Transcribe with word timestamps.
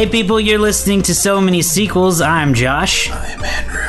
Hey 0.00 0.08
people, 0.08 0.40
you're 0.40 0.58
listening 0.58 1.02
to 1.02 1.14
So 1.14 1.42
Many 1.42 1.60
Sequels. 1.60 2.22
I'm 2.22 2.54
Josh. 2.54 3.10
I'm 3.10 3.44
Andrew. 3.44 3.82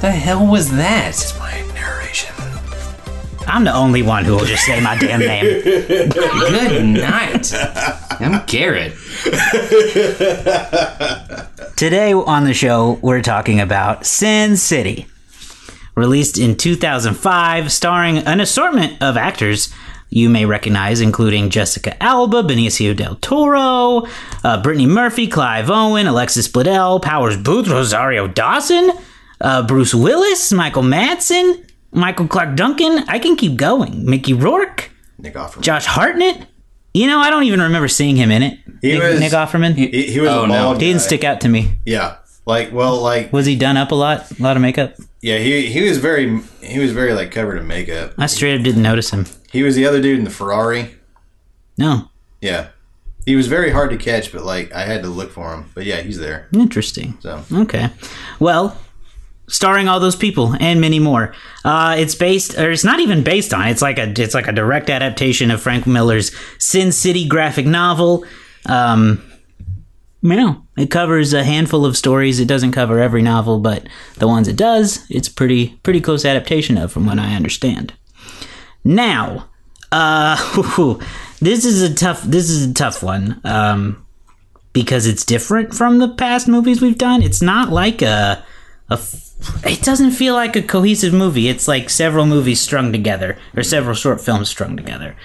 The 0.00 0.10
hell 0.10 0.44
was 0.44 0.68
that? 0.72 1.32
My 1.38 1.60
narration. 1.74 2.34
I'm 3.46 3.62
the 3.62 3.72
only 3.72 4.02
one 4.02 4.24
who 4.24 4.32
will 4.32 4.46
just 4.46 4.64
say 4.64 4.80
my 4.80 4.98
damn 4.98 5.20
name. 5.20 5.44
Good 5.62 6.84
night. 6.86 7.52
I'm 8.18 8.44
Garrett. 8.46 8.94
Today 11.76 12.12
on 12.12 12.42
the 12.42 12.52
show, 12.52 12.98
we're 13.00 13.22
talking 13.22 13.60
about 13.60 14.06
Sin 14.06 14.56
City. 14.56 15.06
Released 15.94 16.36
in 16.36 16.56
2005, 16.56 17.70
starring 17.70 18.18
an 18.18 18.40
assortment 18.40 19.00
of 19.00 19.16
actors 19.16 19.72
you 20.10 20.28
may 20.30 20.44
recognize, 20.46 21.00
including 21.00 21.50
Jessica 21.50 22.00
Alba, 22.02 22.42
Benicio 22.42 22.96
del 22.96 23.16
Toro, 23.16 24.06
uh, 24.44 24.62
Brittany 24.62 24.86
Murphy, 24.86 25.26
Clive 25.28 25.68
Owen, 25.70 26.06
Alexis 26.06 26.48
Bledel, 26.48 27.00
Powers 27.02 27.36
Boothe, 27.36 27.68
Rosario 27.68 28.26
Dawson, 28.28 28.90
uh, 29.40 29.66
Bruce 29.66 29.94
Willis, 29.94 30.52
Michael 30.52 30.82
Madsen, 30.82 31.64
Michael 31.92 32.26
Clarke 32.26 32.56
Duncan. 32.56 33.04
I 33.08 33.18
can 33.18 33.36
keep 33.36 33.56
going. 33.56 34.04
Mickey 34.04 34.32
Rourke, 34.32 34.90
Nick 35.18 35.34
Offerman. 35.34 35.60
Josh 35.62 35.86
Hartnett. 35.86 36.46
You 36.94 37.06
know, 37.06 37.18
I 37.18 37.30
don't 37.30 37.44
even 37.44 37.60
remember 37.60 37.86
seeing 37.88 38.16
him 38.16 38.30
in 38.30 38.42
it. 38.42 38.58
He 38.80 38.92
Nick, 38.94 39.02
was- 39.02 39.20
Nick 39.20 39.32
Offerman. 39.32 39.74
He, 39.74 39.86
He, 39.88 40.02
he 40.12 40.20
was 40.20 40.30
Oh, 40.30 40.44
a 40.44 40.46
no. 40.48 40.72
He 40.72 40.78
didn't 40.80 41.02
stick 41.02 41.22
out 41.22 41.40
to 41.42 41.48
me. 41.48 41.78
Yeah, 41.84 42.16
like 42.48 42.72
well, 42.72 43.00
like 43.00 43.32
Was 43.32 43.46
he 43.46 43.54
done 43.56 43.76
up 43.76 43.92
a 43.92 43.94
lot? 43.94 44.30
A 44.38 44.42
lot 44.42 44.56
of 44.56 44.62
makeup? 44.62 44.94
yeah, 45.20 45.38
he 45.38 45.66
he 45.66 45.88
was 45.88 45.98
very 45.98 46.40
he 46.62 46.78
was 46.78 46.92
very 46.92 47.12
like 47.12 47.30
covered 47.30 47.58
in 47.58 47.66
makeup. 47.66 48.14
I 48.18 48.26
straight 48.26 48.56
up 48.58 48.64
didn't 48.64 48.82
notice 48.82 49.10
him. 49.10 49.26
He 49.52 49.62
was 49.62 49.76
the 49.76 49.86
other 49.86 50.00
dude 50.00 50.18
in 50.18 50.24
the 50.24 50.30
Ferrari. 50.30 50.94
No. 51.76 52.10
Yeah, 52.40 52.68
he 53.26 53.36
was 53.36 53.46
very 53.48 53.70
hard 53.70 53.90
to 53.90 53.96
catch, 53.96 54.32
but 54.32 54.44
like 54.44 54.72
I 54.72 54.84
had 54.84 55.02
to 55.02 55.08
look 55.08 55.30
for 55.30 55.52
him. 55.54 55.70
But 55.74 55.84
yeah, 55.84 56.00
he's 56.00 56.18
there. 56.18 56.48
Interesting. 56.52 57.18
So 57.20 57.44
Okay. 57.52 57.90
Well, 58.40 58.76
starring 59.48 59.88
all 59.88 60.00
those 60.00 60.16
people 60.16 60.54
and 60.60 60.80
many 60.80 60.98
more. 60.98 61.34
Uh, 61.64 61.96
it's 61.98 62.14
based, 62.14 62.58
or 62.58 62.70
it's 62.70 62.84
not 62.84 63.00
even 63.00 63.22
based 63.24 63.52
on. 63.52 63.68
It's 63.68 63.82
like 63.82 63.98
a, 63.98 64.08
it's 64.20 64.34
like 64.34 64.46
a 64.48 64.52
direct 64.52 64.88
adaptation 64.90 65.50
of 65.50 65.60
Frank 65.60 65.86
Miller's 65.86 66.30
Sin 66.58 66.92
City 66.92 67.26
graphic 67.26 67.66
novel. 67.66 68.24
Um, 68.66 69.22
you 70.30 70.36
know, 70.36 70.62
it 70.76 70.90
covers 70.90 71.32
a 71.32 71.44
handful 71.44 71.84
of 71.84 71.96
stories. 71.96 72.40
It 72.40 72.48
doesn't 72.48 72.72
cover 72.72 72.98
every 72.98 73.22
novel, 73.22 73.58
but 73.58 73.86
the 74.16 74.28
ones 74.28 74.48
it 74.48 74.56
does, 74.56 75.04
it's 75.10 75.28
pretty, 75.28 75.78
pretty 75.82 76.00
close 76.00 76.24
adaptation 76.24 76.78
of, 76.78 76.92
from 76.92 77.06
what 77.06 77.18
I 77.18 77.34
understand. 77.34 77.94
Now, 78.84 79.48
uh, 79.92 80.36
this 81.40 81.64
is 81.64 81.82
a 81.82 81.94
tough, 81.94 82.22
this 82.22 82.48
is 82.50 82.70
a 82.70 82.74
tough 82.74 83.02
one. 83.02 83.40
Um, 83.44 84.04
because 84.72 85.06
it's 85.06 85.24
different 85.24 85.74
from 85.74 85.98
the 85.98 86.08
past 86.08 86.46
movies 86.46 86.80
we've 86.80 86.98
done. 86.98 87.22
It's 87.22 87.42
not 87.42 87.70
like 87.70 88.00
a, 88.00 88.44
a 88.88 89.00
it 89.64 89.82
doesn't 89.82 90.12
feel 90.12 90.34
like 90.34 90.56
a 90.56 90.62
cohesive 90.62 91.12
movie. 91.12 91.48
It's 91.48 91.68
like 91.68 91.90
several 91.90 92.26
movies 92.26 92.60
strung 92.60 92.92
together 92.92 93.36
or 93.56 93.62
several 93.62 93.94
short 93.94 94.20
films 94.20 94.48
strung 94.48 94.76
together. 94.76 95.16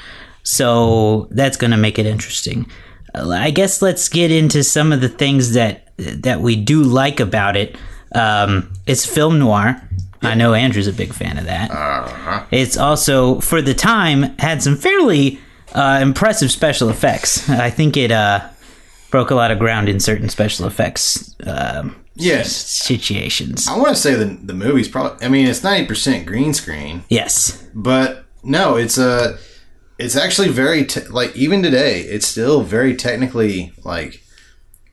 So 0.44 1.28
that's 1.32 1.58
going 1.58 1.72
to 1.72 1.78
make 1.78 2.00
it 2.00 2.06
interesting. 2.06 2.70
I 3.16 3.52
guess 3.52 3.82
let's 3.82 4.10
get 4.10 4.32
into 4.32 4.64
some 4.64 4.92
of 4.92 5.02
the 5.02 5.10
things 5.10 5.54
that 5.54 5.92
that 5.98 6.42
we 6.42 6.56
do 6.56 6.82
like 6.84 7.20
about 7.20 7.56
it. 7.56 7.78
Um, 8.16 8.74
it's 8.86 9.06
film 9.06 9.40
noir. 9.40 9.82
I 10.22 10.36
know 10.36 10.54
Andrew's 10.54 10.88
a 10.88 10.94
big 10.94 11.14
fan 11.14 11.38
of 11.38 11.46
that. 11.46 12.48
It's 12.52 12.78
also, 12.78 13.40
for 13.42 13.62
the 13.62 13.74
time, 13.74 14.38
had 14.40 14.64
some 14.64 14.78
fairly 14.78 15.40
uh, 15.74 16.00
impressive 16.02 16.50
special 16.52 16.90
effects. 16.90 17.50
I 17.50 17.70
think 17.70 17.98
it 17.98 18.12
uh, 18.12 18.48
broke 19.12 19.32
a 19.32 19.36
lot 19.36 19.52
of 19.52 19.60
ground 19.60 19.90
in 19.90 20.00
certain 20.00 20.30
special 20.30 20.66
effects 20.66 21.36
um, 21.46 21.96
yes, 22.16 22.56
situations. 22.56 23.68
I 23.68 23.76
want 23.78 23.90
to 23.90 23.96
say 23.96 24.16
the 24.16 24.26
the 24.26 24.54
movie's 24.54 24.88
probably. 24.88 25.26
I 25.26 25.30
mean, 25.30 25.48
it's 25.48 25.64
ninety 25.64 25.86
percent 25.88 26.26
green 26.26 26.54
screen, 26.54 27.04
Yes. 27.10 27.64
but 27.74 28.26
no, 28.44 28.76
it's 28.78 28.98
a. 28.98 29.38
It's 30.04 30.16
actually 30.16 30.50
very 30.50 30.86
te- 30.86 31.08
like 31.08 31.36
even 31.36 31.64
today, 31.64 32.02
it's 32.02 32.28
still 32.28 32.62
very 32.64 32.96
technically 32.96 33.72
like. 33.84 34.22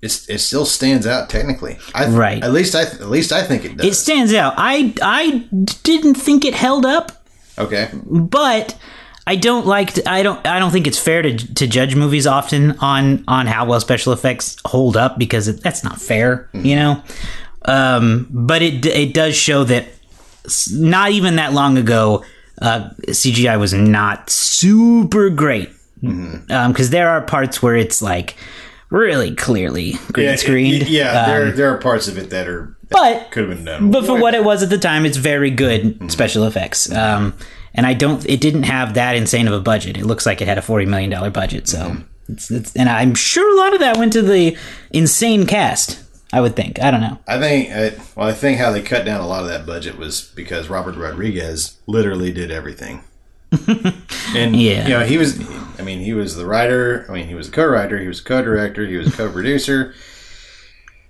It's, 0.03 0.27
it 0.31 0.39
still 0.39 0.65
stands 0.65 1.07
out 1.07 1.29
technically. 1.29 1.77
I 1.95 2.07
th- 2.07 2.17
Right. 2.17 2.43
At 2.43 2.53
least 2.53 2.75
I 2.75 2.87
th- 2.87 3.03
at 3.03 3.11
least 3.11 3.33
I 3.33 3.43
think 3.43 3.67
it 3.67 3.77
does. 3.77 3.87
It 3.87 3.95
stands 3.95 4.33
out. 4.33 4.55
I, 4.57 4.95
I 5.03 5.47
didn't 5.83 6.15
think 6.15 6.47
it 6.47 6.55
held 6.55 6.87
up, 6.87 7.23
okay. 7.59 7.91
but 8.07 8.79
I 9.27 9.37
don't 9.37 9.67
like. 9.67 9.93
To, 9.95 10.11
I 10.11 10.23
don't. 10.23 10.45
I 10.47 10.59
don't 10.59 10.71
think 10.71 10.87
it's 10.87 10.99
fair 10.99 11.21
to 11.21 11.37
to 11.37 11.67
judge 11.67 11.95
movies 11.95 12.27
often 12.27 12.79
on 12.79 13.25
on 13.29 13.47
how 13.47 13.67
well 13.67 13.79
special 13.81 14.13
effects 14.15 14.57
hold 14.65 14.97
up 14.97 15.19
because 15.19 15.49
it, 15.49 15.63
that's 15.63 15.85
not 15.85 16.01
fair. 16.01 16.49
You 16.55 16.77
know. 16.77 17.03
Um, 17.67 18.27
but 18.31 18.63
it 18.63 18.87
it 18.87 19.13
does 19.13 19.37
show 19.37 19.65
that 19.65 19.87
not 20.73 21.11
even 21.11 21.37
that 21.37 21.53
long 21.53 21.77
ago, 21.77 22.25
uh, 22.61 22.91
CGI 23.09 23.59
was 23.59 23.73
not 23.73 24.29
super 24.31 25.31
great. 25.31 25.71
Because 26.03 26.91
there 26.91 27.11
are 27.11 27.21
parts 27.21 27.63
where 27.63 27.77
it's 27.77 28.01
like 28.01 28.35
really 28.91 29.35
clearly 29.35 29.95
green 30.13 30.29
Yeah, 30.29 30.37
screened. 30.37 30.83
it- 30.83 30.89
yeah, 30.89 31.23
Um, 31.25 31.31
there 31.31 31.53
there 31.53 31.75
are 31.75 31.79
parts 31.79 32.09
of 32.09 32.17
it 32.19 32.31
that 32.31 32.49
are 32.49 32.75
but 32.89 33.31
could 33.31 33.47
have 33.49 33.57
been 33.57 33.65
done. 33.65 33.91
but 33.91 34.05
for 34.07 34.19
what 34.19 34.35
it 34.35 34.43
was 34.43 34.63
at 34.63 34.71
the 34.71 34.79
time, 34.79 35.05
it's 35.07 35.17
very 35.19 35.51
good 35.51 35.83
Mm-hmm. 35.83 36.09
special 36.09 36.45
effects. 36.45 36.91
Um, 36.93 37.35
and 37.75 37.87
I 37.87 37.95
don't. 37.95 38.25
It 38.27 38.41
didn't 38.41 38.65
have 38.65 38.95
that 38.95 39.15
insane 39.15 39.47
of 39.47 39.53
a 39.55 39.61
budget. 39.61 39.97
It 39.97 40.05
looks 40.07 40.27
like 40.27 40.41
it 40.43 40.49
had 40.49 40.59
a 40.59 40.63
forty 40.63 40.87
million 40.87 41.11
dollar 41.11 41.31
budget. 41.31 41.69
So, 41.69 41.79
Mm-hmm. 41.79 42.33
it's, 42.33 42.51
it's, 42.51 42.75
and 42.77 42.89
I'm 42.89 43.15
sure 43.15 43.49
a 43.55 43.57
lot 43.61 43.75
of 43.75 43.81
that 43.81 43.97
went 43.99 44.13
to 44.15 44.23
the 44.23 44.57
insane 44.91 45.47
cast. 45.47 46.03
I 46.33 46.41
would 46.41 46.55
think. 46.57 46.81
I 46.81 46.91
don't 46.91 47.01
know. 47.01 47.19
I 47.27 47.39
think, 47.41 47.71
uh, 47.71 48.03
well, 48.17 48.29
I 48.29 48.33
think 48.33 48.59
how 48.59 48.71
they 48.71 48.83
cut 48.83 49.05
down 49.05 49.21
a 49.21 49.27
lot 49.27 49.43
of 49.43 49.49
that 49.49 49.67
budget 49.67 49.99
was 49.99 50.31
because 50.37 50.69
Robert 50.69 50.95
Rodriguez 50.97 51.79
literally 51.87 52.33
did 52.33 52.51
everything. 52.51 53.03
and 54.35 54.55
Yeah. 54.57 54.85
you 54.85 54.89
know, 54.91 55.05
he 55.05 55.19
was. 55.19 55.41
I 55.79 55.83
mean, 55.83 56.01
he 56.01 56.13
was 56.13 56.37
the 56.37 56.47
writer. 56.47 57.05
I 57.09 57.13
mean, 57.13 57.27
he 57.27 57.35
was 57.35 57.49
a 57.49 57.51
co-writer. 57.51 57.99
He 57.99 58.07
was 58.07 58.21
a 58.21 58.25
co-director. 58.25 58.87
He 58.87 58.97
was 58.97 59.09
a 59.13 59.17
co-producer. 59.17 59.93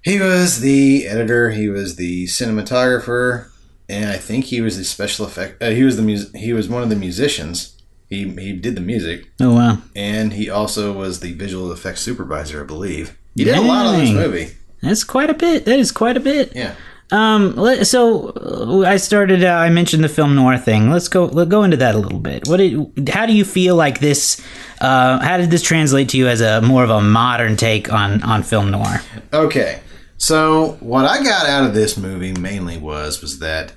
he 0.03 0.19
was 0.19 0.61
the 0.61 1.07
editor. 1.07 1.51
He 1.51 1.69
was 1.69 1.97
the 1.97 2.25
cinematographer, 2.27 3.49
and 3.89 4.09
I 4.11 4.17
think 4.17 4.47
he 4.47 4.61
was 4.61 4.79
the 4.79 4.85
special 4.85 5.27
effect. 5.27 5.63
Uh, 5.63 5.71
he 5.71 5.83
was 5.83 5.97
the 5.97 6.03
mus- 6.03 6.33
He 6.35 6.53
was 6.53 6.69
one 6.69 6.83
of 6.83 6.89
the 6.89 6.97
musicians. 6.97 7.77
He 8.09 8.29
he 8.29 8.53
did 8.55 8.75
the 8.75 8.81
music, 8.81 9.27
Oh 9.41 9.55
wow. 9.55 9.79
and 9.95 10.33
he 10.33 10.49
also 10.51 10.93
was 10.93 11.21
the 11.21 11.33
visual 11.35 11.71
effects 11.71 12.01
supervisor, 12.01 12.61
I 12.63 12.65
believe. 12.67 13.17
He 13.37 13.45
did 13.45 13.57
a 13.57 13.61
lot 13.61 13.87
of 13.87 14.01
this 14.01 14.11
movie. 14.11 14.49
That's 14.83 15.05
quite 15.05 15.31
a 15.31 15.35
bit. 15.35 15.65
That 15.65 15.79
is 15.79 15.93
quite 15.93 16.17
a 16.17 16.21
bit. 16.21 16.55
Yeah. 16.55 16.75
Um. 17.13 17.85
So 17.85 18.29
uh, 18.29 18.87
I 18.87 18.97
started. 18.97 19.43
Uh, 19.43 19.49
I 19.49 19.69
mentioned 19.69 20.05
the 20.05 20.09
film 20.09 20.37
noir 20.37 20.57
thing. 20.59 20.91
Let's 20.91 21.09
go. 21.09 21.25
Let's 21.25 21.51
go 21.51 21.65
into 21.65 21.77
that 21.79 21.95
a 21.95 21.99
little 21.99 22.21
bit. 22.21 22.47
What? 22.47 22.59
Did, 22.59 23.09
how 23.09 23.27
do 23.27 23.33
you 23.33 23.45
feel 23.45 23.75
like 23.75 23.99
this? 23.99 24.41
Uh, 24.81 25.19
how 25.19 25.37
did 25.37 25.51
this 25.51 25.63
translate 25.63 26.09
to 26.11 26.17
you 26.17 26.29
as 26.29 26.41
a 26.41 26.63
more 26.63 26.85
of 26.85 26.91
a 26.91 27.01
modern 27.01 27.57
take 27.57 27.93
on 27.93 28.23
on 28.23 28.43
film 28.43 28.71
noir? 28.71 29.03
Okay. 29.33 29.81
So 30.19 30.77
what 30.81 31.07
I 31.07 31.23
got 31.23 31.47
out 31.47 31.65
of 31.65 31.75
this 31.75 31.97
movie 31.97 32.33
mainly 32.33 32.77
was 32.79 33.21
was 33.23 33.39
that 33.41 33.73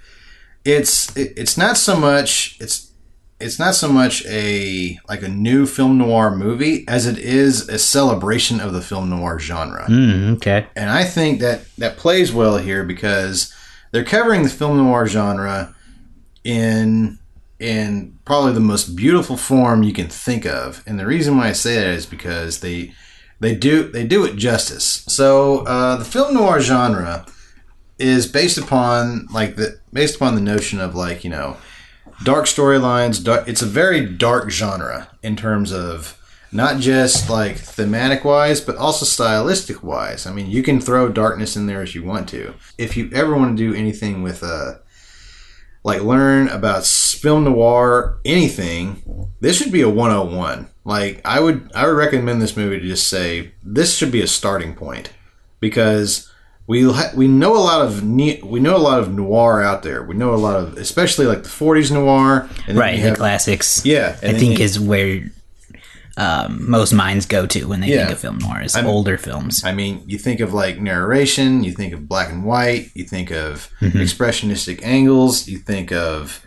it's 0.65 1.15
it, 1.15 1.33
it's 1.37 1.57
not 1.57 1.77
so 1.77 1.95
much 1.95 2.57
it's 2.59 2.91
it's 3.43 3.59
not 3.59 3.75
so 3.75 3.91
much 3.91 4.25
a 4.25 4.97
like 5.09 5.21
a 5.21 5.27
new 5.27 5.65
film 5.65 5.97
noir 5.97 6.35
movie 6.35 6.85
as 6.87 7.05
it 7.05 7.17
is 7.17 7.67
a 7.67 7.77
celebration 7.77 8.59
of 8.59 8.71
the 8.71 8.81
film 8.81 9.09
noir 9.09 9.37
genre. 9.37 9.85
Mm, 9.89 10.37
okay. 10.37 10.65
And 10.75 10.89
I 10.89 11.03
think 11.03 11.41
that 11.41 11.65
that 11.77 11.97
plays 11.97 12.31
well 12.31 12.57
here 12.57 12.83
because 12.83 13.53
they're 13.91 14.05
covering 14.05 14.43
the 14.43 14.49
film 14.49 14.77
noir 14.77 15.05
genre 15.07 15.75
in 16.43 17.19
in 17.59 18.17
probably 18.25 18.53
the 18.53 18.59
most 18.59 18.95
beautiful 18.95 19.37
form 19.37 19.83
you 19.83 19.93
can 19.93 20.07
think 20.07 20.45
of. 20.45 20.83
And 20.87 20.99
the 20.99 21.05
reason 21.05 21.37
why 21.37 21.49
I 21.49 21.53
say 21.53 21.75
that 21.75 21.87
is 21.87 22.05
because 22.05 22.61
they 22.61 22.93
they 23.39 23.55
do 23.55 23.83
they 23.83 24.05
do 24.05 24.23
it 24.25 24.37
justice. 24.37 25.03
So 25.07 25.59
uh, 25.65 25.97
the 25.97 26.05
film 26.05 26.33
noir 26.33 26.61
genre 26.61 27.25
is 27.99 28.25
based 28.25 28.57
upon 28.57 29.27
like 29.33 29.57
the 29.57 29.79
based 29.91 30.15
upon 30.15 30.35
the 30.35 30.41
notion 30.41 30.79
of 30.79 30.95
like 30.95 31.23
you 31.23 31.29
know 31.29 31.57
dark 32.23 32.45
storylines. 32.45 33.23
Dark, 33.23 33.47
it's 33.47 33.61
a 33.61 33.67
very 33.67 34.05
dark 34.05 34.49
genre 34.49 35.09
in 35.21 35.35
terms 35.35 35.71
of 35.71 36.19
not 36.51 36.79
just 36.79 37.29
like 37.29 37.57
thematic 37.57 38.23
wise, 38.23 38.61
but 38.61 38.77
also 38.77 39.05
stylistic 39.05 39.83
wise. 39.83 40.25
I 40.27 40.33
mean, 40.33 40.49
you 40.49 40.61
can 40.63 40.79
throw 40.79 41.09
darkness 41.09 41.55
in 41.55 41.65
there 41.65 41.81
as 41.81 41.95
you 41.95 42.03
want 42.03 42.29
to. 42.29 42.53
If 42.77 42.95
you 42.95 43.09
ever 43.13 43.35
want 43.35 43.57
to 43.57 43.63
do 43.71 43.77
anything 43.77 44.21
with 44.21 44.43
uh, 44.43 44.75
like 45.83 46.01
learn 46.01 46.47
about 46.49 46.85
film 46.85 47.45
noir, 47.45 48.19
anything, 48.23 49.31
this 49.39 49.57
should 49.57 49.71
be 49.71 49.81
a 49.81 49.89
101. 49.89 50.69
Like 50.85 51.21
I 51.25 51.39
would, 51.39 51.71
I 51.73 51.87
would 51.87 51.97
recommend 51.97 52.41
this 52.41 52.55
movie 52.55 52.79
to 52.79 52.87
just 52.87 53.07
say 53.07 53.53
this 53.63 53.95
should 53.95 54.11
be 54.11 54.21
a 54.21 54.27
starting 54.27 54.75
point 54.75 55.11
because 55.59 56.31
we 56.67 56.83
ha- 56.91 57.11
we 57.15 57.27
know 57.27 57.55
a 57.55 57.59
lot 57.59 57.81
of 57.85 58.03
ne- 58.03 58.41
we 58.43 58.59
know 58.59 58.75
a 58.75 58.79
lot 58.79 58.99
of 58.99 59.11
noir 59.13 59.61
out 59.61 59.83
there. 59.83 60.03
We 60.03 60.15
know 60.15 60.33
a 60.33 60.37
lot 60.37 60.55
of, 60.55 60.77
especially 60.77 61.25
like 61.25 61.43
the 61.43 61.49
40s 61.49 61.91
noir, 61.91 62.47
and 62.67 62.77
Right, 62.77 62.97
you 62.97 63.09
the 63.09 63.15
classics. 63.15 63.85
Yeah, 63.85 64.15
I 64.23 64.33
think 64.33 64.59
you- 64.59 64.65
is 64.65 64.79
where 64.79 65.29
um, 66.15 66.69
most 66.69 66.93
minds 66.93 67.25
go 67.25 67.47
to 67.47 67.65
when 67.67 67.79
they 67.81 67.87
Yeah. 67.87 68.01
think 68.05 68.11
of 68.11 68.19
film 68.19 68.37
noir 68.37 68.61
is 68.61 68.75
I'm- 68.75 68.85
older 68.85 69.17
films. 69.17 69.63
I 69.65 69.73
mean, 69.73 70.03
you 70.05 70.19
think 70.19 70.39
of 70.41 70.53
like 70.53 70.79
narration, 70.79 71.63
you 71.63 71.71
think 71.71 71.91
of 71.91 72.07
black 72.07 72.29
and 72.29 72.43
white, 72.43 72.91
you 72.93 73.03
think 73.03 73.31
of 73.31 73.67
expressionistic 73.81 74.81
angles, 74.83 75.47
you 75.47 75.57
think 75.57 75.91
of 75.91 76.39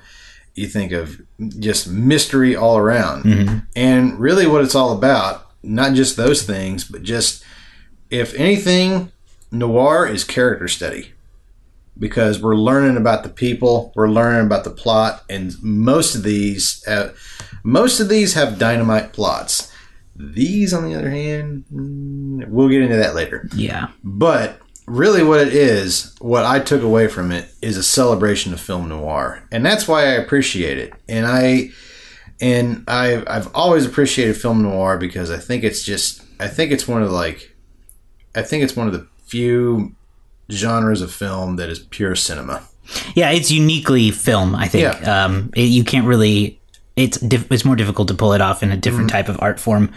you 0.54 0.66
think 0.66 0.90
of 0.92 1.20
just 1.58 1.86
mystery 1.86 2.56
all 2.56 2.78
around. 2.78 3.62
And 3.76 4.18
really 4.18 4.46
what 4.46 4.64
it's 4.64 4.74
all 4.74 4.92
about, 4.96 5.50
not 5.62 5.92
just 5.92 6.16
those 6.16 6.44
things, 6.44 6.82
but 6.84 7.02
just 7.02 7.44
if 8.08 8.32
anything, 8.34 9.10
noir 9.58 10.06
is 10.06 10.24
character 10.24 10.68
study. 10.68 11.12
Because 11.98 12.42
we're 12.42 12.56
learning 12.56 12.98
about 12.98 13.22
the 13.22 13.30
people, 13.30 13.90
we're 13.96 14.10
learning 14.10 14.44
about 14.44 14.64
the 14.64 14.70
plot, 14.70 15.24
and 15.30 15.54
most 15.62 16.14
of 16.14 16.24
these, 16.24 16.84
uh, 16.86 17.14
most 17.64 18.00
of 18.00 18.10
these 18.10 18.34
have 18.34 18.58
dynamite 18.58 19.14
plots. 19.14 19.72
These, 20.14 20.74
on 20.74 20.84
the 20.84 20.94
other 20.94 21.08
hand, 21.08 21.64
mm, 21.72 22.46
we'll 22.48 22.68
get 22.68 22.82
into 22.82 22.96
that 22.96 23.14
later. 23.14 23.48
yeah. 23.54 23.88
But 24.04 24.60
really, 24.86 25.22
what 25.22 25.40
it 25.40 25.54
is, 25.54 26.14
what 26.20 26.44
I 26.44 26.60
took 26.60 26.82
away 26.82 27.08
from 27.08 27.32
it, 27.32 27.50
is 27.62 27.78
a 27.78 27.82
celebration 27.82 28.52
of 28.52 28.60
film 28.60 28.90
noir, 28.90 29.42
and 29.50 29.64
that's 29.64 29.88
why 29.88 30.02
I 30.02 30.12
appreciate 30.16 30.76
it. 30.76 30.92
And 31.08 31.24
I, 31.26 31.70
and 32.42 32.84
I, 32.88 33.24
I've 33.26 33.48
always 33.54 33.86
appreciated 33.86 34.36
film 34.36 34.62
noir 34.62 34.98
because 34.98 35.30
I 35.30 35.38
think 35.38 35.64
it's 35.64 35.82
just, 35.82 36.22
I 36.38 36.48
think 36.48 36.72
it's 36.72 36.86
one 36.86 37.02
of 37.02 37.08
the, 37.08 37.14
like, 37.14 37.56
I 38.34 38.42
think 38.42 38.64
it's 38.64 38.76
one 38.76 38.86
of 38.86 38.92
the 38.92 39.06
few 39.26 39.94
genres 40.50 41.00
of 41.02 41.12
film 41.12 41.56
that 41.56 41.68
is 41.68 41.78
pure 41.80 42.14
cinema. 42.14 42.62
Yeah, 43.14 43.30
it's 43.30 43.50
uniquely 43.50 44.10
film. 44.12 44.54
I 44.54 44.68
think 44.68 44.82
Yeah. 44.84 45.24
um, 45.24 45.50
it, 45.56 45.62
you 45.62 45.84
can't 45.84 46.06
really. 46.06 46.60
It's 46.94 47.18
diff- 47.18 47.50
it's 47.52 47.64
more 47.64 47.76
difficult 47.76 48.08
to 48.08 48.14
pull 48.14 48.32
it 48.32 48.40
off 48.40 48.62
in 48.62 48.72
a 48.72 48.76
different 48.76 49.08
Mm-hmm. 49.10 49.16
type 49.16 49.28
of 49.28 49.38
art 49.42 49.60
form. 49.60 49.90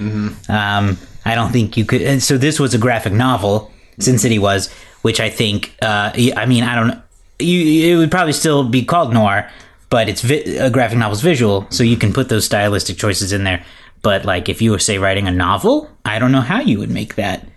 Um, 0.49 0.97
I 1.23 1.35
don't 1.35 1.51
think 1.51 1.77
you 1.77 1.85
could. 1.85 2.01
and 2.01 2.21
So 2.21 2.37
this 2.37 2.59
was 2.59 2.73
a 2.73 2.77
graphic 2.77 3.13
novel. 3.13 3.71
Sin 3.99 4.17
City 4.17 4.39
was, 4.39 4.69
which 5.01 5.19
I 5.19 5.29
think. 5.29 5.75
Uh, 5.81 6.11
I 6.35 6.45
mean, 6.45 6.63
I 6.63 6.75
don't. 6.75 7.01
You 7.39 7.93
it 7.93 7.97
would 7.97 8.11
probably 8.11 8.33
still 8.33 8.67
be 8.67 8.83
called 8.83 9.13
noir, 9.13 9.49
but 9.89 10.09
it's 10.09 10.21
vi- 10.21 10.57
a 10.57 10.69
graphic 10.69 10.97
novel's 10.97 11.21
visual, 11.21 11.67
so 11.69 11.83
you 11.83 11.95
can 11.95 12.11
put 12.11 12.27
those 12.27 12.45
stylistic 12.45 12.97
choices 12.97 13.31
in 13.31 13.43
there. 13.45 13.63
But 14.01 14.25
like, 14.25 14.49
if 14.49 14.61
you 14.61 14.71
were 14.71 14.79
say 14.79 14.97
writing 14.97 15.27
a 15.27 15.31
novel, 15.31 15.89
I 16.05 16.19
don't 16.19 16.31
know 16.31 16.41
how 16.41 16.59
you 16.59 16.79
would 16.79 16.89
make 16.89 17.15
that 17.15 17.47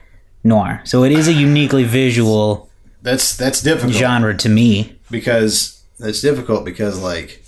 noir. 0.45 0.81
So 0.85 1.05
it 1.05 1.13
is 1.13 1.29
a 1.29 1.33
uniquely 1.33 1.85
visual 1.85 2.71
That's 3.03 3.37
that's 3.37 3.63
difficult. 3.63 3.95
genre 3.95 4.37
to 4.37 4.49
me. 4.49 4.97
because 5.11 5.83
it's 5.99 6.21
difficult 6.21 6.65
because 6.65 6.99
like 7.01 7.45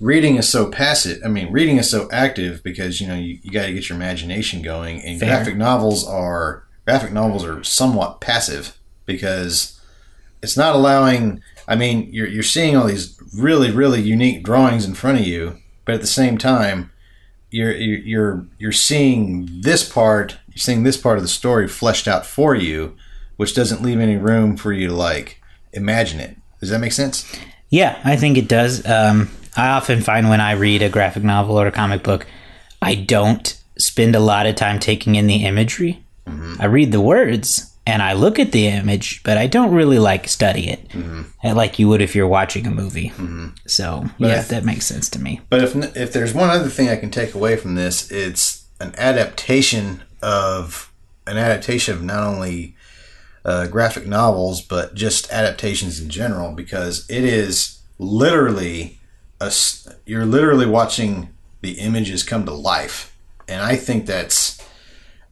reading 0.00 0.36
is 0.36 0.48
so 0.48 0.68
passive 0.68 1.20
i 1.24 1.28
mean 1.28 1.52
reading 1.52 1.76
is 1.76 1.88
so 1.88 2.08
active 2.10 2.60
because 2.64 3.00
you 3.00 3.06
know 3.06 3.14
you, 3.14 3.38
you 3.42 3.50
got 3.52 3.66
to 3.66 3.72
get 3.72 3.88
your 3.88 3.94
imagination 3.96 4.60
going 4.62 5.00
and 5.02 5.20
Fair. 5.20 5.28
graphic 5.28 5.56
novels 5.56 6.04
are 6.08 6.64
graphic 6.86 7.12
novels 7.12 7.44
are 7.44 7.62
somewhat 7.62 8.20
passive 8.20 8.76
because 9.06 9.80
it's 10.42 10.56
not 10.56 10.74
allowing 10.74 11.40
i 11.68 11.76
mean 11.76 12.08
you're, 12.12 12.26
you're 12.26 12.42
seeing 12.42 12.76
all 12.76 12.86
these 12.86 13.16
really 13.36 13.70
really 13.70 14.00
unique 14.00 14.42
drawings 14.42 14.84
in 14.84 14.94
front 14.94 15.20
of 15.20 15.26
you 15.26 15.56
but 15.84 15.94
at 15.94 16.00
the 16.00 16.06
same 16.06 16.36
time 16.38 16.90
you're 17.50 17.72
you're 17.72 17.98
you're, 18.00 18.46
you're 18.58 18.72
seeing 18.72 19.48
this 19.60 19.88
part 19.88 20.38
you're 20.52 20.60
seeing 20.60 20.82
this 20.82 20.96
part 20.96 21.16
of 21.18 21.22
the 21.24 21.28
story 21.28 21.66
fleshed 21.68 22.06
out 22.06 22.24
for 22.26 22.54
you 22.54 22.94
which 23.36 23.54
doesn't 23.54 23.82
leave 23.82 23.98
any 23.98 24.16
room 24.16 24.56
for 24.56 24.72
you 24.72 24.88
to 24.88 24.94
like 24.94 25.40
imagine 25.72 26.20
it 26.20 26.36
does 26.60 26.70
that 26.70 26.78
make 26.80 26.92
sense 26.92 27.24
Yeah, 27.70 27.98
I 28.04 28.16
think 28.16 28.36
it 28.36 28.48
does. 28.48 28.84
Um, 28.86 29.30
I 29.56 29.68
often 29.70 30.02
find 30.02 30.28
when 30.28 30.42
I 30.42 30.52
read 30.52 30.82
a 30.82 30.90
graphic 30.90 31.24
novel 31.24 31.58
or 31.58 31.66
a 31.66 31.72
comic 31.72 32.02
book, 32.02 32.26
I 32.82 32.94
don't 32.94 33.58
spend 33.78 34.14
a 34.14 34.20
lot 34.20 34.44
of 34.46 34.56
time 34.56 34.78
taking 34.78 35.14
in 35.16 35.26
the 35.26 35.44
imagery. 35.46 36.04
I 36.60 36.66
read 36.66 36.92
the 36.92 37.00
words 37.00 37.72
and 37.86 38.02
I 38.02 38.12
look 38.12 38.38
at 38.38 38.52
the 38.52 38.66
image, 38.68 39.22
but 39.24 39.38
I 39.38 39.46
don't 39.46 39.72
really 39.74 39.98
like 39.98 40.28
study 40.28 40.68
it 40.68 40.80
uh, 41.42 41.54
like 41.54 41.78
you 41.78 41.88
would 41.88 42.02
if 42.02 42.14
you're 42.14 42.28
watching 42.28 42.66
a 42.66 42.70
movie. 42.70 43.10
So 43.66 44.04
yeah, 44.18 44.28
I 44.28 44.34
th- 44.34 44.48
that 44.48 44.64
makes 44.64 44.84
sense 44.86 45.08
to 45.10 45.18
me. 45.18 45.40
But 45.48 45.62
if 45.64 45.74
if 45.96 46.12
there's 46.12 46.34
one 46.34 46.50
other 46.50 46.68
thing 46.68 46.90
I 46.90 46.96
can 46.96 47.10
take 47.10 47.34
away 47.34 47.56
from 47.56 47.74
this, 47.74 48.10
it's 48.10 48.66
an 48.80 48.92
adaptation 48.98 50.02
of 50.22 50.92
an 51.26 51.36
adaptation 51.36 51.94
of 51.94 52.02
not 52.02 52.22
only 52.22 52.74
uh, 53.44 53.66
graphic 53.66 54.06
novels 54.06 54.60
but 54.62 54.94
just 54.94 55.30
adaptations 55.32 56.00
in 56.00 56.08
general 56.08 56.52
because 56.52 57.08
it 57.10 57.24
is 57.24 57.80
literally 57.98 59.00
a 59.40 59.52
you're 60.06 60.24
literally 60.24 60.66
watching 60.66 61.28
the 61.60 61.72
images 61.72 62.22
come 62.22 62.44
to 62.44 62.52
life, 62.52 63.16
and 63.48 63.60
I 63.60 63.76
think 63.76 64.06
that's 64.06 64.60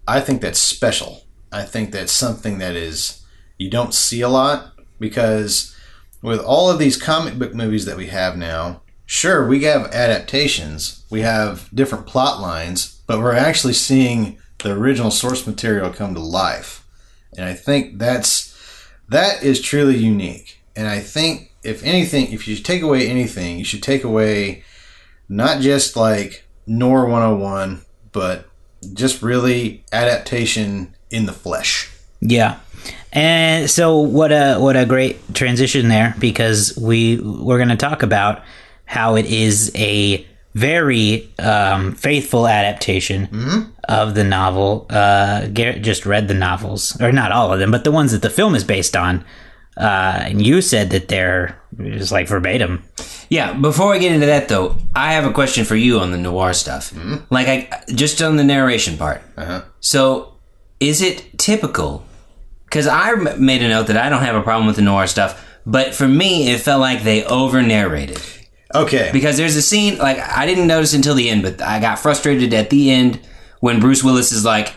I 0.07 0.21
think 0.21 0.41
that's 0.41 0.59
special. 0.59 1.25
I 1.53 1.63
think 1.63 1.93
that's 1.93 2.13
something 2.13 2.59
that 2.59 2.77
is 2.77 3.25
you 3.59 3.71
don't 3.71 3.95
see 3.95 4.21
a 4.21 4.29
lot 4.29 4.73
because 4.99 5.77
with 6.23 6.41
all 6.41 6.71
of 6.71 6.79
these 6.79 7.01
comic 7.01 7.39
book 7.39 7.55
movies 7.55 7.85
that 7.87 7.97
we 7.97 8.09
have 8.09 8.37
now, 8.37 8.83
sure, 9.07 9.47
we 9.47 9.65
have 9.65 9.87
adaptations, 9.93 11.05
we 11.11 11.21
have 11.23 11.69
different 11.75 12.07
plot 12.07 12.41
lines, 12.41 13.01
but 13.07 13.21
we're 13.21 13.35
actually 13.35 13.73
seeing 13.73 14.39
the 14.63 14.73
original 14.73 15.11
source 15.11 15.47
material 15.47 15.91
come 15.91 16.15
to 16.15 16.21
life. 16.21 16.87
And 17.37 17.47
I 17.47 17.55
think 17.55 17.99
that's 17.99 18.57
that 19.09 19.43
is 19.43 19.61
truly 19.61 19.97
unique. 19.97 20.61
And 20.77 20.89
I 20.89 21.01
think 21.01 21.53
if 21.63 21.83
anything, 21.85 22.33
if 22.33 22.49
you 22.49 22.57
take 22.57 22.83
away 22.83 23.09
anything, 23.09 23.59
you 23.59 23.65
should 23.65 23.83
take 23.83 24.05
away 24.05 24.65
not 25.29 25.61
just 25.61 25.97
like 25.97 26.45
Noir 26.67 27.07
101, 27.07 27.83
but 28.13 28.49
just 28.95 29.23
really 29.23 29.85
adaptation 29.93 30.95
in 31.11 31.27
the 31.27 31.33
flesh. 31.33 31.91
Yeah. 32.21 32.61
And 33.13 33.69
so 33.69 33.99
what 33.99 34.31
a 34.31 34.57
what 34.59 34.77
a 34.77 34.87
great 34.87 35.35
transition 35.35 35.89
there 35.89 36.15
because 36.19 36.77
we 36.77 37.19
we're 37.19 37.59
going 37.59 37.71
to 37.71 37.77
talk 37.77 38.03
about 38.03 38.43
how 38.85 39.17
it 39.17 39.27
is 39.27 39.73
a 39.75 40.27
very 40.55 41.31
um, 41.39 41.95
faithful 41.95 42.47
adaptation 42.47 43.73
of 43.85 44.15
the 44.15 44.25
novel. 44.25 44.87
Uh, 44.91 45.47
Garrett 45.49 45.83
just 45.83 46.07
read 46.07 46.29
the 46.29 46.35
novels, 46.35 47.01
or 47.01 47.13
not 47.13 47.33
all 47.33 47.53
of 47.53 47.59
them, 47.59 47.71
but 47.71 47.85
the 47.85 47.93
ones 47.93 48.13
that 48.13 48.23
the 48.23 48.31
film 48.31 48.55
is 48.55 48.65
based 48.65 48.97
on. 48.97 49.25
Uh, 49.77 50.21
and 50.25 50.45
you 50.45 50.61
said 50.61 50.91
that 50.91 51.09
they're 51.09 51.59
just 51.81 52.13
like 52.13 52.29
verbatim. 52.29 52.83
Yeah, 53.29 53.53
before 53.55 53.95
I 53.95 53.99
get 53.99 54.13
into 54.13 54.27
that 54.27 54.49
though, 54.49 54.77
I 54.95 55.13
have 55.13 55.25
a 55.25 55.33
question 55.33 55.65
for 55.65 55.77
you 55.77 56.01
on 56.01 56.11
the 56.11 56.19
noir 56.19 56.53
stuff. 56.53 56.93
Like 57.31 57.47
I 57.49 57.85
just 57.95 58.21
on 58.21 58.37
the 58.37 58.45
narration 58.45 58.99
part. 58.99 59.23
Uh-huh. 59.37 59.63
So, 59.79 60.35
is 60.81 61.01
it 61.01 61.39
typical? 61.39 62.05
Because 62.65 62.87
I 62.87 63.15
made 63.37 63.63
a 63.63 63.69
note 63.69 63.87
that 63.87 63.97
I 63.97 64.09
don't 64.09 64.23
have 64.23 64.37
a 64.37 64.43
problem 64.43 64.67
with 64.67 64.77
the 64.77 64.83
noir 64.83 65.07
stuff, 65.07 65.45
but 65.65 65.95
for 65.95 66.09
me, 66.09 66.51
it 66.51 66.61
felt 66.61 66.81
like 66.81 67.03
they 67.03 67.25
over 67.25 67.63
narrated. 67.63 68.21
Okay. 68.75 69.11
Because 69.13 69.37
there's 69.37 69.57
a 69.57 69.63
scene 69.63 69.99
like 69.99 70.19
I 70.19 70.47
didn't 70.47 70.67
notice 70.67 70.95
until 70.95 71.15
the 71.15 71.29
end, 71.29 71.43
but 71.43 71.61
I 71.63 71.81
got 71.81 71.99
frustrated 71.99 72.55
at 72.55 72.71
the 72.71 72.91
end 72.91 73.19
when 73.61 73.81
Bruce 73.81 74.03
Willis 74.05 74.33
is 74.33 74.45
like, 74.45 74.73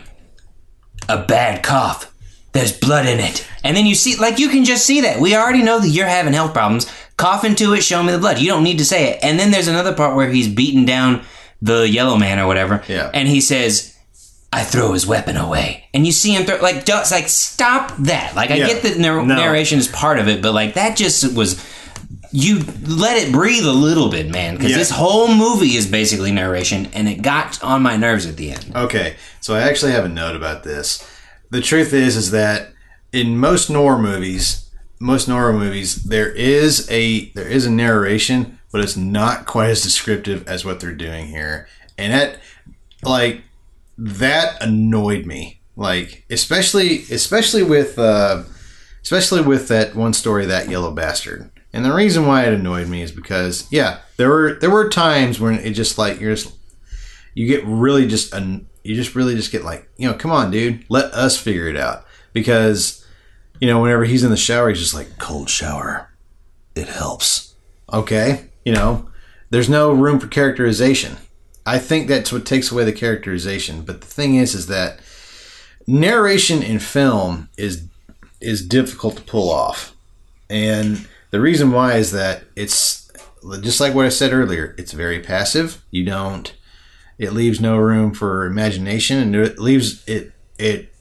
"A 1.08 1.18
bad 1.18 1.62
cough, 1.62 2.12
there's 2.52 2.72
blood 2.72 3.06
in 3.06 3.20
it," 3.20 3.46
and 3.62 3.76
then 3.76 3.86
you 3.86 3.94
see 3.94 4.16
like 4.16 4.38
you 4.38 4.48
can 4.48 4.64
just 4.64 4.84
see 4.86 5.00
that 5.02 5.20
we 5.20 5.36
already 5.36 5.62
know 5.62 5.78
that 5.78 5.88
you're 5.88 6.06
having 6.06 6.32
health 6.32 6.52
problems. 6.52 6.86
Cough 7.16 7.44
into 7.44 7.72
it, 7.74 7.82
show 7.84 8.02
me 8.02 8.10
the 8.10 8.18
blood. 8.18 8.40
You 8.40 8.48
don't 8.48 8.64
need 8.64 8.78
to 8.78 8.84
say 8.84 9.10
it. 9.12 9.20
And 9.22 9.38
then 9.38 9.52
there's 9.52 9.68
another 9.68 9.94
part 9.94 10.16
where 10.16 10.28
he's 10.28 10.48
beating 10.48 10.84
down 10.84 11.22
the 11.62 11.88
yellow 11.88 12.16
man 12.16 12.38
or 12.40 12.46
whatever, 12.48 12.82
Yeah. 12.88 13.10
and 13.14 13.28
he 13.28 13.40
says, 13.40 13.94
"I 14.52 14.64
throw 14.64 14.92
his 14.92 15.06
weapon 15.06 15.36
away," 15.36 15.84
and 15.94 16.04
you 16.04 16.10
see 16.12 16.34
him 16.34 16.44
throw 16.44 16.56
like 16.60 16.88
like 16.88 17.28
stop 17.28 17.92
that. 18.00 18.34
Like 18.34 18.50
I 18.50 18.56
Yeah. 18.56 18.66
get 18.66 18.82
that 18.82 18.98
nar- 18.98 19.24
No. 19.24 19.36
narration 19.36 19.78
is 19.78 19.86
part 19.86 20.18
of 20.18 20.26
it, 20.26 20.42
but 20.42 20.52
like 20.52 20.74
that 20.74 20.96
just 20.96 21.32
was 21.34 21.56
you 22.36 22.64
let 22.84 23.16
it 23.16 23.30
breathe 23.32 23.64
a 23.64 23.72
little 23.72 24.08
bit, 24.08 24.28
man, 24.28 24.56
because 24.56 24.72
Yeah. 24.72 24.78
this 24.78 24.90
whole 24.90 25.32
movie 25.32 25.76
is 25.76 25.86
basically 25.86 26.32
narration, 26.32 26.88
and 26.92 27.08
it 27.08 27.22
got 27.22 27.62
on 27.62 27.80
my 27.80 27.96
nerves 27.96 28.26
at 28.26 28.36
the 28.36 28.50
end. 28.50 28.72
Okay, 28.74 29.14
so 29.40 29.54
I 29.54 29.60
actually 29.60 29.92
have 29.92 30.04
a 30.04 30.08
note 30.08 30.34
about 30.34 30.64
this. 30.64 31.04
The 31.52 31.60
truth 31.60 31.92
is, 31.92 32.16
is 32.16 32.32
that 32.32 32.72
in 33.12 33.38
most 33.38 33.70
noir 33.70 33.96
movies, 33.96 34.68
most 34.98 35.28
noir 35.28 35.52
movies, 35.52 35.94
there 36.02 36.28
is 36.28 36.88
a 36.90 37.30
there 37.36 37.46
is 37.46 37.66
a 37.66 37.70
narration, 37.70 38.58
but 38.72 38.80
it's 38.80 38.96
not 38.96 39.46
quite 39.46 39.70
as 39.70 39.82
descriptive 39.84 40.48
as 40.48 40.64
what 40.64 40.80
they're 40.80 40.92
doing 40.92 41.26
here, 41.28 41.68
and 41.96 42.12
that 42.12 42.38
like 43.04 43.42
that 43.96 44.60
annoyed 44.60 45.24
me. 45.24 45.60
Like 45.76 46.24
especially 46.30 47.04
especially 47.12 47.62
with 47.62 47.96
uh, 47.96 48.42
especially 49.04 49.42
with 49.42 49.68
that 49.68 49.94
one 49.94 50.14
story, 50.14 50.46
that 50.46 50.68
yellow 50.68 50.90
bastard. 50.90 51.48
And 51.74 51.84
the 51.84 51.92
reason 51.92 52.24
why 52.24 52.44
it 52.44 52.54
annoyed 52.54 52.88
me 52.88 53.02
is 53.02 53.10
because 53.10 53.66
yeah, 53.70 53.98
there 54.16 54.28
were 54.28 54.54
there 54.54 54.70
were 54.70 54.88
times 54.88 55.40
when 55.40 55.58
it 55.58 55.72
just 55.72 55.98
like 55.98 56.20
you're 56.20 56.36
just 56.36 56.54
you 57.34 57.48
get 57.48 57.64
really 57.66 58.06
just 58.06 58.32
an 58.32 58.68
you 58.84 58.94
just 58.94 59.16
really 59.16 59.34
just 59.34 59.50
get 59.50 59.64
like 59.64 59.88
you 59.96 60.08
know 60.08 60.14
come 60.14 60.30
on 60.30 60.52
dude 60.52 60.84
let 60.88 61.06
us 61.06 61.36
figure 61.36 61.66
it 61.66 61.76
out. 61.76 62.06
Because 62.32 63.04
you 63.60 63.66
know 63.66 63.82
whenever 63.82 64.04
he's 64.04 64.22
in 64.22 64.30
the 64.30 64.36
shower 64.36 64.68
he's 64.68 64.78
just 64.78 64.94
like 64.94 65.18
cold 65.18 65.50
shower. 65.50 66.14
It 66.76 66.88
helps. 66.88 67.54
Okay? 67.92 68.50
You 68.64 68.72
know? 68.72 69.08
There's 69.50 69.68
no 69.68 69.92
room 69.92 70.18
for 70.18 70.26
characterization. 70.26 71.16
I 71.66 71.78
think 71.78 72.08
that's 72.08 72.32
what 72.32 72.46
takes 72.46 72.72
away 72.72 72.84
the 72.84 72.92
characterization. 72.92 73.82
But 73.82 74.00
the 74.00 74.06
thing 74.06 74.34
is, 74.34 74.54
is 74.54 74.66
that 74.66 75.00
narration 75.86 76.62
in 76.62 76.78
film 76.78 77.48
is 77.56 77.86
is 78.40 78.66
difficult 78.66 79.16
to 79.16 79.22
pull 79.22 79.50
off, 79.50 79.94
and 80.50 81.06
the 81.34 81.40
reason 81.40 81.72
why 81.72 81.94
is 81.94 82.12
that 82.12 82.44
it's 82.54 83.10
just 83.60 83.80
like 83.80 83.92
what 83.92 84.06
I 84.06 84.08
said 84.08 84.32
earlier. 84.32 84.72
It's 84.78 84.92
very 84.92 85.18
passive. 85.18 85.82
You 85.90 86.04
don't. 86.04 86.54
It 87.18 87.32
leaves 87.32 87.60
no 87.60 87.76
room 87.76 88.14
for 88.14 88.46
imagination, 88.46 89.18
and 89.18 89.34
it 89.34 89.58
leaves 89.58 90.04
it. 90.06 90.30
It 90.60 90.94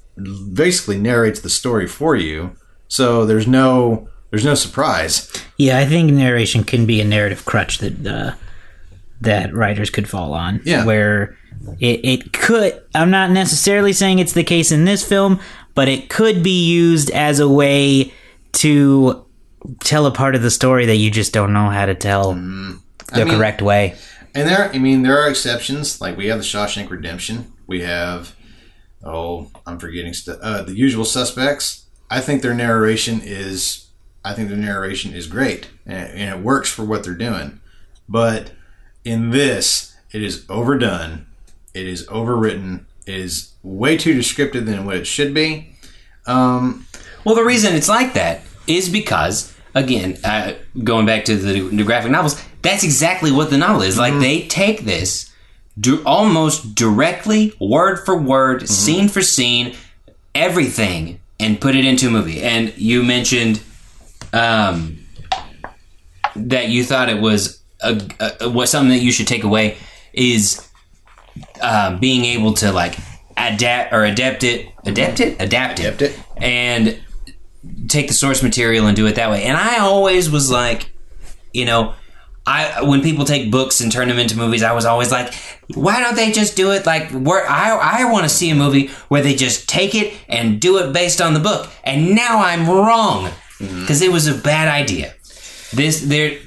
basically 0.52 0.98
narrates 0.98 1.42
the 1.42 1.52
story 1.52 1.86
for 1.86 2.16
you. 2.16 2.56
So 2.88 3.28
there's 3.28 3.46
no 3.46 4.10
there's 4.32 4.44
no 4.44 4.56
surprise. 4.56 5.32
Yeah, 5.58 5.78
I 5.78 5.86
think 5.86 6.12
narration 6.12 6.64
can 6.64 6.88
be 6.88 7.00
a 7.00 7.06
narrative 7.06 7.46
crutch 7.46 7.78
that 7.78 8.08
uh, 8.08 8.34
that 9.22 9.54
writers 9.54 9.92
could 9.92 10.10
fall 10.10 10.34
on. 10.34 10.62
Yeah. 10.66 10.84
where 10.84 11.38
it, 11.80 12.00
it 12.04 12.34
could. 12.34 12.82
I'm 12.96 13.12
not 13.12 13.30
necessarily 13.30 13.94
saying 13.94 14.18
it's 14.18 14.34
the 14.34 14.44
case 14.44 14.72
in 14.72 14.86
this 14.86 15.08
film, 15.08 15.40
but 15.76 15.88
it 15.88 16.10
could 16.10 16.42
be 16.42 16.66
used 16.66 17.12
as 17.12 17.40
a 17.40 17.48
way 17.48 18.12
to 18.54 19.28
tell 19.80 20.06
a 20.06 20.12
part 20.12 20.36
of 20.36 20.42
the 20.42 20.52
story 20.52 20.86
that 20.88 20.96
you 20.98 21.10
just 21.12 21.34
don't 21.34 21.54
know 21.54 21.70
how 21.70 21.86
to 21.86 21.96
tell 21.96 22.34
the 22.34 22.40
Mm. 22.40 22.80
I 23.12 23.24
mean- 23.24 23.34
correct 23.36 23.62
way. 23.62 23.96
And 24.36 24.50
there, 24.50 24.72
I 24.74 24.80
mean, 24.80 25.04
there 25.04 25.20
are 25.22 25.30
exceptions. 25.30 26.02
Like 26.02 26.18
we 26.18 26.28
have 26.28 26.40
the 26.40 26.44
Shawshank 26.44 26.90
Redemption. 26.90 27.52
We 27.68 27.82
have, 27.82 28.36
oh, 29.04 29.52
I'm 29.68 29.78
forgetting 29.78 30.14
st- 30.14 30.40
uh, 30.42 30.64
the 30.64 30.76
Usual 30.76 31.06
Suspects. 31.06 31.84
I 32.10 32.20
think 32.20 32.42
their 32.42 32.54
narration 32.56 33.22
is, 33.24 33.86
I 34.26 34.34
think 34.34 34.50
their 34.50 34.58
narration 34.58 35.14
is 35.14 35.28
great, 35.28 35.68
and, 35.86 36.10
and 36.10 36.40
it 36.40 36.44
works 36.44 36.70
for 36.72 36.84
what 36.84 37.04
they're 37.04 37.14
doing. 37.14 37.60
But 38.10 38.52
in 39.06 39.30
this, 39.30 39.96
it 40.12 40.24
is 40.24 40.46
overdone. 40.50 41.26
It 41.74 41.88
is 41.88 42.06
overwritten. 42.08 42.86
It 43.06 43.16
is 43.16 43.52
way 43.64 43.98
too 43.98 44.14
descriptive 44.14 44.66
than 44.66 44.86
what 44.86 44.96
it 44.98 45.06
should 45.08 45.34
be. 45.34 45.76
Um, 46.26 46.86
Well, 47.24 47.36
the 47.36 47.44
reason 47.44 47.76
it's 47.76 47.90
like 47.90 48.14
that 48.14 48.42
is 48.68 48.90
because, 48.90 49.53
again, 49.76 50.18
uh, 50.24 50.54
going 50.84 51.06
back 51.06 51.26
to 51.26 51.36
the, 51.36 51.62
the 51.70 51.84
graphic 51.84 52.12
novels, 52.12 52.42
that's 52.62 52.84
exactly 52.84 53.32
what 53.32 53.50
the 53.50 53.58
novel 53.58 53.82
is. 53.82 53.98
Like, 53.98 54.20
they 54.20 54.48
take 54.48 54.82
this 54.82 55.32
do, 55.80 56.04
almost 56.06 56.76
directly, 56.76 57.54
word 57.60 58.06
for 58.06 58.16
word, 58.16 58.70
scene 58.70 59.10
for 59.10 59.22
scene, 59.22 59.76
everything, 60.36 61.20
and 61.40 61.60
put 61.60 61.76
it 61.76 61.86
into 61.86 62.08
a 62.08 62.12
movie. 62.12 62.42
And 62.42 62.78
you 62.78 63.04
mentioned 63.04 63.62
um, 64.32 65.00
that 66.36 66.70
you 66.70 66.84
thought 66.84 67.10
it 67.10 67.22
was 67.22 67.62
a, 67.82 68.02
a, 68.40 68.50
was 68.50 68.70
something 68.70 68.90
that 68.92 69.04
you 69.04 69.12
should 69.12 69.28
take 69.28 69.44
away 69.44 69.78
is 70.14 70.68
um, 71.62 72.00
being 72.00 72.24
able 72.26 72.54
to 72.54 72.72
like 72.72 72.96
adapt 73.36 73.94
or 73.94 74.04
adapt 74.06 74.44
it, 74.44 74.70
adapt 74.86 75.20
it, 75.20 75.42
adapt 75.42 75.80
it, 75.80 75.86
Adapt 75.86 76.02
it. 76.02 76.20
and 76.38 77.00
take 77.88 78.08
the 78.08 78.14
source 78.14 78.44
material 78.44 78.88
and 78.88 78.96
do 78.96 79.06
it 79.08 79.16
that 79.16 79.30
way. 79.30 79.44
And 79.44 79.58
I 79.58 79.80
always 79.80 80.30
was 80.30 80.50
like, 80.50 80.92
you 81.54 81.66
know, 81.66 81.94
I 82.46 82.84
when 82.84 83.02
people 83.02 83.24
take 83.24 83.52
books 83.52 83.80
and 83.80 83.92
turn 83.92 84.10
them 84.10 84.20
into 84.20 84.38
movies, 84.38 84.64
I 84.64 84.74
was 84.74 84.86
always 84.86 85.12
like, 85.12 85.34
why 85.76 86.02
don't 86.02 86.16
they 86.16 86.32
just 86.32 86.58
do 86.58 86.72
it 86.72 86.86
like 86.86 87.10
where 87.12 87.50
I 87.50 88.02
I 88.02 88.12
want 88.12 88.24
to 88.24 88.30
see 88.30 88.50
a 88.50 88.56
movie 88.56 88.88
where 89.08 89.22
they 89.22 89.36
just 89.36 89.70
take 89.70 89.96
it 89.96 90.14
and 90.28 90.60
do 90.60 90.78
it 90.78 90.92
based 90.92 91.22
on 91.22 91.34
the 91.34 91.40
book. 91.40 91.70
And 91.84 92.16
now 92.16 92.40
I'm 92.40 92.68
wrong 92.68 93.28
mm-hmm. 93.60 93.82
because 93.82 94.02
it 94.02 94.12
was 94.12 94.28
a 94.28 94.36
bad 94.36 94.68
idea. 94.68 95.14
This 95.72 96.02
there 96.02 96.38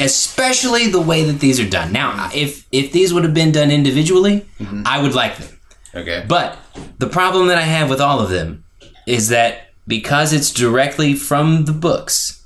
especially 0.00 0.88
the 0.88 1.00
way 1.00 1.24
that 1.24 1.40
these 1.40 1.60
are 1.60 1.68
done. 1.68 1.92
Now, 1.92 2.12
mm-hmm. 2.12 2.36
if 2.38 2.66
if 2.72 2.92
these 2.92 3.12
would 3.12 3.24
have 3.24 3.34
been 3.34 3.52
done 3.52 3.70
individually, 3.70 4.46
mm-hmm. 4.58 4.82
I 4.86 5.02
would 5.02 5.14
like 5.14 5.36
them. 5.36 5.60
okay. 5.94 6.24
But 6.26 6.58
the 6.98 7.08
problem 7.08 7.48
that 7.48 7.58
I 7.58 7.62
have 7.62 7.90
with 7.90 8.00
all 8.00 8.20
of 8.20 8.30
them 8.30 8.64
is 9.06 9.28
that 9.28 9.73
because 9.86 10.32
it's 10.32 10.50
directly 10.52 11.14
from 11.14 11.64
the 11.64 11.72
books, 11.72 12.42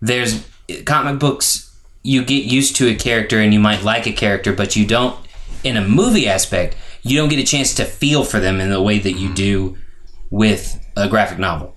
there's 0.00 0.46
comic 0.84 1.18
books. 1.18 1.68
You 2.02 2.24
get 2.24 2.44
used 2.44 2.76
to 2.76 2.88
a 2.88 2.94
character 2.94 3.38
and 3.38 3.52
you 3.54 3.60
might 3.60 3.82
like 3.82 4.06
a 4.06 4.12
character, 4.12 4.52
but 4.52 4.74
you 4.76 4.86
don't. 4.86 5.16
In 5.62 5.76
a 5.76 5.86
movie 5.86 6.26
aspect, 6.26 6.76
you 7.02 7.16
don't 7.16 7.28
get 7.28 7.38
a 7.38 7.44
chance 7.44 7.74
to 7.76 7.84
feel 7.84 8.24
for 8.24 8.40
them 8.40 8.60
in 8.60 8.70
the 8.70 8.82
way 8.82 8.98
that 8.98 9.12
you 9.12 9.32
do 9.32 9.76
with 10.30 10.84
a 10.96 11.08
graphic 11.08 11.38
novel. 11.38 11.76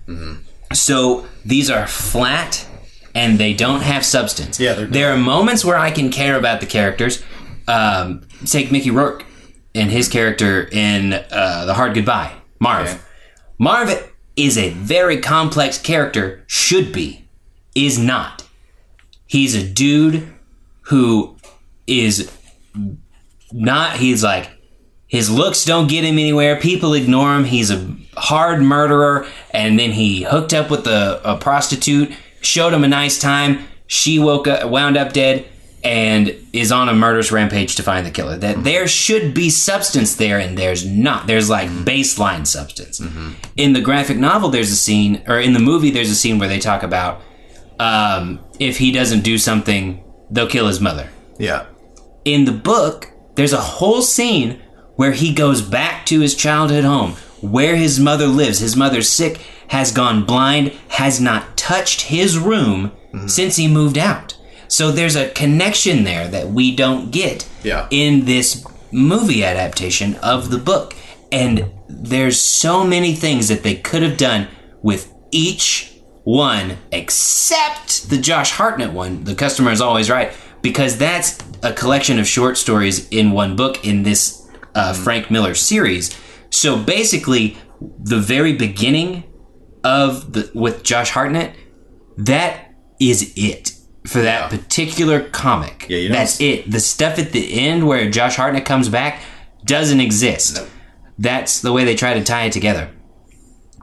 So 0.73 1.27
these 1.45 1.69
are 1.69 1.85
flat 1.85 2.67
and 3.13 3.37
they 3.37 3.53
don't 3.53 3.81
have 3.81 4.03
substance. 4.03 4.59
Yeah, 4.59 4.73
there 4.73 5.13
are 5.13 5.17
moments 5.17 5.63
where 5.63 5.77
I 5.77 5.91
can 5.91 6.09
care 6.09 6.35
about 6.35 6.59
the 6.59 6.65
characters. 6.65 7.23
Um, 7.67 8.27
take 8.45 8.71
Mickey 8.71 8.91
Rourke 8.91 9.25
and 9.73 9.89
his 9.91 10.07
character 10.07 10.67
in 10.71 11.13
uh, 11.13 11.65
The 11.65 11.73
Hard 11.73 11.93
Goodbye, 11.93 12.33
Marv. 12.59 12.87
Okay. 12.87 12.99
Marv 13.59 14.11
is 14.35 14.57
a 14.57 14.69
very 14.71 15.19
complex 15.19 15.77
character, 15.77 16.43
should 16.47 16.91
be, 16.91 17.25
is 17.73 17.97
not. 17.97 18.43
He's 19.27 19.55
a 19.55 19.67
dude 19.67 20.33
who 20.83 21.35
is 21.87 22.31
not, 23.51 23.97
he's 23.97 24.23
like, 24.23 24.49
his 25.07 25.29
looks 25.29 25.63
don't 25.63 25.87
get 25.87 26.03
him 26.03 26.17
anywhere. 26.17 26.59
People 26.59 26.93
ignore 26.93 27.35
him. 27.35 27.45
He's 27.45 27.71
a 27.71 27.95
hard 28.17 28.61
murderer. 28.61 29.27
And 29.51 29.79
then 29.79 29.91
he 29.91 30.23
hooked 30.23 30.53
up 30.53 30.69
with 30.69 30.87
a, 30.87 31.21
a 31.23 31.37
prostitute, 31.37 32.11
showed 32.41 32.73
him 32.73 32.83
a 32.83 32.87
nice 32.87 33.19
time. 33.19 33.65
She 33.87 34.19
woke 34.19 34.47
up, 34.47 34.69
wound 34.69 34.97
up 34.97 35.13
dead, 35.13 35.45
and 35.85 36.35
is 36.51 36.71
on 36.71 36.89
a 36.89 36.93
murderous 36.93 37.31
rampage 37.31 37.75
to 37.75 37.83
find 37.83 38.05
the 38.05 38.11
killer. 38.11 38.37
That 38.37 38.55
mm-hmm. 38.55 38.63
there 38.63 38.87
should 38.87 39.35
be 39.35 39.51
substance 39.51 40.15
there, 40.15 40.39
and 40.39 40.57
there's 40.57 40.85
not. 40.85 41.27
There's 41.27 41.49
like 41.49 41.69
mm-hmm. 41.69 41.83
baseline 41.83 42.47
substance. 42.47 42.99
Mm-hmm. 42.99 43.33
In 43.55 43.73
the 43.73 43.81
graphic 43.81 44.17
novel, 44.17 44.49
there's 44.49 44.71
a 44.71 44.75
scene, 44.75 45.23
or 45.27 45.39
in 45.39 45.53
the 45.53 45.59
movie, 45.59 45.91
there's 45.91 46.09
a 46.09 46.15
scene 46.15 46.39
where 46.39 46.49
they 46.49 46.59
talk 46.59 46.81
about 46.81 47.21
um, 47.79 48.39
if 48.59 48.77
he 48.79 48.91
doesn't 48.91 49.21
do 49.21 49.37
something, 49.37 50.03
they'll 50.31 50.47
kill 50.47 50.67
his 50.67 50.81
mother 50.81 51.07
Yeah. 51.37 51.67
in 52.23 52.45
the 52.45 52.51
book, 52.51 53.11
there's 53.35 53.53
a 53.53 53.61
whole 53.61 54.01
scene 54.01 54.61
where 54.95 55.11
he 55.11 55.33
goes 55.33 55.61
back 55.61 56.05
to 56.07 56.21
his 56.21 56.35
childhood 56.35 56.85
home, 56.85 57.11
where 57.41 57.75
his 57.75 57.99
mother 57.99 58.27
lives. 58.27 58.59
His 58.59 58.75
mother's 58.75 59.09
sick, 59.09 59.39
has 59.67 59.91
gone 59.91 60.25
blind, 60.25 60.71
has 60.89 61.19
not 61.19 61.57
touched 61.57 62.03
his 62.03 62.39
room 62.39 62.91
since 63.27 63.57
he 63.57 63.67
moved 63.67 63.97
out. 63.97 64.34
So 64.67 64.91
there's 64.91 65.15
a 65.15 65.29
connection 65.29 66.03
there 66.03 66.27
that 66.27 66.49
we 66.49 66.75
don't 66.75 67.11
get 67.11 67.47
Yeah. 67.63 67.87
in 67.91 68.25
this 68.25 68.65
movie 68.91 69.43
adaptation 69.43 70.15
of 70.15 70.49
the 70.51 70.57
book. 70.57 70.95
And 71.31 71.71
there's 71.89 72.39
so 72.39 72.83
many 72.83 73.13
things 73.13 73.47
that 73.47 73.63
they 73.63 73.75
could 73.75 74.01
have 74.03 74.17
done 74.17 74.47
with 74.81 75.11
each 75.31 75.91
one 76.23 76.77
except 76.91 78.09
the 78.09 78.17
Josh 78.17 78.51
Hartnett 78.51 78.93
one. 78.93 79.23
The 79.23 79.35
customer 79.35 79.71
is 79.71 79.81
always 79.81 80.09
right 80.09 80.31
because 80.61 80.97
that's 80.97 81.37
a 81.61 81.73
collection 81.73 82.19
of 82.19 82.27
short 82.27 82.57
stories 82.57 83.07
in 83.09 83.31
one 83.31 83.55
book 83.55 83.85
in 83.85 84.03
this 84.03 84.47
uh, 84.73 84.93
Frank 84.93 85.29
Miller 85.29 85.53
series. 85.55 86.15
So 86.49 86.77
basically, 86.77 87.57
the 87.99 88.17
very 88.19 88.53
beginning 88.53 89.23
of 89.83 90.33
the 90.33 90.49
with 90.55 90.83
Josh 90.83 91.09
Hartnett, 91.11 91.55
that 92.17 92.73
is 92.99 93.33
it 93.35 93.73
for 94.07 94.21
that 94.21 94.49
particular 94.49 95.21
comic. 95.29 95.87
Yeah, 95.89 95.97
you 95.97 96.07
don't 96.09 96.17
that's 96.17 96.39
it. 96.39 96.69
The 96.69 96.79
stuff 96.79 97.17
at 97.19 97.31
the 97.31 97.59
end 97.59 97.87
where 97.87 98.09
Josh 98.09 98.35
Hartnett 98.35 98.65
comes 98.65 98.89
back 98.89 99.21
doesn't 99.63 99.99
exist. 99.99 100.65
That's 101.17 101.61
the 101.61 101.71
way 101.73 101.83
they 101.83 101.95
try 101.95 102.13
to 102.13 102.23
tie 102.23 102.45
it 102.45 102.53
together. 102.53 102.89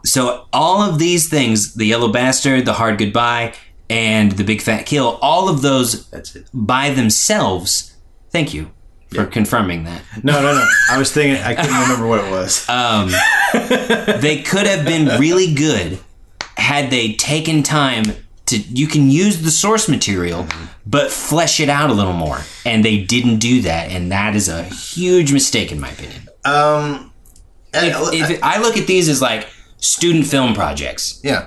So 0.04 0.46
all 0.52 0.82
of 0.82 0.98
these 0.98 1.28
things, 1.28 1.74
the 1.74 1.86
yellow 1.86 2.12
bastard, 2.12 2.64
the 2.64 2.74
hard 2.74 2.98
goodbye, 2.98 3.54
and 3.88 4.32
the 4.32 4.44
big 4.44 4.60
fat 4.60 4.86
kill, 4.86 5.18
all 5.22 5.48
of 5.48 5.62
those 5.62 6.06
by 6.52 6.90
themselves. 6.90 7.96
Thank 8.30 8.52
you 8.54 8.70
for 9.10 9.26
confirming 9.26 9.84
that. 9.84 10.02
No, 10.22 10.40
no, 10.42 10.54
no. 10.54 10.66
I 10.90 10.98
was 10.98 11.12
thinking. 11.12 11.42
I 11.42 11.54
couldn't 11.54 11.80
remember 11.80 12.06
what 12.06 12.24
it 12.24 12.30
was. 12.30 12.68
Um, 12.68 13.10
they 14.20 14.42
could 14.42 14.66
have 14.66 14.84
been 14.84 15.20
really 15.20 15.54
good 15.54 15.98
had 16.56 16.90
they 16.90 17.14
taken 17.14 17.62
time 17.62 18.04
to. 18.46 18.56
You 18.58 18.86
can 18.86 19.10
use 19.10 19.42
the 19.42 19.50
source 19.50 19.88
material, 19.88 20.46
but 20.86 21.10
flesh 21.10 21.60
it 21.60 21.68
out 21.68 21.90
a 21.90 21.92
little 21.94 22.12
more, 22.12 22.40
and 22.66 22.84
they 22.84 23.02
didn't 23.02 23.38
do 23.38 23.62
that, 23.62 23.90
and 23.90 24.10
that 24.12 24.34
is 24.36 24.48
a 24.48 24.62
huge 24.64 25.32
mistake 25.32 25.72
in 25.72 25.80
my 25.80 25.90
opinion. 25.90 26.22
Um. 26.44 27.12
and- 27.74 27.94
If, 28.14 28.30
if 28.30 28.42
I 28.42 28.60
look 28.60 28.76
at 28.76 28.86
these 28.86 29.08
as 29.08 29.22
like 29.22 29.48
student 29.78 30.26
film 30.26 30.54
projects, 30.54 31.20
yeah. 31.22 31.46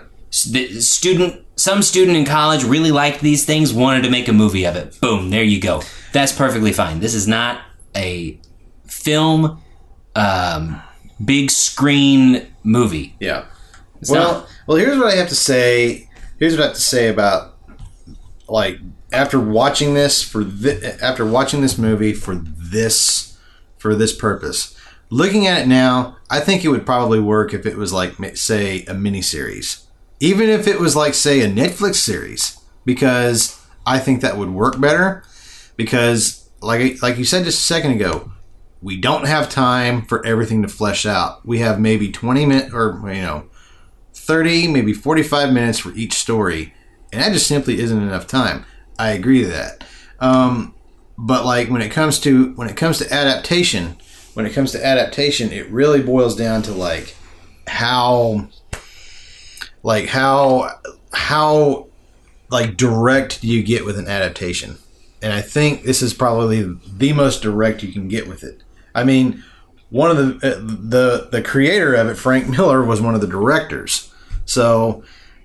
The 0.51 0.81
student 0.81 1.41
some 1.55 1.81
student 1.81 2.17
in 2.17 2.25
college 2.25 2.65
really 2.65 2.91
liked 2.91 3.21
these 3.21 3.45
things 3.45 3.73
wanted 3.73 4.03
to 4.03 4.09
make 4.09 4.27
a 4.27 4.33
movie 4.33 4.65
of 4.65 4.75
it 4.75 4.99
boom 4.99 5.29
there 5.29 5.43
you 5.43 5.61
go 5.61 5.81
that's 6.11 6.33
perfectly 6.33 6.73
fine 6.73 6.99
this 6.99 7.13
is 7.13 7.25
not 7.29 7.61
a 7.95 8.37
film 8.85 9.61
um, 10.15 10.81
big 11.23 11.49
screen 11.49 12.45
movie 12.63 13.15
Yeah. 13.21 13.45
It's 14.01 14.11
well, 14.11 14.33
not. 14.41 14.49
well, 14.67 14.77
here's 14.77 14.97
what 14.97 15.13
I 15.13 15.15
have 15.15 15.29
to 15.29 15.35
say. 15.35 16.09
Here's 16.39 16.53
what 16.55 16.63
I 16.63 16.67
have 16.67 16.75
to 16.75 16.81
say 16.81 17.07
about 17.07 17.53
like 18.47 18.79
after 19.11 19.39
watching 19.39 19.93
this 19.93 20.21
for 20.21 20.43
thi- 20.43 20.83
after 21.01 21.25
watching 21.25 21.61
this 21.61 21.77
movie 21.77 22.13
for 22.13 22.35
this 22.35 23.37
for 23.77 23.95
this 23.95 24.15
purpose. 24.15 24.75
Looking 25.11 25.45
at 25.45 25.61
it 25.61 25.67
now, 25.67 26.17
I 26.29 26.39
think 26.39 26.65
it 26.65 26.69
would 26.69 26.85
probably 26.85 27.19
work 27.19 27.53
if 27.53 27.65
it 27.65 27.77
was 27.77 27.93
like, 27.93 28.15
say, 28.35 28.79
a 28.85 28.93
miniseries. 28.93 29.83
Even 30.19 30.49
if 30.49 30.67
it 30.67 30.79
was 30.79 30.95
like, 30.95 31.13
say, 31.13 31.41
a 31.41 31.47
Netflix 31.47 31.95
series, 31.95 32.59
because 32.83 33.61
I 33.85 33.99
think 33.99 34.21
that 34.21 34.37
would 34.37 34.49
work 34.49 34.81
better. 34.81 35.23
Because, 35.77 36.49
like, 36.61 37.01
like 37.03 37.17
you 37.19 37.25
said 37.25 37.45
just 37.45 37.59
a 37.59 37.63
second 37.63 37.91
ago, 37.91 38.31
we 38.81 38.99
don't 38.99 39.27
have 39.27 39.49
time 39.49 40.01
for 40.01 40.25
everything 40.25 40.63
to 40.63 40.67
flesh 40.67 41.05
out. 41.05 41.45
We 41.45 41.59
have 41.59 41.79
maybe 41.79 42.11
20 42.11 42.45
minutes 42.47 42.73
or, 42.73 42.99
you 43.05 43.21
know, 43.21 43.45
30, 44.25 44.67
maybe 44.67 44.93
45 44.93 45.53
minutes 45.53 45.79
for 45.79 45.93
each 45.93 46.13
story. 46.13 46.73
And 47.13 47.21
that 47.21 47.31
just 47.31 47.47
simply 47.47 47.79
isn't 47.79 48.01
enough 48.01 48.27
time. 48.27 48.65
I 48.97 49.11
agree 49.11 49.41
to 49.43 49.47
that. 49.47 49.83
Um, 50.19 50.73
but 51.17 51.45
like 51.45 51.69
when 51.69 51.81
it 51.81 51.91
comes 51.91 52.19
to 52.21 52.53
when 52.53 52.67
it 52.67 52.75
comes 52.75 52.97
to 52.99 53.13
adaptation, 53.13 53.97
when 54.33 54.45
it 54.45 54.53
comes 54.53 54.71
to 54.71 54.85
adaptation, 54.85 55.51
it 55.51 55.69
really 55.69 56.01
boils 56.01 56.35
down 56.35 56.61
to 56.63 56.71
like 56.73 57.15
how 57.67 58.47
like 59.83 60.07
how 60.07 60.79
how 61.13 61.87
like 62.49 62.77
direct 62.77 63.41
do 63.41 63.47
you 63.47 63.63
get 63.63 63.85
with 63.85 63.97
an 63.97 64.07
adaptation. 64.07 64.77
And 65.21 65.33
I 65.33 65.41
think 65.41 65.83
this 65.83 66.01
is 66.01 66.13
probably 66.13 66.63
the 66.63 67.13
most 67.13 67.41
direct 67.41 67.81
you 67.81 67.91
can 67.91 68.07
get 68.07 68.27
with 68.27 68.43
it. 68.43 68.61
I 68.93 69.03
mean, 69.03 69.43
one 69.89 70.11
of 70.11 70.17
the 70.17 70.47
uh, 70.47 70.59
the 70.59 71.29
the 71.31 71.41
creator 71.41 71.93
of 71.95 72.07
it, 72.07 72.15
Frank 72.15 72.49
Miller, 72.57 72.83
was 72.83 73.01
one 73.01 73.15
of 73.15 73.21
the 73.21 73.27
directors. 73.27 74.11
So 74.45 75.03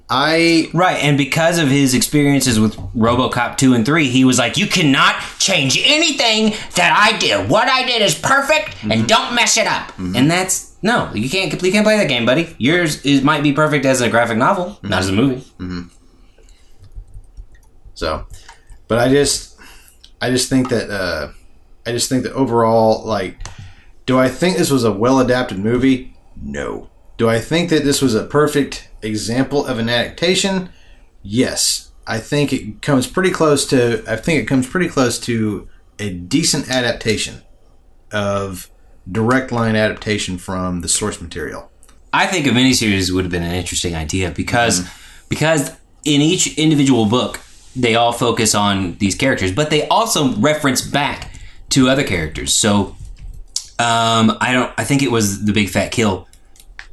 I 0.09 0.71
Right, 0.73 1.03
and 1.03 1.17
because 1.17 1.59
of 1.59 1.69
his 1.69 1.95
experiences 1.95 2.59
with 2.59 2.77
RoboCop 2.95 3.57
2 3.57 3.75
and 3.75 3.87
3, 3.87 4.09
he 4.09 4.25
was 4.25 4.39
like, 4.39 4.57
"You 4.57 4.67
cannot 4.67 5.23
change 5.39 5.81
anything 5.85 6.55
that 6.75 6.97
I 6.97 7.17
did. 7.19 7.49
What 7.49 7.69
I 7.69 7.85
did 7.85 8.03
is 8.03 8.15
perfect 8.15 8.77
and 8.83 8.93
mm-hmm. 8.93 9.07
don't 9.07 9.35
mess 9.35 9.57
it 9.57 9.67
up." 9.67 9.89
Mm-hmm. 9.93 10.17
And 10.17 10.31
that's 10.31 10.77
no, 10.83 11.13
you 11.15 11.31
can't 11.31 11.53
you 11.63 11.73
can't 11.73 11.85
play 11.85 11.97
that 11.97 12.09
game, 12.09 12.27
buddy. 12.27 12.55
Yours 12.59 13.05
is 13.05 13.23
might 13.23 13.43
be 13.43 13.53
perfect 13.53 13.85
as 13.85 14.01
a 14.01 14.11
graphic 14.11 14.39
novel, 14.39 14.67
not 14.67 14.83
mm-hmm. 14.83 14.93
as 14.95 15.09
a 15.09 15.13
movie. 15.13 15.45
So, 18.01 18.25
but 18.89 18.99
I 18.99 19.11
just, 19.11 19.61
I 20.23 20.31
just 20.31 20.49
think 20.49 20.71
that, 20.71 20.89
uh, 20.89 21.33
I 21.85 21.93
just 21.93 22.09
think 22.09 22.23
that 22.23 22.33
overall, 22.33 23.05
like, 23.05 23.47
do 24.07 24.19
I 24.19 24.31
think 24.31 24.57
this 24.57 24.71
was 24.71 24.85
a 24.85 24.91
well 24.91 25.21
adapted 25.21 25.59
movie? 25.59 26.17
No. 26.43 26.89
Do 27.21 27.29
I 27.29 27.39
think 27.39 27.69
that 27.69 27.85
this 27.85 28.01
was 28.01 28.15
a 28.15 28.25
perfect 28.25 28.89
example 29.03 29.67
of 29.67 29.79
an 29.79 29.91
adaptation? 29.91 30.71
Yes. 31.23 31.91
I 32.07 32.17
think 32.17 32.51
it 32.51 32.81
comes 32.81 33.07
pretty 33.07 33.31
close 33.31 33.67
to, 33.67 34.03
I 34.09 34.17
think 34.17 34.43
it 34.43 34.47
comes 34.47 34.67
pretty 34.67 34.89
close 34.89 35.19
to 35.21 35.69
a 35.99 36.09
decent 36.15 36.71
adaptation 36.71 37.43
of 38.11 38.71
direct 39.13 39.53
line 39.53 39.77
adaptation 39.77 40.39
from 40.39 40.81
the 40.81 40.89
source 40.89 41.21
material. 41.21 41.71
I 42.11 42.27
think 42.27 42.47
a 42.47 42.51
miniseries 42.53 43.13
would 43.13 43.25
have 43.25 43.31
been 43.31 43.43
an 43.43 43.55
interesting 43.55 43.95
idea 43.95 44.31
because 44.31 44.89
because 45.29 45.73
in 46.07 46.23
each 46.23 46.57
individual 46.57 47.05
book 47.05 47.39
they 47.77 47.97
all 47.97 48.13
focus 48.13 48.55
on 48.55 48.95
these 48.95 49.15
characters, 49.15 49.53
but 49.53 49.69
they 49.69 49.87
also 49.89 50.35
reference 50.37 50.81
back 50.81 51.35
to 51.69 51.91
other 51.91 52.03
characters. 52.03 52.55
So 52.55 52.97
um, 53.79 54.39
I 54.41 54.53
don't. 54.55 54.73
I 54.79 54.85
think 54.85 55.03
it 55.03 55.11
was 55.11 55.45
the 55.45 55.53
Big 55.53 55.69
Fat 55.69 55.93
Kill. 55.93 56.27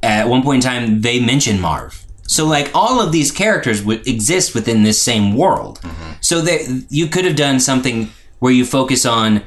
At 0.02 0.28
one 0.28 0.42
point 0.42 0.64
in 0.64 0.70
time, 0.70 1.00
they 1.00 1.20
mention 1.20 1.60
Marv. 1.60 2.04
So 2.26 2.46
like 2.46 2.70
all 2.74 3.00
of 3.00 3.10
these 3.10 3.30
characters 3.32 3.82
would 3.82 4.06
exist 4.06 4.54
within 4.54 4.82
this 4.82 5.00
same 5.00 5.34
world. 5.34 5.80
So 6.20 6.40
that 6.42 6.84
you 6.90 7.06
could 7.06 7.24
have 7.24 7.36
done 7.36 7.58
something 7.60 8.10
where 8.40 8.52
you 8.52 8.64
focus 8.64 9.06
on, 9.06 9.42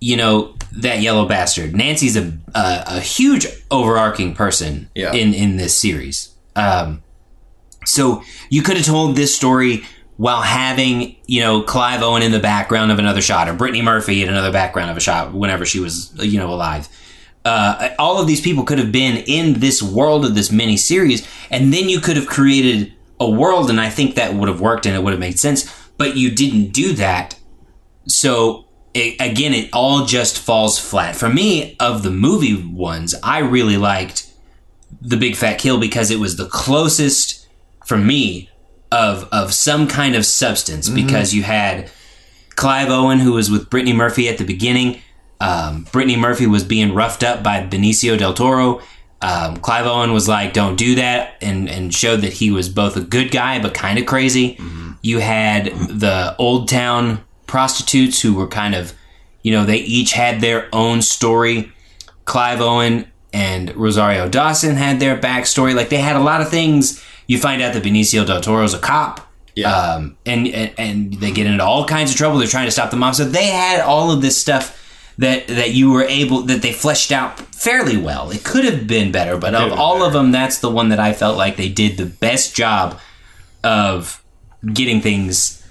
you 0.00 0.16
know, 0.16 0.54
that 0.72 1.00
yellow 1.00 1.26
bastard. 1.26 1.74
Nancy's 1.74 2.16
a 2.16 2.32
a, 2.54 2.84
a 2.86 3.00
huge 3.00 3.46
overarching 3.70 4.34
person 4.34 4.90
Yeah. 4.94 5.12
in 5.14 5.32
in 5.34 5.56
this 5.56 5.76
series. 5.76 6.28
Um, 6.54 7.02
so 7.84 8.22
you 8.50 8.62
could 8.62 8.76
have 8.76 8.86
told 8.86 9.16
this 9.16 9.34
story 9.34 9.84
while 10.16 10.42
having, 10.42 11.16
you 11.26 11.40
know, 11.40 11.62
Clive 11.62 12.02
Owen 12.02 12.22
in 12.22 12.32
the 12.32 12.38
background 12.40 12.90
of 12.90 12.98
another 12.98 13.20
shot, 13.22 13.48
or 13.48 13.52
Brittany 13.54 13.82
Murphy 13.82 14.22
in 14.22 14.28
another 14.28 14.50
background 14.52 14.90
of 14.90 14.96
a 14.96 15.00
shot 15.00 15.32
whenever 15.34 15.64
she 15.66 15.78
was, 15.78 16.12
you 16.18 16.38
know, 16.38 16.52
alive. 16.52 16.88
Uh, 17.46 17.90
all 17.98 18.20
of 18.20 18.26
these 18.26 18.40
people 18.40 18.64
could 18.64 18.78
have 18.78 18.90
been 18.90 19.22
in 19.26 19.60
this 19.60 19.80
world 19.80 20.24
of 20.24 20.34
this 20.34 20.50
mini 20.50 20.76
series, 20.76 21.26
and 21.50 21.72
then 21.72 21.88
you 21.88 22.00
could 22.00 22.16
have 22.16 22.26
created 22.26 22.92
a 23.20 23.30
world, 23.30 23.70
and 23.70 23.80
I 23.80 23.88
think 23.88 24.16
that 24.16 24.34
would 24.34 24.48
have 24.48 24.60
worked 24.60 24.84
and 24.84 24.96
it 24.96 25.02
would 25.02 25.12
have 25.12 25.20
made 25.20 25.38
sense. 25.38 25.72
But 25.96 26.16
you 26.16 26.30
didn't 26.30 26.72
do 26.72 26.92
that, 26.94 27.38
so 28.08 28.66
it, 28.94 29.14
again, 29.20 29.54
it 29.54 29.70
all 29.72 30.06
just 30.06 30.38
falls 30.38 30.78
flat. 30.78 31.14
For 31.14 31.28
me, 31.28 31.76
of 31.78 32.02
the 32.02 32.10
movie 32.10 32.60
ones, 32.60 33.14
I 33.22 33.38
really 33.38 33.76
liked 33.76 34.32
the 35.00 35.16
Big 35.16 35.36
Fat 35.36 35.58
Kill 35.58 35.78
because 35.78 36.10
it 36.10 36.18
was 36.18 36.36
the 36.36 36.46
closest 36.46 37.46
for 37.84 37.96
me 37.96 38.50
of 38.90 39.28
of 39.30 39.52
some 39.52 39.86
kind 39.86 40.14
of 40.14 40.26
substance 40.26 40.88
because 40.88 41.34
you 41.34 41.42
had 41.42 41.90
Clive 42.56 42.88
Owen 42.88 43.18
who 43.18 43.32
was 43.32 43.50
with 43.50 43.70
Brittany 43.70 43.92
Murphy 43.92 44.28
at 44.28 44.38
the 44.38 44.44
beginning. 44.44 45.00
Um, 45.40 45.86
Brittany 45.92 46.16
Murphy 46.16 46.46
was 46.46 46.64
being 46.64 46.94
roughed 46.94 47.22
up 47.22 47.42
by 47.42 47.60
Benicio 47.62 48.18
del 48.18 48.34
Toro. 48.34 48.80
Um, 49.22 49.56
Clive 49.58 49.86
Owen 49.86 50.12
was 50.12 50.28
like, 50.28 50.52
"Don't 50.52 50.76
do 50.76 50.94
that," 50.96 51.34
and 51.40 51.68
and 51.68 51.94
showed 51.94 52.20
that 52.20 52.34
he 52.34 52.50
was 52.50 52.68
both 52.68 52.96
a 52.96 53.00
good 53.00 53.30
guy 53.30 53.60
but 53.60 53.74
kind 53.74 53.98
of 53.98 54.06
crazy. 54.06 54.58
You 55.02 55.20
had 55.20 55.66
the 55.66 56.34
Old 56.38 56.68
Town 56.68 57.22
prostitutes 57.46 58.20
who 58.20 58.34
were 58.34 58.48
kind 58.48 58.74
of, 58.74 58.92
you 59.42 59.52
know, 59.52 59.64
they 59.64 59.76
each 59.76 60.12
had 60.12 60.40
their 60.40 60.68
own 60.72 61.00
story. 61.00 61.72
Clive 62.24 62.60
Owen 62.60 63.06
and 63.32 63.74
Rosario 63.76 64.28
Dawson 64.28 64.76
had 64.76 64.98
their 64.98 65.16
backstory. 65.16 65.74
Like 65.74 65.90
they 65.90 65.98
had 65.98 66.16
a 66.16 66.20
lot 66.20 66.40
of 66.40 66.48
things. 66.48 67.02
You 67.28 67.38
find 67.38 67.62
out 67.62 67.72
that 67.74 67.82
Benicio 67.82 68.26
del 68.26 68.40
Toro's 68.40 68.74
a 68.74 68.78
cop. 68.78 69.20
Yeah. 69.54 69.72
Um, 69.72 70.16
and, 70.26 70.46
and 70.48 70.72
and 70.76 71.14
they 71.14 71.30
get 71.30 71.46
into 71.46 71.64
all 71.64 71.86
kinds 71.86 72.10
of 72.10 72.16
trouble. 72.16 72.38
They're 72.38 72.48
trying 72.48 72.66
to 72.66 72.70
stop 72.72 72.90
the 72.90 72.96
mob. 72.96 73.14
So 73.14 73.24
they 73.24 73.46
had 73.46 73.80
all 73.80 74.10
of 74.10 74.20
this 74.22 74.36
stuff 74.36 74.75
that 75.18 75.46
that 75.48 75.72
you 75.72 75.90
were 75.90 76.04
able 76.04 76.42
that 76.42 76.62
they 76.62 76.72
fleshed 76.72 77.12
out 77.12 77.38
fairly 77.54 77.96
well. 77.96 78.30
It 78.30 78.44
could 78.44 78.64
have 78.64 78.86
been 78.86 79.12
better, 79.12 79.38
but 79.38 79.54
of 79.54 79.72
all 79.72 80.02
of 80.02 80.12
them, 80.12 80.30
that's 80.30 80.58
the 80.58 80.70
one 80.70 80.90
that 80.90 81.00
I 81.00 81.12
felt 81.12 81.36
like 81.36 81.56
they 81.56 81.68
did 81.68 81.96
the 81.96 82.06
best 82.06 82.54
job 82.54 83.00
of 83.64 84.22
getting 84.72 85.00
things 85.00 85.62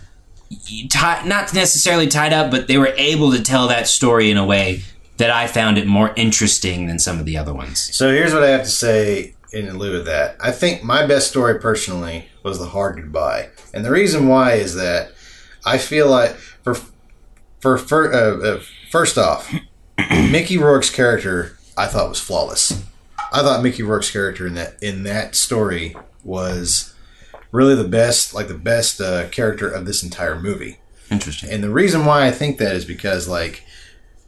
ti 0.50 0.88
not 1.26 1.54
necessarily 1.54 2.08
tied 2.08 2.34
up, 2.34 2.52
but 2.52 2.68
they 2.68 2.78
were 2.78 2.94
able 2.98 3.32
to 3.32 3.42
tell 3.42 3.68
that 3.68 3.88
story 3.88 4.32
in 4.32 4.38
a 4.38 4.46
way 4.46 4.82
that 5.18 5.30
I 5.30 5.48
found 5.48 5.78
it 5.78 5.88
more 5.88 6.14
interesting 6.16 6.88
than 6.88 7.00
some 7.00 7.20
of 7.20 7.26
the 7.26 7.38
other 7.38 7.54
ones. 7.54 7.96
So 7.96 8.12
here's 8.12 8.34
what 8.34 8.44
I 8.44 8.50
have 8.50 8.64
to 8.64 8.70
say 8.70 9.36
in 9.54 9.78
lieu 9.78 9.98
of 9.98 10.06
that. 10.06 10.36
I 10.42 10.52
think 10.52 10.84
my 10.84 11.06
best 11.06 11.30
story 11.30 11.60
personally 11.60 12.28
was 12.44 12.60
the 12.60 12.68
hard 12.68 12.98
goodbye, 12.98 13.50
and 13.74 13.86
the 13.86 13.92
reason 13.92 14.28
why 14.28 14.54
is 14.54 14.76
that 14.76 15.12
I 15.66 15.78
feel 15.78 16.10
like 16.10 16.36
for 16.36 16.76
for, 17.60 17.78
for 17.78 18.14
uh, 18.14 18.58
uh, 18.58 18.62
first 18.96 19.18
off, 19.18 19.54
Mickey 20.10 20.58
Rourke's 20.58 20.90
character 20.90 21.58
I 21.76 21.86
thought 21.88 22.08
was 22.08 22.22
flawless. 22.22 22.82
I 23.34 23.42
thought 23.42 23.62
Mickey 23.62 23.84
Rourke's 23.84 24.10
character 24.10 24.48
in 24.48 24.54
that 24.54 24.82
in 24.82 25.04
that 25.04 25.36
story 25.36 25.98
was 26.24 26.96
really 27.52 27.76
the 27.76 27.90
best, 27.90 28.34
like 28.34 28.48
the 28.48 28.54
best 28.54 29.02
uh, 29.02 29.28
character 29.28 29.70
of 29.70 29.86
this 29.86 30.02
entire 30.02 30.40
movie. 30.40 30.78
Interesting. 31.12 31.50
And 31.50 31.62
the 31.62 31.72
reason 31.72 32.06
why 32.06 32.26
I 32.26 32.32
think 32.32 32.58
that 32.60 32.74
is 32.74 32.86
because 32.86 33.28
like 33.28 33.66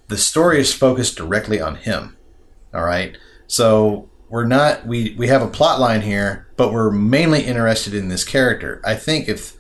the 0.10 0.17
story 0.17 0.60
is 0.60 0.73
focused 0.73 1.15
directly 1.15 1.62
on 1.62 1.75
him. 1.75 2.17
All 2.73 2.84
right. 2.84 3.17
So 3.47 4.10
we're 4.27 4.45
not 4.45 4.86
we 4.86 5.15
we 5.17 5.30
have 5.30 5.41
a 5.41 5.47
plot 5.47 5.80
line 5.80 6.01
here, 6.01 6.45
but 6.58 6.73
we're 6.73 6.91
mainly 6.91 7.45
interested 7.45 7.93
in 7.93 8.10
this 8.10 8.25
character. 8.25 8.82
I 8.84 8.95
think 8.95 9.30
if 9.30 9.56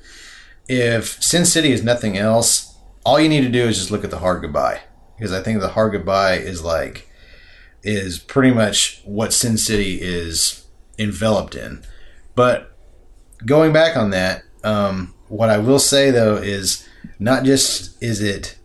if 0.67 1.23
Sin 1.23 1.45
City 1.45 1.71
is 1.71 1.81
nothing 1.81 2.17
else, 2.17 2.75
all 3.05 3.21
you 3.21 3.29
need 3.29 3.43
to 3.43 3.49
do 3.49 3.69
is 3.69 3.77
just 3.77 3.89
look 3.89 4.03
at 4.03 4.11
the 4.11 4.19
hard 4.19 4.41
goodbye 4.41 4.81
because 5.17 5.33
I 5.33 5.41
think 5.41 5.59
the 5.59 5.69
hard 5.69 5.93
goodbye 5.93 6.35
is 6.35 6.63
like 6.63 7.09
is 7.83 8.19
pretty 8.19 8.53
much 8.53 9.01
what 9.05 9.33
Sin 9.33 9.57
City 9.57 9.99
is 10.01 10.65
enveloped 10.99 11.55
in. 11.55 11.83
But 12.35 12.75
going 13.45 13.73
back 13.73 13.95
on 13.95 14.09
that, 14.11 14.43
um, 14.63 15.13
what 15.27 15.49
I 15.49 15.57
will 15.57 15.79
say 15.79 16.11
though 16.11 16.35
is 16.35 16.87
not 17.19 17.43
just 17.43 18.01
is 18.01 18.21
it 18.21 18.57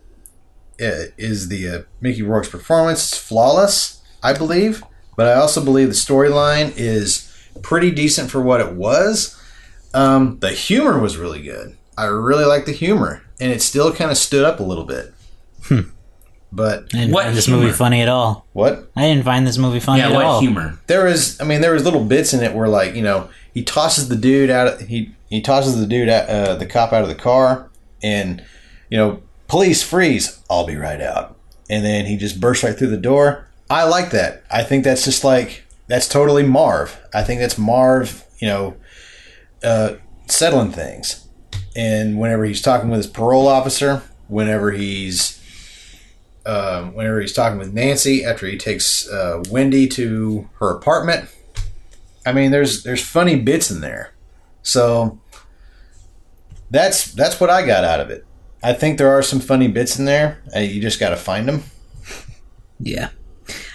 uh, 0.79 1.13
the 1.17 1.69
uh, 1.73 1.91
Mickey 2.01 2.21
Rourke's 2.21 2.49
performance 2.49 3.15
flawless, 3.17 4.01
I 4.21 4.33
believe, 4.33 4.83
but 5.15 5.27
I 5.27 5.33
also 5.33 5.63
believe 5.63 5.87
the 5.87 5.93
storyline 5.93 6.73
is 6.75 7.31
pretty 7.61 7.91
decent 7.91 8.31
for 8.31 8.41
what 8.41 8.59
it 8.59 8.73
was. 8.73 9.39
Um, 9.93 10.39
the 10.39 10.51
humor 10.51 10.99
was 10.99 11.17
really 11.17 11.41
good. 11.41 11.77
I 11.97 12.05
really 12.05 12.45
liked 12.45 12.65
the 12.65 12.71
humor, 12.71 13.23
and 13.39 13.51
it 13.51 13.61
still 13.61 13.93
kind 13.93 14.09
of 14.09 14.17
stood 14.17 14.43
up 14.43 14.59
a 14.59 14.63
little 14.63 14.85
bit. 14.85 15.13
But 16.55 16.83
I 16.93 16.97
didn't 16.99 17.13
What 17.13 17.25
find 17.25 17.35
this 17.37 17.45
humor? 17.47 17.61
movie 17.63 17.73
funny 17.73 18.01
at 18.01 18.07
all. 18.09 18.45
what 18.53 18.91
I 18.95 19.01
didn't 19.07 19.23
find 19.25 19.47
this 19.47 19.57
movie 19.57 19.79
funny 19.79 20.01
Yeah, 20.01 20.09
at 20.09 20.13
what 20.13 20.25
all. 20.25 20.39
humor? 20.39 20.77
there 20.87 21.05
was 21.05 21.39
i 21.41 21.43
mean 21.43 21.61
there 21.61 21.73
was 21.73 21.83
little 21.83 22.03
bits 22.03 22.33
in 22.33 22.43
it 22.43 22.53
where 22.53 22.67
like 22.67 22.93
you 22.95 23.01
know 23.01 23.29
he 23.53 23.63
tosses 23.63 24.07
the 24.09 24.15
dude 24.15 24.49
out 24.51 24.67
of, 24.67 24.79
he 24.81 25.11
he 25.29 25.41
tosses 25.41 25.79
the 25.79 25.87
dude 25.87 26.09
out, 26.09 26.29
uh, 26.29 26.55
the 26.55 26.65
cop 26.67 26.93
out 26.93 27.01
of 27.01 27.07
the 27.07 27.15
car 27.15 27.69
and 28.03 28.43
you 28.89 28.97
know 28.97 29.21
police 29.47 29.81
freeze 29.81 30.39
i'll 30.49 30.65
be 30.67 30.75
right 30.75 31.01
out 31.01 31.35
and 31.69 31.83
then 31.83 32.05
he 32.05 32.17
just 32.17 32.39
bursts 32.39 32.63
right 32.63 32.77
through 32.77 32.89
the 32.89 32.97
door. 32.97 33.47
I 33.69 33.85
like 33.85 34.11
that. 34.11 34.43
I 34.51 34.63
think 34.63 34.83
that's 34.83 35.05
just 35.05 35.23
like 35.23 35.63
that's 35.87 36.07
totally 36.07 36.43
Marv. 36.43 36.99
I 37.13 37.23
think 37.23 37.39
that's 37.39 37.57
Marv, 37.57 38.23
you 38.37 38.47
know, 38.47 38.75
uh, 39.63 39.95
settling 40.27 40.71
things. 40.71 41.25
And 41.75 42.19
whenever 42.19 42.45
he's 42.45 42.61
talking 42.61 42.89
with 42.89 42.97
his 42.97 43.07
parole 43.07 43.47
officer, 43.47 44.03
whenever 44.27 44.71
he's 44.71 45.41
um, 46.45 46.93
whenever 46.93 47.21
he's 47.21 47.33
talking 47.33 47.57
with 47.57 47.73
Nancy 47.73 48.23
after 48.23 48.45
he 48.47 48.57
takes 48.57 49.09
uh, 49.09 49.43
Wendy 49.49 49.87
to 49.89 50.49
her 50.59 50.69
apartment, 50.69 51.29
I 52.25 52.33
mean, 52.33 52.51
there's 52.51 52.83
there's 52.83 53.03
funny 53.03 53.37
bits 53.39 53.71
in 53.71 53.81
there. 53.81 54.13
So 54.61 55.19
that's 56.69 57.11
that's 57.13 57.39
what 57.39 57.49
I 57.49 57.65
got 57.65 57.83
out 57.83 57.99
of 57.99 58.09
it. 58.09 58.25
I 58.61 58.73
think 58.73 58.97
there 58.97 59.09
are 59.09 59.21
some 59.21 59.39
funny 59.39 59.67
bits 59.67 59.99
in 59.99 60.05
there. 60.05 60.41
Uh, 60.55 60.59
you 60.59 60.81
just 60.81 60.99
got 60.99 61.09
to 61.09 61.17
find 61.17 61.47
them. 61.47 61.63
Yeah. 62.79 63.09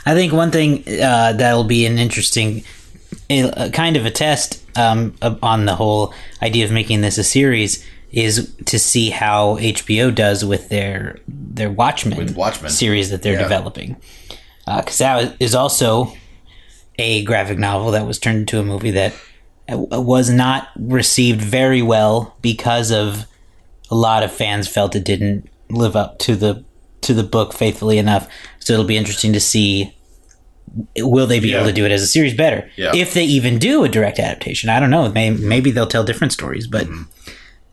I 0.06 0.14
think 0.14 0.32
one 0.32 0.50
thing 0.50 0.82
uh, 1.02 1.34
that'll 1.34 1.64
be 1.64 1.84
an 1.84 1.98
interesting 1.98 2.64
a, 3.30 3.70
kind 3.70 3.96
of 3.96 4.06
a 4.06 4.10
test 4.10 4.64
um, 4.76 5.14
on 5.42 5.66
the 5.66 5.74
whole 5.74 6.14
idea 6.42 6.64
of 6.64 6.72
making 6.72 7.02
this 7.02 7.18
a 7.18 7.24
series 7.24 7.84
is 8.10 8.54
to 8.66 8.78
see 8.78 9.10
how 9.10 9.56
HBO 9.58 10.14
does 10.14 10.44
with 10.44 10.68
their 10.68 11.18
their 11.28 11.70
Watchmen, 11.70 12.16
With 12.18 12.36
Watchmen. 12.36 12.70
series 12.70 13.10
that 13.10 13.22
they're 13.22 13.34
Yeah. 13.34 13.42
developing. 13.42 13.96
Because 14.66 14.98
that 14.98 15.34
is 15.40 15.54
also 15.54 16.12
a 16.98 17.22
graphic 17.24 17.58
novel 17.58 17.90
that 17.92 18.06
was 18.06 18.18
turned 18.18 18.38
into 18.40 18.58
a 18.60 18.62
movie 18.62 18.90
that 18.92 19.12
uh, 19.70 19.76
was 20.00 20.30
not 20.30 20.68
received 20.78 21.40
very 21.40 21.80
well 21.82 22.36
because 22.42 22.90
of 22.90 23.26
a 23.90 23.94
lot 23.94 24.22
of 24.22 24.32
fans 24.32 24.68
felt 24.68 24.94
it 24.96 25.04
didn't 25.04 25.48
live 25.70 25.96
up 25.96 26.18
to 26.20 26.34
the 26.36 26.64
to 27.02 27.14
the 27.14 27.22
book 27.22 27.52
faithfully 27.54 27.98
enough. 27.98 28.28
So 28.60 28.72
it'll 28.74 28.84
be 28.84 28.96
interesting 28.96 29.32
to 29.32 29.40
see 29.40 29.94
will 30.98 31.26
they 31.26 31.40
be 31.40 31.48
Yeah. 31.50 31.56
able 31.58 31.66
to 31.68 31.72
do 31.72 31.84
it 31.86 31.92
as 31.92 32.02
a 32.02 32.06
series 32.06 32.34
better 32.34 32.68
Yeah. 32.76 32.92
if 32.94 33.14
they 33.14 33.24
even 33.24 33.58
do 33.58 33.84
a 33.84 33.88
direct 33.88 34.18
adaptation. 34.18 34.68
I 34.68 34.78
don't 34.80 34.90
know. 34.90 35.08
May, 35.10 35.30
maybe 35.30 35.70
they'll 35.70 35.86
tell 35.86 36.04
different 36.04 36.32
stories, 36.32 36.66
but 36.66 36.86
Mm-hmm. 36.86 37.02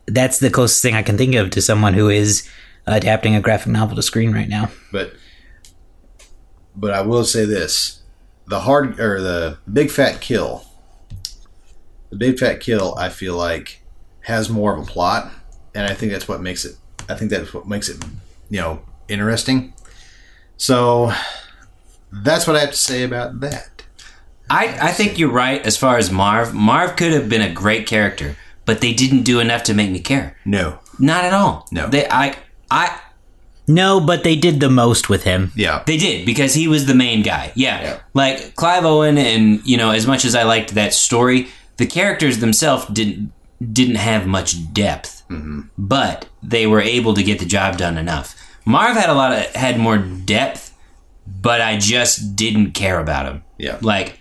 That's 0.06 0.38
the 0.38 0.50
closest 0.50 0.82
thing 0.82 0.94
I 0.94 1.02
can 1.02 1.18
think 1.18 1.34
of 1.34 1.50
to 1.50 1.60
someone 1.60 1.94
who 1.94 2.08
is 2.08 2.48
adapting 2.86 3.34
a 3.34 3.40
graphic 3.40 3.72
novel 3.72 3.96
to 3.96 4.02
screen 4.02 4.32
right 4.32 4.48
now. 4.48 4.70
But 4.92 5.14
but 6.74 6.92
I 6.92 7.00
will 7.02 7.24
say 7.24 7.44
this: 7.44 8.02
the 8.46 8.60
hard 8.60 9.00
or 9.00 9.20
the 9.20 9.58
big 9.72 9.90
fat 9.90 10.20
kill, 10.20 10.64
the 12.10 12.16
big 12.16 12.38
fat 12.38 12.60
kill, 12.60 12.94
I 12.96 13.08
feel 13.08 13.36
like 13.36 13.82
has 14.20 14.50
more 14.50 14.76
of 14.76 14.82
a 14.82 14.86
plot, 14.86 15.30
and 15.74 15.86
I 15.86 15.94
think 15.94 16.12
that's 16.12 16.28
what 16.28 16.40
makes 16.40 16.64
it. 16.64 16.76
I 17.08 17.14
think 17.14 17.30
that's 17.30 17.54
what 17.54 17.68
makes 17.68 17.88
it, 17.88 18.04
you 18.50 18.60
know, 18.60 18.82
interesting. 19.08 19.72
So 20.56 21.12
that's 22.10 22.46
what 22.46 22.56
I 22.56 22.60
have 22.60 22.70
to 22.70 22.76
say 22.76 23.02
about 23.02 23.40
that. 23.40 23.84
I, 24.48 24.78
I 24.80 24.92
think 24.92 25.18
you're 25.18 25.30
right 25.30 25.64
as 25.64 25.76
far 25.76 25.98
as 25.98 26.10
Marv. 26.10 26.54
Marv 26.54 26.96
could 26.96 27.12
have 27.12 27.28
been 27.28 27.42
a 27.42 27.52
great 27.52 27.86
character, 27.86 28.36
but 28.66 28.80
they 28.82 28.92
didn't 28.92 29.22
do 29.22 29.40
enough 29.40 29.62
to 29.64 29.74
make 29.74 29.90
me 29.90 30.00
care. 30.00 30.36
No, 30.44 30.78
Not 30.98 31.24
at 31.24 31.32
all. 31.32 31.66
No. 31.72 31.88
They 31.88 32.06
I 32.08 32.36
I 32.70 33.00
No, 33.66 34.00
but 34.00 34.22
they 34.24 34.36
did 34.36 34.60
the 34.60 34.68
most 34.70 35.08
with 35.08 35.24
him. 35.24 35.52
yeah, 35.56 35.82
They 35.86 35.96
did 35.96 36.26
because 36.26 36.52
he 36.54 36.68
was 36.68 36.84
the 36.86 36.94
main 36.94 37.22
guy. 37.22 37.52
Yeah. 37.54 37.80
Yeah. 37.82 37.98
Like 38.14 38.54
Clive 38.56 38.84
Owen 38.84 39.16
and 39.18 39.64
you 39.66 39.76
know 39.76 39.90
as 39.90 40.06
much 40.06 40.24
as 40.24 40.34
I 40.34 40.42
liked 40.44 40.74
that 40.74 40.92
story, 40.94 41.48
the 41.78 41.86
characters 41.86 42.38
themselves 42.38 42.86
didn't 42.86 43.32
didn't 43.72 43.96
have 43.96 44.26
much 44.26 44.72
depth. 44.74 45.22
Mm-hmm. 45.30 45.60
But 45.78 46.28
they 46.42 46.66
were 46.66 46.80
able 46.82 47.14
to 47.14 47.22
get 47.22 47.38
the 47.38 47.46
job 47.46 47.76
done 47.78 47.96
enough. 47.98 48.34
Marv 48.64 48.96
had 48.96 49.08
a 49.10 49.14
lot 49.14 49.32
of 49.32 49.44
had 49.54 49.78
more 49.78 49.98
depth, 49.98 50.74
but 51.26 51.60
I 51.60 51.76
just 51.78 52.36
didn't 52.36 52.72
care 52.72 52.98
about 53.00 53.26
him. 53.26 53.42
yeah, 53.58 53.78
Like 53.80 54.18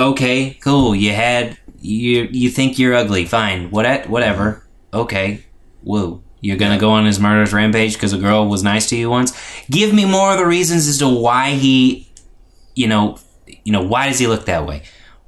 okay, 0.00 0.54
cool, 0.60 0.94
you 0.94 1.12
had 1.12 1.58
you 1.80 2.28
you 2.30 2.50
think 2.50 2.78
you're 2.78 2.94
ugly, 2.94 3.24
fine. 3.24 3.70
What 3.70 4.08
whatever. 4.08 4.66
Okay. 4.92 5.44
Whoa. 5.82 6.22
You're 6.40 6.56
gonna 6.56 6.78
go 6.78 6.90
on 6.90 7.04
his 7.04 7.20
murderous 7.20 7.52
rampage 7.52 7.94
because 7.94 8.12
a 8.12 8.18
girl 8.18 8.48
was 8.48 8.62
nice 8.62 8.88
to 8.88 8.96
you 8.96 9.10
once. 9.10 9.38
Give 9.70 9.92
me 9.92 10.04
more 10.04 10.32
of 10.32 10.38
the 10.38 10.46
reasons 10.46 10.88
as 10.88 10.98
to 10.98 11.08
why 11.08 11.50
he, 11.50 12.10
you 12.74 12.86
know, 12.86 13.18
you 13.64 13.72
know, 13.72 13.82
why 13.82 14.08
does 14.08 14.18
he 14.18 14.26
look 14.26 14.46
that 14.46 14.66
way? 14.66 14.82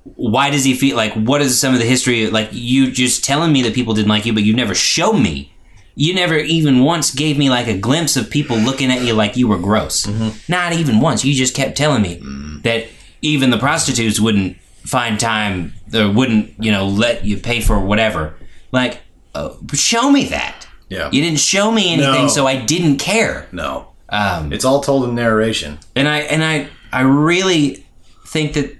Why 0.04 0.50
does 0.50 0.64
he 0.64 0.74
feel 0.74 0.96
like? 0.96 1.12
What 1.12 1.42
is 1.42 1.60
some 1.60 1.74
of 1.74 1.80
the 1.80 1.86
history? 1.86 2.28
Like 2.28 2.48
you 2.52 2.90
just 2.90 3.24
telling 3.24 3.52
me 3.52 3.62
that 3.62 3.74
people 3.74 3.94
didn't 3.94 4.08
like 4.08 4.24
you, 4.24 4.32
but 4.32 4.42
you 4.42 4.54
never 4.54 4.74
showed 4.74 5.18
me. 5.18 5.52
You 5.94 6.14
never 6.14 6.38
even 6.38 6.82
once 6.82 7.14
gave 7.14 7.36
me 7.36 7.50
like 7.50 7.66
a 7.66 7.76
glimpse 7.76 8.16
of 8.16 8.30
people 8.30 8.56
looking 8.56 8.90
at 8.90 9.02
you 9.02 9.12
like 9.12 9.36
you 9.36 9.46
were 9.46 9.58
gross. 9.58 10.06
Mm-hmm. 10.06 10.50
Not 10.50 10.72
even 10.72 11.00
once. 11.00 11.24
You 11.24 11.34
just 11.34 11.54
kept 11.54 11.76
telling 11.76 12.00
me 12.00 12.18
mm. 12.18 12.62
that 12.62 12.86
even 13.22 13.50
the 13.50 13.58
prostitutes 13.58 14.20
wouldn't 14.20 14.56
find 14.84 15.18
time 15.18 15.72
or 15.94 16.10
wouldn't, 16.10 16.52
you 16.58 16.70
know, 16.72 16.86
let 16.86 17.24
you 17.24 17.36
pay 17.38 17.60
for 17.60 17.78
whatever. 17.80 18.34
Like, 18.72 19.00
uh, 19.34 19.54
show 19.72 20.10
me 20.10 20.24
that. 20.26 20.66
yeah. 20.88 21.08
You 21.12 21.22
didn't 21.22 21.38
show 21.40 21.70
me 21.70 21.92
anything, 21.92 22.22
No. 22.26 22.28
so 22.28 22.46
I 22.46 22.56
didn't 22.56 22.98
care. 22.98 23.46
no, 23.52 23.88
Um, 24.10 24.52
it's 24.52 24.64
all 24.64 24.80
told 24.82 25.04
in 25.08 25.14
narration. 25.14 25.78
and 25.96 26.06
I 26.08 26.18
and 26.18 26.44
I 26.44 26.68
I 26.92 27.00
really 27.02 27.86
think 28.26 28.52
that 28.54 28.76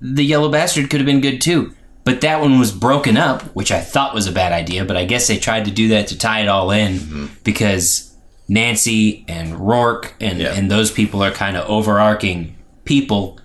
the 0.00 0.24
Yellow 0.24 0.48
Bastard 0.50 0.88
could 0.90 1.00
have 1.00 1.06
been 1.06 1.20
good 1.20 1.40
too. 1.40 1.74
But 2.04 2.20
that 2.22 2.40
one 2.40 2.58
was 2.58 2.72
broken 2.72 3.16
up, 3.16 3.42
which 3.54 3.70
I 3.70 3.80
thought 3.80 4.12
was 4.14 4.26
a 4.26 4.32
bad 4.32 4.50
idea. 4.52 4.84
But 4.84 4.96
I 4.96 5.04
guess 5.04 5.28
they 5.28 5.36
tried 5.38 5.66
to 5.66 5.70
do 5.70 5.88
that 5.88 6.06
to 6.08 6.18
tie 6.18 6.40
it 6.40 6.48
all 6.48 6.70
in 6.72 7.28
because 7.44 8.12
Nancy 8.48 9.24
and 9.28 9.58
Rourke 9.60 10.14
and 10.20 10.38
Yeah. 10.40 10.54
and 10.54 10.70
those 10.70 10.90
people 10.90 11.22
are 11.22 11.30
kind 11.30 11.56
of 11.56 11.68
overarching 11.68 12.56
people. 12.84 13.38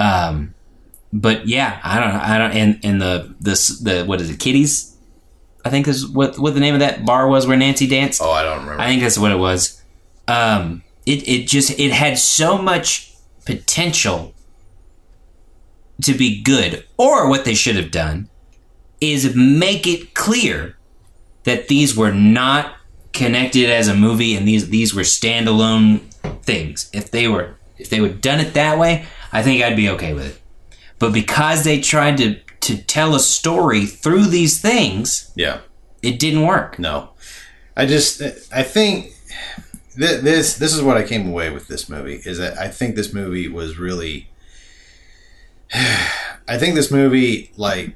Um, 0.00 0.54
but 1.12 1.46
yeah, 1.46 1.80
I 1.84 2.00
don't 2.00 2.14
know. 2.14 2.20
I 2.20 2.38
don't. 2.38 2.52
And 2.52 2.80
and 2.82 3.00
the 3.00 3.34
this 3.38 3.78
the 3.80 4.04
what 4.04 4.20
is 4.20 4.30
it? 4.30 4.40
Kitties. 4.40 4.96
I 5.64 5.68
think 5.68 5.86
is 5.86 6.06
what 6.06 6.38
what 6.38 6.54
the 6.54 6.60
name 6.60 6.74
of 6.74 6.80
that 6.80 7.04
bar 7.04 7.28
was 7.28 7.46
where 7.46 7.56
Nancy 7.56 7.86
danced. 7.86 8.22
Oh, 8.22 8.30
I 8.30 8.42
don't 8.42 8.60
remember. 8.60 8.80
I 8.80 8.86
think 8.86 9.02
that's 9.02 9.18
what 9.18 9.30
it 9.30 9.38
was. 9.38 9.82
Um, 10.26 10.82
it 11.04 11.28
it 11.28 11.46
just 11.46 11.78
it 11.78 11.92
had 11.92 12.18
so 12.18 12.56
much 12.56 13.14
potential 13.44 14.34
to 16.02 16.14
be 16.14 16.42
good. 16.42 16.84
Or 16.96 17.28
what 17.28 17.44
they 17.44 17.54
should 17.54 17.76
have 17.76 17.90
done 17.90 18.28
is 19.00 19.34
make 19.34 19.86
it 19.86 20.14
clear 20.14 20.76
that 21.44 21.68
these 21.68 21.96
were 21.96 22.12
not 22.12 22.74
connected 23.12 23.68
as 23.68 23.88
a 23.88 23.94
movie 23.94 24.36
and 24.36 24.46
these 24.46 24.70
these 24.70 24.94
were 24.94 25.02
standalone 25.02 26.00
things. 26.42 26.88
If 26.92 27.10
they 27.10 27.28
were 27.28 27.56
if 27.76 27.90
they 27.90 28.00
would 28.00 28.20
done 28.20 28.40
it 28.40 28.54
that 28.54 28.78
way, 28.78 29.06
I 29.32 29.42
think 29.42 29.62
I'd 29.62 29.76
be 29.76 29.88
okay 29.90 30.14
with 30.14 30.26
it. 30.26 30.40
But 30.98 31.12
because 31.12 31.64
they 31.64 31.80
tried 31.80 32.18
to 32.18 32.36
to 32.60 32.76
tell 32.76 33.14
a 33.14 33.20
story 33.20 33.86
through 33.86 34.26
these 34.26 34.60
things, 34.60 35.32
yeah. 35.34 35.60
it 36.02 36.18
didn't 36.18 36.46
work. 36.46 36.78
No, 36.78 37.10
I 37.76 37.86
just 37.86 38.20
I 38.52 38.62
think 38.62 39.14
th- 39.96 40.20
this 40.20 40.56
this 40.58 40.74
is 40.74 40.82
what 40.82 40.96
I 40.96 41.02
came 41.02 41.28
away 41.28 41.50
with 41.50 41.68
this 41.68 41.88
movie 41.88 42.20
is 42.24 42.38
that 42.38 42.58
I 42.58 42.68
think 42.68 42.96
this 42.96 43.14
movie 43.14 43.48
was 43.48 43.78
really 43.78 44.28
I 45.72 46.58
think 46.58 46.74
this 46.74 46.90
movie 46.90 47.50
like 47.56 47.94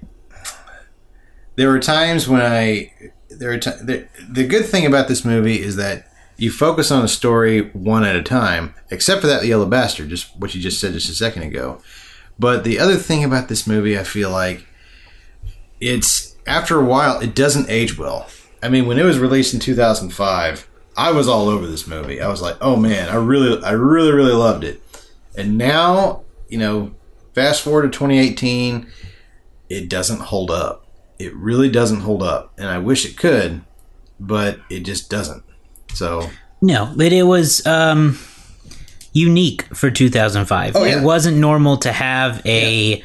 there 1.56 1.68
were 1.68 1.80
times 1.80 2.26
when 2.26 2.40
I 2.40 2.92
there 3.28 3.52
are 3.52 3.58
t- 3.58 3.70
the, 3.70 4.08
the 4.28 4.46
good 4.46 4.64
thing 4.64 4.86
about 4.86 5.08
this 5.08 5.24
movie 5.24 5.60
is 5.60 5.76
that 5.76 6.08
you 6.36 6.50
focus 6.50 6.90
on 6.90 7.04
a 7.04 7.08
story 7.08 7.70
one 7.70 8.04
at 8.04 8.16
a 8.16 8.22
time 8.22 8.74
except 8.90 9.20
for 9.20 9.26
that 9.26 9.46
yellow 9.46 9.66
bastard 9.66 10.08
just 10.08 10.36
what 10.36 10.54
you 10.54 10.60
just 10.60 10.80
said 10.80 10.92
just 10.92 11.10
a 11.10 11.14
second 11.14 11.42
ago. 11.42 11.80
But 12.38 12.64
the 12.64 12.78
other 12.78 12.96
thing 12.96 13.22
about 13.22 13.48
this 13.48 13.66
movie 13.66 13.98
I 13.98 14.04
feel 14.04 14.30
like 14.30 14.66
it's 15.80 16.36
after 16.46 16.78
a 16.78 16.84
while 16.84 17.20
it 17.20 17.34
doesn't 17.34 17.70
age 17.70 17.98
well. 17.98 18.28
I 18.62 18.68
mean 18.68 18.86
when 18.86 18.98
it 18.98 19.04
was 19.04 19.18
released 19.18 19.54
in 19.54 19.60
2005 19.60 20.68
i 20.96 21.10
was 21.10 21.28
all 21.28 21.48
over 21.48 21.66
this 21.66 21.86
movie. 21.86 22.20
I 22.20 22.28
was 22.28 22.42
like 22.42 22.56
oh 22.60 22.76
man 22.76 23.08
i 23.08 23.16
really 23.16 23.62
i 23.62 23.72
really 23.72 24.12
really 24.12 24.32
loved 24.32 24.64
it. 24.64 24.82
And 25.36 25.56
now 25.58 26.22
you 26.48 26.58
know 26.58 26.94
fast 27.34 27.62
forward 27.62 27.82
to 27.82 27.98
2018 27.98 28.86
it 29.68 29.88
doesn't 29.88 30.20
hold 30.20 30.50
up. 30.50 30.86
It 31.18 31.34
really 31.34 31.70
doesn't 31.70 32.00
hold 32.00 32.22
up. 32.22 32.52
And 32.58 32.66
i 32.66 32.78
wish 32.78 33.04
it 33.04 33.16
could 33.16 33.62
but 34.20 34.60
it 34.70 34.80
just 34.80 35.10
doesn't 35.10 35.44
so 35.94 36.28
No, 36.60 36.92
but 36.96 37.12
it 37.12 37.22
was 37.24 37.64
um, 37.66 38.18
unique 39.12 39.62
for 39.74 39.90
2005. 39.90 40.76
Oh, 40.76 40.84
yeah. 40.84 40.98
It 40.98 41.02
wasn't 41.02 41.36
normal 41.38 41.76
to 41.78 41.92
have 41.92 42.44
a 42.46 43.02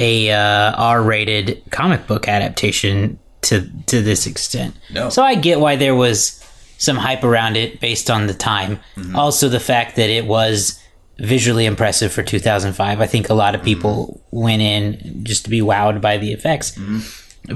a 0.00 0.30
uh, 0.30 0.72
R-rated 0.76 1.62
comic 1.70 2.06
book 2.06 2.28
adaptation 2.28 3.18
to 3.42 3.68
to 3.86 4.00
this 4.02 4.26
extent. 4.26 4.76
No. 4.92 5.10
So 5.10 5.22
I 5.22 5.34
get 5.34 5.58
why 5.60 5.76
there 5.76 5.94
was 5.94 6.42
some 6.78 6.96
hype 6.96 7.24
around 7.24 7.56
it 7.56 7.80
based 7.80 8.08
on 8.08 8.26
the 8.28 8.34
time. 8.34 8.78
Mm-hmm. 8.96 9.16
Also, 9.16 9.48
the 9.48 9.58
fact 9.60 9.96
that 9.96 10.08
it 10.10 10.26
was 10.26 10.80
visually 11.18 11.66
impressive 11.66 12.12
for 12.12 12.22
2005. 12.22 13.00
I 13.00 13.06
think 13.08 13.28
a 13.28 13.34
lot 13.34 13.56
of 13.56 13.62
people 13.64 14.20
Mm-hmm. 14.30 14.40
went 14.40 14.62
in 14.62 15.24
just 15.24 15.44
to 15.44 15.50
be 15.50 15.60
wowed 15.62 16.00
by 16.00 16.18
the 16.18 16.32
effects 16.32 16.78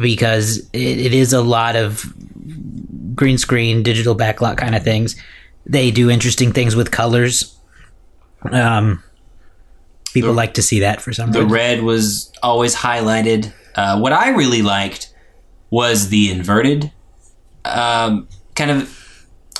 because 0.00 0.58
it, 0.72 0.98
it 0.98 1.14
is 1.14 1.32
a 1.32 1.42
lot 1.42 1.76
of 1.76 2.12
green 3.14 3.38
screen, 3.38 3.82
digital 3.82 4.16
backlot 4.16 4.56
kind 4.56 4.74
of 4.74 4.82
things. 4.82 5.16
They 5.66 5.90
do 5.90 6.10
interesting 6.10 6.52
things 6.52 6.74
with 6.74 6.90
colors. 6.90 7.56
Um, 8.50 9.02
people 10.12 10.32
like 10.32 10.54
to 10.54 10.62
see 10.62 10.80
that 10.80 11.00
for 11.00 11.12
some 11.12 11.28
reason. 11.28 11.48
The 11.48 11.54
reason. 11.54 11.54
red 11.54 11.82
was 11.82 12.32
always 12.42 12.74
highlighted. 12.74 13.52
Uh, 13.74 13.98
what 13.98 14.12
I 14.12 14.30
really 14.30 14.62
liked 14.62 15.12
was 15.70 16.08
the 16.08 16.30
inverted 16.30 16.92
um, 17.64 18.28
kind 18.54 18.70
of. 18.70 18.98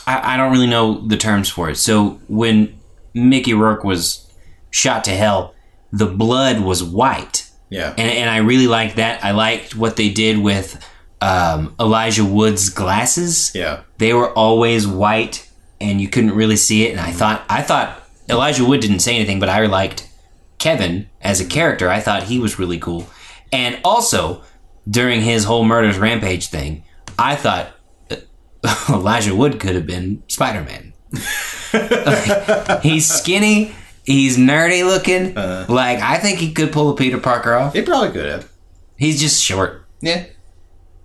I, 0.07 0.35
I 0.35 0.37
don't 0.37 0.53
really 0.53 0.67
know 0.67 1.07
the 1.07 1.17
terms 1.17 1.49
for 1.49 1.71
it. 1.71 1.77
So 1.77 2.21
when 2.29 2.79
Mickey 3.15 3.55
Rourke 3.55 3.85
was 3.85 4.29
shot 4.71 5.05
to 5.05 5.12
hell, 5.12 5.55
the 5.93 6.07
blood 6.07 6.61
was 6.61 6.83
white. 6.83 7.49
Yeah. 7.71 7.95
and, 7.97 8.11
and 8.11 8.29
I 8.29 8.38
really 8.38 8.67
liked 8.67 8.97
that. 8.97 9.25
I 9.25 9.31
liked 9.31 9.75
what 9.77 9.97
they 9.97 10.11
did 10.11 10.38
with 10.38 10.85
um, 11.23 11.75
Elijah 11.79 12.25
Wood's 12.25 12.69
glasses. 12.69 13.53
Yeah. 13.55 13.83
They 13.99 14.13
were 14.13 14.31
always 14.33 14.87
white, 14.87 15.49
and 15.81 16.01
you 16.01 16.09
couldn't 16.09 16.35
really 16.35 16.57
see 16.57 16.85
it. 16.85 16.91
And 16.91 17.01
I 17.01 17.13
thought, 17.13 17.45
I 17.49 17.63
thought 17.63 18.03
Elijah 18.29 18.65
Wood 18.65 18.81
didn't 18.81 18.99
say 18.99 19.15
anything, 19.15 19.39
but 19.39 19.49
I 19.49 19.65
liked 19.67 20.11
Kevin 20.59 21.09
as 21.21 21.41
a 21.41 21.45
character. 21.45 21.89
I 21.89 22.01
thought 22.01 22.25
he 22.25 22.41
was 22.41 22.59
really 22.59 22.79
cool. 22.79 23.09
And 23.53 23.79
also, 23.85 24.43
during 24.91 25.21
his 25.21 25.45
whole 25.45 25.65
murders 25.65 25.97
rampage 25.97 26.49
thing, 26.49 26.83
I 27.17 27.37
thought 27.37 27.69
uh, 28.11 28.17
Elijah 28.91 29.37
Wood 29.37 29.61
could 29.61 29.77
have 29.77 29.87
been 29.87 30.25
Spider 30.27 30.65
Man. 30.65 30.93
he's 32.83 33.09
skinny. 33.09 33.73
He's 34.05 34.37
nerdy 34.37 34.85
looking. 34.85 35.35
like 35.35 36.01
I 36.01 36.19
think 36.19 36.41
he 36.41 36.53
could 36.53 36.73
pull 36.73 36.91
a 36.91 36.97
Peter 36.97 37.19
Parker 37.19 37.55
off. 37.55 37.75
He 37.75 37.83
probably 37.83 38.11
could 38.11 38.27
have. 38.27 38.51
He's 38.97 39.21
just 39.21 39.41
short. 39.41 39.87
Yeah. 40.01 40.25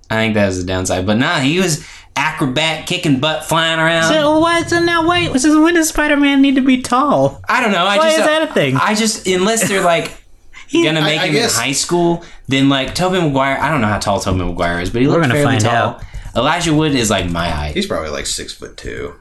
I 0.10 0.16
think 0.16 0.34
that 0.36 0.46
was 0.48 0.60
the 0.60 0.66
downside. 0.68 1.06
But 1.06 1.18
nah, 1.18 1.40
he 1.40 1.60
was 1.60 1.86
acrobat, 2.16 2.88
kicking 2.88 3.20
butt, 3.20 3.44
flying 3.46 3.80
around. 3.80 4.12
So 4.12 4.40
what? 4.40 4.70
So 4.70 4.80
now 4.80 5.08
wait. 5.08 5.38
So 5.40 5.62
when 5.64 5.76
does 5.76 5.90
Spider-Man 5.90 6.42
need 6.42 6.56
to 6.56 6.62
be 6.62 6.82
tall? 6.82 7.42
I 7.48 7.62
don't 7.62 7.72
know. 7.72 7.86
I 7.86 7.98
Why 7.98 8.06
just 8.06 8.20
is 8.20 8.26
that 8.26 8.50
a 8.50 8.54
thing? 8.54 8.76
I 8.78 8.96
just 8.96 9.28
unless 9.28 9.68
they're 9.68 9.84
like 9.84 10.12
gonna 10.74 11.02
make 11.02 11.20
I- 11.20 11.24
I 11.24 11.28
him 11.28 11.34
guess- 11.34 11.56
in 11.56 11.62
high 11.64 11.72
school, 11.74 12.24
then 12.48 12.70
like 12.70 12.96
Tobey 12.96 13.20
Maguire. 13.22 13.58
I 13.60 13.70
don't 13.70 13.82
know 13.82 13.88
how 13.88 14.00
tall 14.00 14.20
Tobey 14.20 14.40
Maguire 14.44 14.80
is, 14.82 14.90
but 14.90 15.02
he 15.02 15.08
We're 15.08 15.16
looks 15.16 15.28
fairly 15.28 15.44
find 15.44 15.62
tall. 15.62 15.74
out. 15.74 16.04
Elijah 16.36 16.74
Wood 16.74 16.94
is 16.94 17.10
like 17.10 17.30
my 17.32 17.50
height. 17.50 17.74
He's 17.76 17.88
probably 17.88 18.10
like 18.12 18.26
six 18.28 18.54
foot 18.54 18.78
two. 18.78 19.16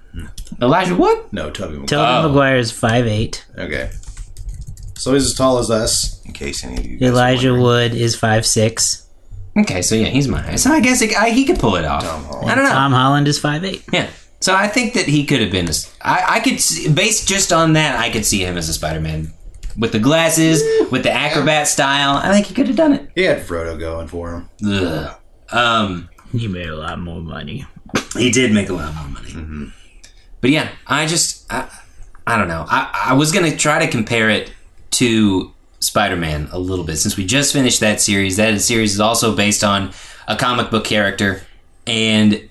Elijah 0.61 0.94
Wood? 0.94 1.18
No, 1.33 1.51
Tobey. 1.51 1.72
Maguire. 1.79 1.87
Tobey 1.87 2.03
Oh. 2.27 2.29
Maguire 2.29 2.57
is 2.57 2.70
five 2.72 3.07
eight. 3.07 3.44
Okay. 3.59 3.90
So 4.96 5.12
he's 5.14 5.27
as 5.27 5.35
tall 5.35 5.59
as 5.59 5.70
us. 5.70 6.22
In 6.25 6.33
case 6.33 6.64
any 6.64 6.77
of 6.79 6.85
you. 6.87 6.99
guys 6.99 7.09
Elijah 7.09 7.49
wondering. 7.53 7.62
Wood 7.64 7.94
is 7.94 8.16
five 8.16 8.44
six. 8.46 9.06
Okay, 9.59 9.81
so 9.83 9.95
yeah, 9.95 10.07
he's 10.09 10.29
my 10.29 10.40
height. 10.40 10.59
So 10.61 10.71
I 10.71 10.81
guess 10.81 11.01
it, 11.03 11.16
I, 11.16 11.31
he 11.31 11.45
could 11.45 11.59
pull 11.59 11.77
it 11.77 11.85
off. 11.85 12.03
Tom 12.05 12.45
I 12.49 12.55
don't 12.55 12.64
know. 12.64 12.71
Tom 12.71 12.92
Holland 12.92 13.27
is 13.29 13.38
five 13.38 13.64
eight. 13.64 13.83
Yeah. 13.92 14.09
So 14.40 14.55
I 14.55 14.69
think 14.69 14.92
that 14.95 15.07
he 15.07 15.25
could 15.25 15.40
have 15.40 15.51
been. 15.51 15.66
A, 15.69 15.73
I, 16.03 16.37
I 16.37 16.40
could 16.40 16.61
see, 16.61 16.92
based 16.92 17.27
just 17.27 17.53
on 17.53 17.73
that, 17.73 17.99
I 17.99 18.11
could 18.11 18.27
see 18.27 18.45
him 18.45 18.59
as 18.59 18.69
a 18.69 18.75
Spider-Man 18.75 19.33
with 19.79 19.92
the 19.92 19.99
glasses, 19.99 20.62
with 20.90 21.03
the 21.05 21.11
acrobat 21.11 21.69
style. 21.69 22.16
I 22.19 22.33
think 22.33 22.47
he 22.47 22.55
could 22.55 22.66
have 22.66 22.77
done 22.77 22.92
it. 22.92 23.11
He 23.14 23.23
had 23.23 23.38
Frodo 23.47 23.79
going 23.79 24.09
for 24.09 24.33
him. 24.35 24.51
Ugh. 24.66 25.16
Um, 25.51 26.09
He 26.33 26.49
made 26.49 26.69
a 26.69 26.77
lot 26.77 26.99
more 26.99 27.21
money. 27.21 27.64
he 28.14 28.31
did 28.31 28.53
make 28.53 28.69
a 28.69 28.75
lot 28.75 28.95
more 28.95 29.09
money. 29.09 29.73
But 30.42 30.51
yeah, 30.51 30.69
I 30.87 31.07
just 31.07 31.51
I, 31.51 31.69
I 32.27 32.37
don't 32.37 32.49
know. 32.49 32.66
I, 32.69 33.07
I 33.09 33.12
was 33.14 33.33
gonna 33.33 33.57
try 33.57 33.85
to 33.85 33.90
compare 33.90 34.29
it 34.29 34.53
to 34.92 35.53
Spider-Man 35.97 36.51
a 36.53 36.59
little 36.59 36.85
bit 36.85 36.97
since 36.97 37.17
we 37.17 37.25
just 37.25 37.55
finished 37.55 37.81
that 37.81 38.03
series. 38.03 38.37
That 38.37 38.61
series 38.61 38.93
is 38.93 39.01
also 39.01 39.35
based 39.35 39.65
on 39.65 39.93
a 40.29 40.37
comic 40.37 40.71
book 40.71 40.85
character, 40.85 41.41
and 41.87 42.51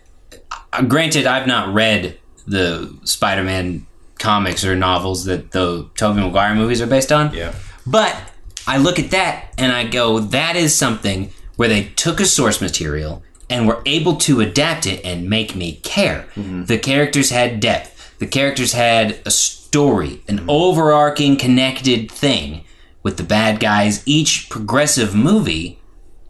uh, 0.73 0.81
granted, 0.81 1.27
I've 1.27 1.45
not 1.45 1.71
read 1.71 2.17
the 2.47 2.97
Spider-Man 3.03 3.85
comics 4.17 4.65
or 4.65 4.75
novels 4.75 5.25
that 5.25 5.51
the 5.51 5.87
Tobey 5.93 6.21
Maguire 6.21 6.55
movies 6.55 6.81
are 6.81 6.87
based 6.87 7.11
on. 7.11 7.35
Yeah. 7.35 7.53
But 7.85 8.19
I 8.65 8.79
look 8.79 8.97
at 8.97 9.11
that 9.11 9.53
and 9.59 9.71
I 9.71 9.85
go, 9.85 10.17
that 10.19 10.55
is 10.55 10.75
something 10.75 11.29
where 11.55 11.69
they 11.69 11.83
took 11.83 12.19
a 12.19 12.25
source 12.25 12.59
material 12.59 13.21
and 13.47 13.67
were 13.67 13.83
able 13.85 14.15
to 14.15 14.41
adapt 14.41 14.87
it 14.87 15.05
and 15.05 15.29
make 15.29 15.55
me 15.55 15.75
care. 15.83 16.25
The 16.35 16.79
characters 16.79 17.29
had 17.29 17.59
depth. 17.59 18.17
The 18.17 18.25
characters 18.25 18.73
had 18.73 19.19
a 19.23 19.29
story, 19.29 20.23
an 20.27 20.45
overarching 20.47 21.37
connected 21.37 22.09
thing 22.09 22.63
with 23.05 23.17
the 23.17 23.23
bad 23.23 23.59
guys. 23.59 24.01
Each 24.07 24.49
progressive 24.49 25.13
movie 25.13 25.79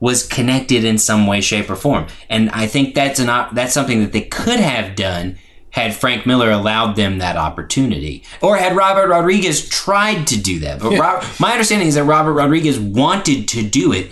was 0.01 0.27
connected 0.27 0.83
in 0.83 0.97
some 0.97 1.25
way, 1.25 1.39
shape, 1.39 1.69
or 1.69 1.75
form. 1.77 2.05
And 2.29 2.49
I 2.49 2.67
think 2.67 2.93
that's 2.93 3.17
an 3.17 3.29
op- 3.29 3.55
that's 3.55 3.73
something 3.73 4.01
that 4.01 4.11
they 4.11 4.23
could 4.23 4.59
have 4.59 4.97
done 4.97 5.39
had 5.69 5.95
Frank 5.95 6.25
Miller 6.25 6.51
allowed 6.51 6.97
them 6.97 7.19
that 7.19 7.37
opportunity, 7.37 8.23
or 8.41 8.57
had 8.57 8.75
Robert 8.75 9.07
Rodriguez 9.07 9.67
tried 9.67 10.27
to 10.27 10.37
do 10.39 10.59
that. 10.59 10.81
But 10.81 10.97
Rob- 10.97 11.23
my 11.39 11.53
understanding 11.53 11.87
is 11.87 11.95
that 11.95 12.03
Robert 12.03 12.33
Rodriguez 12.33 12.77
wanted 12.77 13.47
to 13.49 13.63
do 13.63 13.93
it 13.93 14.11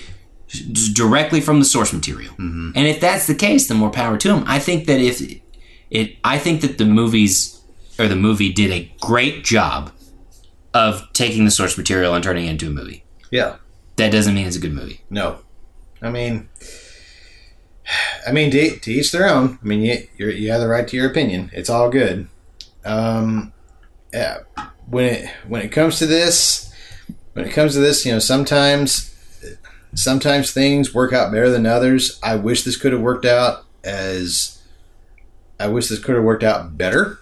directly 0.93 1.41
from 1.41 1.59
the 1.59 1.65
source 1.65 1.91
material. 1.91 2.31
Mm-hmm. 2.33 2.71
And 2.75 2.87
if 2.87 3.01
that's 3.01 3.27
the 3.27 3.35
case, 3.35 3.67
then 3.67 3.77
more 3.77 3.89
power 3.89 4.17
to 4.17 4.33
him. 4.33 4.43
I 4.47 4.59
think 4.59 4.87
that 4.87 5.01
if 5.01 5.21
it, 5.89 6.15
I 6.23 6.37
think 6.37 6.61
that 6.61 6.77
the 6.77 6.85
movies 6.85 7.61
or 7.99 8.07
the 8.07 8.15
movie 8.15 8.53
did 8.53 8.71
a 8.71 8.89
great 9.01 9.43
job 9.43 9.91
of 10.73 11.11
taking 11.13 11.45
the 11.45 11.51
source 11.51 11.77
material 11.77 12.13
and 12.13 12.23
turning 12.23 12.45
it 12.45 12.51
into 12.51 12.67
a 12.67 12.71
movie. 12.71 13.03
Yeah. 13.31 13.57
That 13.97 14.11
doesn't 14.11 14.33
mean 14.33 14.47
it's 14.47 14.55
a 14.55 14.59
good 14.59 14.73
movie. 14.73 15.01
No. 15.09 15.39
I 16.01 16.09
mean, 16.09 16.49
I 18.27 18.31
mean, 18.31 18.51
to, 18.51 18.79
to 18.79 18.91
each 18.91 19.11
their 19.11 19.29
own. 19.29 19.59
I 19.61 19.65
mean, 19.65 19.81
you 19.81 20.07
you're, 20.17 20.31
you 20.31 20.51
have 20.51 20.61
the 20.61 20.67
right 20.67 20.87
to 20.87 20.97
your 20.97 21.09
opinion. 21.09 21.51
It's 21.53 21.69
all 21.69 21.89
good. 21.89 22.27
Um, 22.85 23.53
yeah. 24.13 24.39
When 24.87 25.05
it 25.05 25.29
when 25.47 25.61
it 25.61 25.69
comes 25.69 25.99
to 25.99 26.05
this, 26.05 26.73
when 27.33 27.45
it 27.45 27.51
comes 27.53 27.73
to 27.73 27.79
this, 27.79 28.05
you 28.05 28.11
know, 28.11 28.19
sometimes 28.19 29.15
sometimes 29.95 30.51
things 30.51 30.93
work 30.93 31.13
out 31.13 31.31
better 31.31 31.49
than 31.49 31.65
others. 31.65 32.19
I 32.21 32.35
wish 32.35 32.63
this 32.63 32.77
could 32.77 32.93
have 32.93 33.01
worked 33.01 33.25
out 33.25 33.63
as 33.83 34.61
I 35.59 35.67
wish 35.67 35.87
this 35.87 35.99
could 35.99 36.15
have 36.15 36.23
worked 36.23 36.43
out 36.43 36.77
better. 36.77 37.19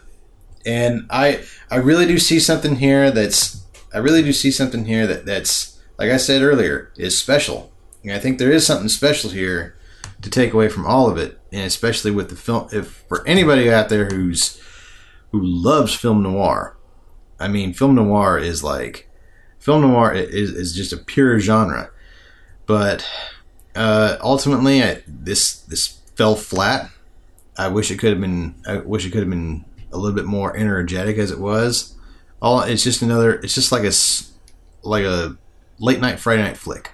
And 0.65 1.05
I 1.09 1.43
I 1.69 1.77
really 1.77 2.05
do 2.05 2.19
see 2.19 2.39
something 2.39 2.77
here 2.77 3.11
that's 3.11 3.63
I 3.93 3.97
really 3.97 4.23
do 4.23 4.33
see 4.33 4.51
something 4.51 4.85
here 4.85 5.07
that 5.07 5.25
that's 5.25 5.79
like 5.97 6.11
I 6.11 6.17
said 6.17 6.41
earlier 6.41 6.91
is 6.97 7.17
special. 7.17 7.71
And 8.03 8.13
I 8.13 8.19
think 8.19 8.37
there 8.39 8.51
is 8.51 8.65
something 8.65 8.89
special 8.89 9.29
here 9.29 9.75
to 10.21 10.29
take 10.29 10.53
away 10.53 10.69
from 10.69 10.85
all 10.85 11.09
of 11.09 11.17
it, 11.17 11.39
and 11.51 11.61
especially 11.61 12.11
with 12.11 12.29
the 12.29 12.35
film. 12.35 12.67
If 12.71 13.03
for 13.07 13.27
anybody 13.27 13.71
out 13.71 13.89
there 13.89 14.05
who's 14.05 14.59
who 15.31 15.41
loves 15.41 15.93
film 15.93 16.23
noir, 16.23 16.77
I 17.39 17.47
mean, 17.47 17.73
film 17.73 17.95
noir 17.95 18.37
is 18.37 18.63
like 18.63 19.09
film 19.59 19.81
noir 19.81 20.13
is, 20.13 20.51
is 20.51 20.75
just 20.75 20.93
a 20.93 20.97
pure 20.97 21.39
genre. 21.39 21.91
But 22.65 23.07
uh, 23.75 24.17
ultimately, 24.21 24.83
I, 24.83 25.03
this 25.07 25.61
this 25.61 25.99
fell 26.15 26.35
flat. 26.35 26.89
I 27.57 27.67
wish 27.67 27.91
it 27.91 27.97
could 27.97 28.11
have 28.11 28.21
been. 28.21 28.55
I 28.67 28.77
wish 28.77 29.05
it 29.05 29.11
could 29.11 29.21
have 29.21 29.29
been 29.29 29.65
a 29.91 29.97
little 29.97 30.15
bit 30.15 30.25
more 30.25 30.55
energetic 30.55 31.17
as 31.17 31.31
it 31.31 31.39
was. 31.39 31.95
All 32.41 32.61
it's 32.61 32.83
just 32.83 33.01
another. 33.01 33.35
It's 33.35 33.53
just 33.53 33.71
like 33.71 33.83
a 33.83 33.91
like 34.87 35.03
a 35.03 35.37
late 35.79 35.99
night 35.99 36.19
Friday 36.19 36.41
night 36.41 36.57
flick. 36.57 36.91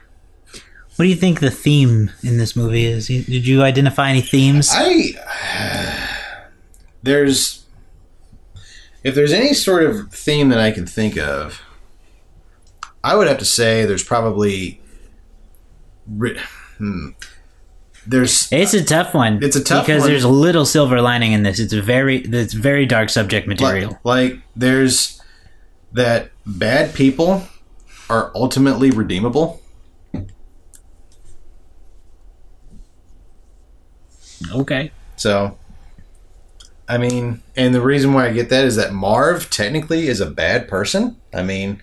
What 0.95 1.03
do 1.05 1.09
you 1.09 1.15
think 1.15 1.39
the 1.39 1.51
theme 1.51 2.11
in 2.23 2.37
this 2.37 2.55
movie 2.55 2.85
is? 2.85 3.07
Did 3.07 3.45
you 3.45 3.61
identify 3.61 4.09
any 4.09 4.21
themes? 4.21 4.69
I 4.71 5.13
there's 7.03 7.65
if 9.03 9.15
there's 9.15 9.31
any 9.31 9.53
sort 9.53 9.83
of 9.83 10.11
theme 10.11 10.49
that 10.49 10.59
I 10.59 10.71
can 10.71 10.85
think 10.85 11.17
of, 11.17 11.61
I 13.03 13.15
would 13.15 13.27
have 13.27 13.37
to 13.37 13.45
say 13.45 13.85
there's 13.85 14.03
probably 14.03 14.81
hmm, 16.07 17.09
there's 18.07 18.51
It's 18.51 18.73
a 18.73 18.83
tough 18.83 19.13
one. 19.13 19.43
It's 19.43 19.55
a 19.55 19.63
tough 19.63 19.85
because 19.85 20.01
one. 20.01 20.09
there's 20.09 20.23
a 20.23 20.29
little 20.29 20.65
silver 20.65 21.01
lining 21.01 21.33
in 21.33 21.43
this. 21.43 21.59
It's 21.59 21.73
a 21.73 21.81
very 21.81 22.19
it's 22.19 22.53
very 22.53 22.85
dark 22.85 23.09
subject 23.09 23.47
like, 23.47 23.59
material. 23.59 23.99
like 24.03 24.39
there's 24.55 25.21
that 25.93 26.31
bad 26.45 26.93
people 26.93 27.43
are 28.09 28.31
ultimately 28.35 28.91
redeemable. 28.91 29.61
okay. 34.53 34.91
So, 35.15 35.57
I 36.87 36.97
mean, 36.97 37.41
and 37.55 37.73
the 37.73 37.81
reason 37.81 38.13
why 38.13 38.27
I 38.27 38.33
get 38.33 38.49
that 38.49 38.65
is 38.65 38.75
that 38.75 38.93
Marv 38.93 39.49
technically 39.49 40.07
is 40.07 40.21
a 40.21 40.29
bad 40.29 40.67
person. 40.67 41.17
I 41.33 41.43
mean, 41.43 41.81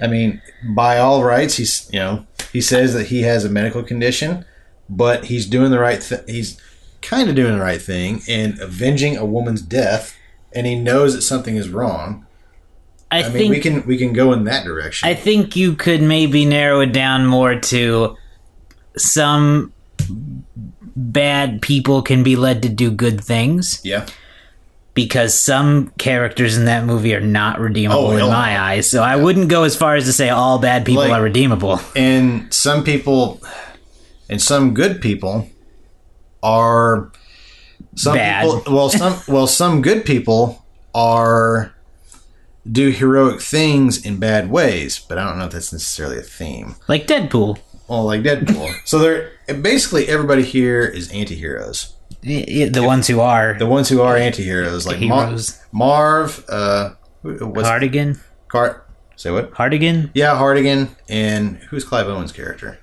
I 0.00 0.06
mean, 0.06 0.40
by 0.74 0.98
all 0.98 1.24
rights, 1.24 1.56
he's 1.56 1.88
you 1.92 1.98
know 1.98 2.26
he 2.52 2.60
says 2.60 2.94
that 2.94 3.08
he 3.08 3.22
has 3.22 3.44
a 3.44 3.48
medical 3.48 3.82
condition, 3.82 4.44
but 4.88 5.26
he's 5.26 5.46
doing 5.46 5.70
the 5.70 5.78
right 5.78 6.02
thing. 6.02 6.20
He's 6.26 6.60
kind 7.02 7.28
of 7.28 7.34
doing 7.34 7.54
the 7.58 7.62
right 7.62 7.80
thing 7.82 8.22
and 8.28 8.58
avenging 8.60 9.16
a 9.16 9.24
woman's 9.24 9.62
death, 9.62 10.16
and 10.54 10.66
he 10.66 10.74
knows 10.74 11.14
that 11.14 11.22
something 11.22 11.56
is 11.56 11.68
wrong. 11.68 12.26
I, 13.10 13.18
I 13.20 13.22
mean, 13.24 13.32
think 13.32 13.50
we 13.50 13.60
can 13.60 13.86
we 13.86 13.96
can 13.98 14.12
go 14.12 14.32
in 14.32 14.44
that 14.44 14.64
direction. 14.64 15.08
I 15.08 15.14
think 15.14 15.54
you 15.56 15.74
could 15.76 16.02
maybe 16.02 16.44
narrow 16.44 16.80
it 16.80 16.92
down 16.92 17.26
more 17.26 17.54
to 17.60 18.16
some 18.96 19.72
bad 20.96 21.60
people 21.62 22.02
can 22.02 22.22
be 22.22 22.36
led 22.36 22.62
to 22.62 22.68
do 22.68 22.90
good 22.90 23.22
things. 23.22 23.80
yeah, 23.84 24.06
because 24.94 25.36
some 25.38 25.88
characters 25.98 26.56
in 26.56 26.64
that 26.66 26.84
movie 26.84 27.14
are 27.14 27.20
not 27.20 27.58
redeemable 27.60 28.06
Oh, 28.08 28.16
in 28.16 28.26
my 28.30 28.58
eyes. 28.58 28.88
So 28.88 29.02
I 29.02 29.16
wouldn't 29.16 29.48
go 29.48 29.64
as 29.64 29.76
far 29.76 29.96
as 29.96 30.04
to 30.04 30.12
say 30.12 30.30
all 30.30 30.58
bad 30.58 30.84
people 30.86 31.02
Like- 31.02 31.12
are 31.12 31.22
redeemable. 31.22 31.80
and 31.96 32.52
some 32.54 32.84
people 32.84 33.40
and 34.28 34.40
some 34.40 34.74
good 34.74 35.00
people 35.00 35.48
are 36.42 37.10
some 37.96 38.14
Bad. 38.14 38.42
people 38.44 38.74
well 38.74 38.88
some 38.90 39.20
well 39.28 39.46
some 39.46 39.82
good 39.82 40.04
people 40.04 40.64
are 40.94 41.72
do 42.70 42.90
heroic 42.90 43.40
things 43.40 44.04
in 44.04 44.18
bad 44.18 44.50
ways 44.50 44.98
but 44.98 45.18
i 45.18 45.24
don't 45.24 45.38
know 45.38 45.46
if 45.46 45.52
that's 45.52 45.72
necessarily 45.72 46.18
a 46.18 46.22
theme 46.22 46.76
Like 46.88 47.06
Deadpool. 47.06 47.58
well 47.88 48.04
like 48.04 48.22
deadpool 48.22 48.72
so 48.84 48.98
they're 48.98 49.30
basically 49.60 50.08
everybody 50.08 50.42
here 50.42 50.82
is 50.84 51.10
anti-heroes 51.12 51.94
y- 52.24 52.68
The 52.72 52.82
ones 52.82 53.06
who 53.06 53.20
are 53.20 53.54
the 53.58 53.66
ones 53.66 53.88
who 53.88 54.00
are 54.02 54.16
anti-heroes 54.16 54.86
like 54.86 55.00
Mar- 55.00 55.34
marv 55.72 56.44
uh 56.48 56.90
what's 57.22 57.68
Hartigan. 57.68 58.20
Cart 58.48 58.88
say 59.16 59.30
what 59.30 59.52
Hartigan? 59.52 60.10
yeah 60.14 60.36
hartigan 60.36 60.88
and 61.08 61.56
who's 61.68 61.84
clive 61.84 62.06
owen's 62.08 62.32
character 62.32 62.78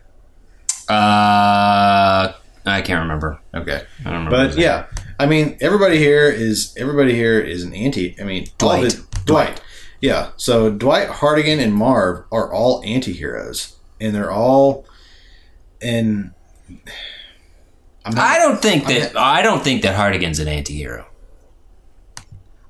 Uh, 0.92 2.34
I 2.66 2.82
can't 2.82 3.02
remember. 3.02 3.40
okay 3.56 3.84
I 4.02 4.10
don't 4.12 4.26
remember. 4.26 4.48
But 4.50 4.58
yeah, 4.58 4.86
I 5.20 5.26
mean, 5.26 5.58
everybody 5.62 5.98
here 5.98 6.30
is 6.30 6.74
everybody 6.78 7.14
here 7.14 7.40
is 7.40 7.64
an 7.64 7.74
anti. 7.74 8.16
I 8.20 8.24
mean, 8.24 8.48
Dwight. 8.58 8.92
the- 8.92 9.06
Dwight. 9.26 9.62
Yeah. 10.02 10.30
So 10.38 10.70
Dwight 10.72 11.10
Hartigan 11.10 11.60
and 11.60 11.74
Marv 11.74 12.26
are 12.32 12.52
all 12.52 12.82
anti-heroes, 12.86 13.76
and 14.00 14.14
they're 14.16 14.32
all 14.32 14.86
and 15.82 16.32
I'm 18.06 18.16
not, 18.16 18.24
I 18.24 18.38
don't 18.40 18.62
think 18.62 18.88
that 18.88 19.16
I 19.16 19.42
don't 19.42 19.64
think 19.64 19.84
that 19.84 19.96
Hartigan's 19.96 20.40
an 20.40 20.48
anti-hero. 20.48 21.06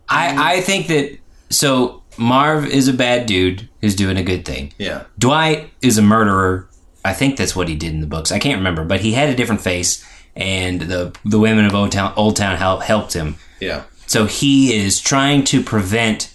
I 0.10 0.56
I 0.58 0.62
think 0.62 0.88
that 0.88 1.18
so 1.50 2.04
Marv 2.18 2.66
is 2.66 2.88
a 2.88 2.94
bad 2.94 3.26
dude 3.28 3.70
who's 3.82 3.96
doing 3.96 4.18
a 4.18 4.24
good 4.24 4.44
thing. 4.46 4.74
yeah, 4.78 5.04
Dwight 5.18 5.72
is 5.82 5.98
a 5.98 6.02
murderer. 6.02 6.68
I 7.04 7.14
think 7.14 7.38
that's 7.38 7.56
what 7.56 7.68
he 7.68 7.76
did 7.76 7.94
in 7.94 8.02
the 8.02 8.08
books. 8.08 8.32
I 8.32 8.40
can't 8.40 8.58
remember, 8.58 8.84
but 8.84 9.00
he 9.02 9.14
had 9.14 9.30
a 9.30 9.36
different 9.36 9.62
face, 9.62 10.06
and 10.36 10.82
the 10.82 11.16
the 11.26 11.40
women 11.40 11.66
of 11.66 11.74
Old 11.74 11.92
Town 11.92 12.14
Old 12.16 12.36
Town 12.36 12.58
help, 12.58 12.84
helped 12.84 13.14
him. 13.14 13.36
yeah, 13.60 13.84
So 14.08 14.26
he 14.26 14.74
is 14.74 15.00
trying 15.02 15.44
to 15.46 15.64
prevent 15.64 16.34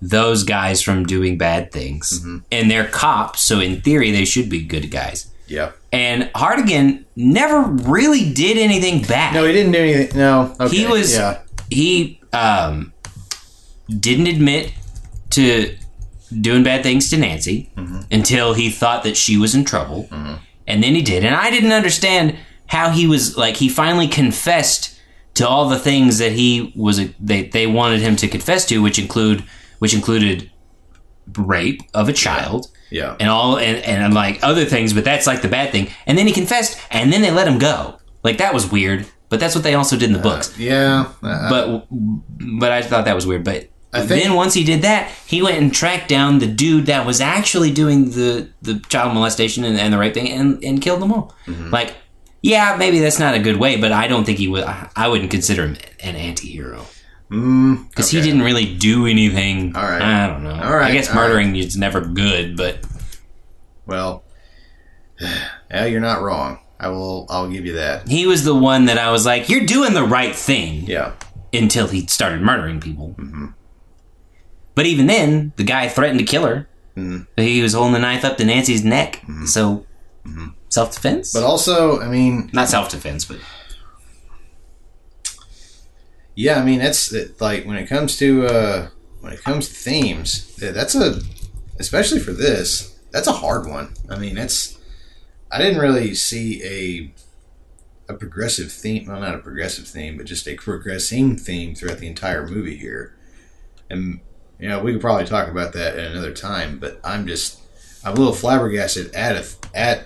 those 0.00 0.42
guys 0.42 0.82
from 0.82 1.06
doing 1.06 1.38
bad 1.38 1.70
things, 1.70 2.24
and 2.50 2.68
they're 2.70 2.88
cops. 2.88 3.40
So 3.42 3.60
in 3.60 3.80
theory, 3.80 4.10
they 4.10 4.24
should 4.24 4.50
be 4.50 4.62
good 4.62 4.90
guys. 4.90 5.30
yeah. 5.46 5.72
And 5.92 6.30
Hartigan 6.34 7.04
never 7.16 7.60
really 7.60 8.32
did 8.32 8.56
anything 8.56 9.02
bad. 9.02 9.34
No, 9.34 9.44
he 9.44 9.52
didn't 9.52 9.72
do 9.72 9.78
anything. 9.78 10.18
No, 10.18 10.56
okay. 10.58 10.74
he 10.74 10.86
was 10.86 11.14
yeah, 11.14 11.42
he 11.70 12.18
um 12.32 12.92
didn't 14.00 14.26
admit 14.26 14.72
to 15.30 15.76
doing 16.40 16.62
bad 16.62 16.82
things 16.82 17.10
to 17.10 17.16
Nancy 17.16 17.70
mm-hmm. 17.76 18.00
until 18.10 18.54
he 18.54 18.70
thought 18.70 19.04
that 19.04 19.16
she 19.16 19.36
was 19.36 19.54
in 19.54 19.64
trouble. 19.64 20.04
Mm-hmm. 20.04 20.34
And 20.66 20.82
then 20.82 20.94
he 20.94 21.02
did. 21.02 21.24
And 21.24 21.34
I 21.34 21.50
didn't 21.50 21.72
understand 21.72 22.36
how 22.66 22.90
he 22.90 23.06
was 23.06 23.36
like 23.36 23.56
he 23.56 23.68
finally 23.68 24.08
confessed 24.08 24.98
to 25.34 25.48
all 25.48 25.68
the 25.68 25.78
things 25.78 26.18
that 26.18 26.32
he 26.32 26.72
was 26.76 26.98
uh, 27.00 27.08
they 27.20 27.44
they 27.44 27.66
wanted 27.66 28.00
him 28.00 28.16
to 28.16 28.28
confess 28.28 28.64
to 28.66 28.78
which 28.78 28.98
include 28.98 29.44
which 29.78 29.94
included 29.94 30.50
rape 31.36 31.82
of 31.94 32.08
a 32.08 32.12
child 32.12 32.68
yeah. 32.92 33.16
and 33.18 33.28
all 33.28 33.58
and, 33.58 33.78
and 33.84 34.14
like 34.14 34.38
other 34.42 34.64
things, 34.64 34.92
but 34.92 35.04
that's 35.04 35.26
like 35.26 35.42
the 35.42 35.48
bad 35.48 35.72
thing. 35.72 35.88
And 36.06 36.16
then 36.16 36.26
he 36.26 36.32
confessed, 36.32 36.78
and 36.90 37.12
then 37.12 37.22
they 37.22 37.30
let 37.30 37.48
him 37.48 37.58
go. 37.58 37.98
Like 38.22 38.38
that 38.38 38.54
was 38.54 38.70
weird, 38.70 39.06
but 39.28 39.40
that's 39.40 39.54
what 39.54 39.64
they 39.64 39.74
also 39.74 39.96
did 39.96 40.06
in 40.06 40.12
the 40.12 40.20
uh, 40.20 40.22
books. 40.22 40.56
Yeah, 40.58 41.12
uh, 41.22 41.50
But 41.50 41.86
but 41.90 42.70
I 42.70 42.82
thought 42.82 43.06
that 43.06 43.14
was 43.14 43.26
weird. 43.26 43.44
But 43.44 43.68
think- 44.00 44.22
then 44.22 44.34
once 44.34 44.54
he 44.54 44.64
did 44.64 44.82
that, 44.82 45.10
he 45.26 45.42
went 45.42 45.58
and 45.58 45.72
tracked 45.72 46.08
down 46.08 46.38
the 46.38 46.46
dude 46.46 46.86
that 46.86 47.04
was 47.06 47.20
actually 47.20 47.70
doing 47.70 48.10
the 48.10 48.48
the 48.62 48.80
child 48.88 49.12
molestation 49.14 49.64
and, 49.64 49.78
and 49.78 49.92
the 49.92 49.98
rape 49.98 50.14
thing, 50.14 50.30
and 50.30 50.62
and 50.64 50.80
killed 50.80 51.00
them 51.02 51.12
all. 51.12 51.34
Mm-hmm. 51.46 51.70
Like. 51.70 51.94
Yeah, 52.44 52.74
maybe 52.76 52.98
that's 52.98 53.20
not 53.20 53.36
a 53.36 53.38
good 53.38 53.56
way, 53.56 53.76
but 53.80 53.92
I 53.92 54.08
don't 54.08 54.24
think 54.24 54.38
he 54.38 54.48
would. 54.48 54.64
I 54.64 55.06
wouldn't 55.06 55.30
consider 55.30 55.64
him 55.64 55.76
an 56.02 56.16
anti-hero 56.16 56.84
mm, 57.30 57.88
because 57.88 58.08
okay. 58.08 58.16
he 58.16 58.22
didn't 58.28 58.42
really 58.42 58.74
do 58.74 59.06
anything. 59.06 59.76
All 59.76 59.82
right. 59.84 60.02
I 60.02 60.26
don't 60.26 60.42
know. 60.42 60.50
All 60.50 60.74
right, 60.74 60.90
I 60.90 60.92
guess 60.92 61.08
all 61.08 61.14
right. 61.14 61.28
murdering 61.28 61.54
is 61.54 61.76
never 61.76 62.00
good, 62.00 62.56
but 62.56 62.84
Well, 63.86 64.24
yeah, 65.70 65.84
you're 65.84 66.00
not 66.00 66.20
wrong. 66.20 66.58
I 66.80 66.88
will. 66.88 67.26
I'll 67.30 67.48
give 67.48 67.64
you 67.64 67.74
that. 67.74 68.08
he 68.08 68.26
was 68.26 68.42
the 68.42 68.56
one 68.56 68.86
that 68.86 68.98
I 68.98 69.12
was 69.12 69.24
like, 69.24 69.48
"You're 69.48 69.64
doing 69.64 69.94
the 69.94 70.02
right 70.02 70.34
thing." 70.34 70.84
Yeah. 70.86 71.12
Until 71.52 71.86
he 71.86 72.06
started 72.08 72.40
murdering 72.42 72.80
people. 72.80 73.14
But 74.74 74.86
even 74.86 75.06
then, 75.06 75.52
the 75.56 75.64
guy 75.64 75.88
threatened 75.88 76.18
to 76.18 76.24
kill 76.24 76.46
her. 76.46 76.68
Mm-hmm. 76.96 77.40
He 77.40 77.62
was 77.62 77.74
holding 77.74 77.92
the 77.92 77.98
knife 77.98 78.24
up 78.24 78.36
to 78.38 78.44
Nancy's 78.44 78.84
neck. 78.84 79.16
Mm-hmm. 79.22 79.46
So, 79.46 79.86
mm-hmm. 80.26 80.48
self 80.68 80.94
defense. 80.94 81.32
But 81.32 81.42
also, 81.42 82.00
I 82.00 82.08
mean, 82.08 82.50
Not 82.52 82.68
self 82.68 82.90
defense, 82.90 83.24
but 83.24 83.38
Yeah, 86.34 86.60
I 86.60 86.64
mean 86.64 86.78
that's 86.78 87.12
it, 87.12 87.40
like 87.40 87.64
when 87.66 87.76
it 87.76 87.86
comes 87.86 88.16
to 88.18 88.46
uh, 88.46 88.88
when 89.20 89.32
it 89.32 89.42
comes 89.42 89.68
to 89.68 89.74
themes, 89.74 90.56
that's 90.56 90.94
a 90.94 91.20
especially 91.78 92.20
for 92.20 92.32
this, 92.32 92.98
that's 93.10 93.26
a 93.26 93.32
hard 93.32 93.66
one. 93.66 93.94
I 94.08 94.18
mean, 94.18 94.38
it's 94.38 94.78
I 95.50 95.58
didn't 95.58 95.80
really 95.80 96.14
see 96.14 96.62
a 96.64 98.12
a 98.12 98.16
progressive 98.16 98.72
theme, 98.72 99.06
well, 99.06 99.20
not 99.20 99.34
a 99.34 99.38
progressive 99.38 99.86
theme, 99.86 100.16
but 100.16 100.26
just 100.26 100.48
a 100.48 100.54
progressing 100.56 101.36
theme 101.36 101.74
throughout 101.74 101.98
the 101.98 102.08
entire 102.08 102.46
movie 102.46 102.76
here. 102.76 103.14
And 103.90 104.20
you 104.62 104.68
know, 104.68 104.80
we 104.80 104.92
could 104.92 105.00
probably 105.00 105.26
talk 105.26 105.48
about 105.48 105.72
that 105.72 105.98
at 105.98 106.12
another 106.12 106.32
time, 106.32 106.78
but 106.78 107.00
I'm 107.02 107.26
just 107.26 107.58
I'm 108.04 108.12
a 108.12 108.16
little 108.16 108.32
flabbergasted 108.34 109.12
at 109.14 109.36
a, 109.36 109.46
at 109.76 110.04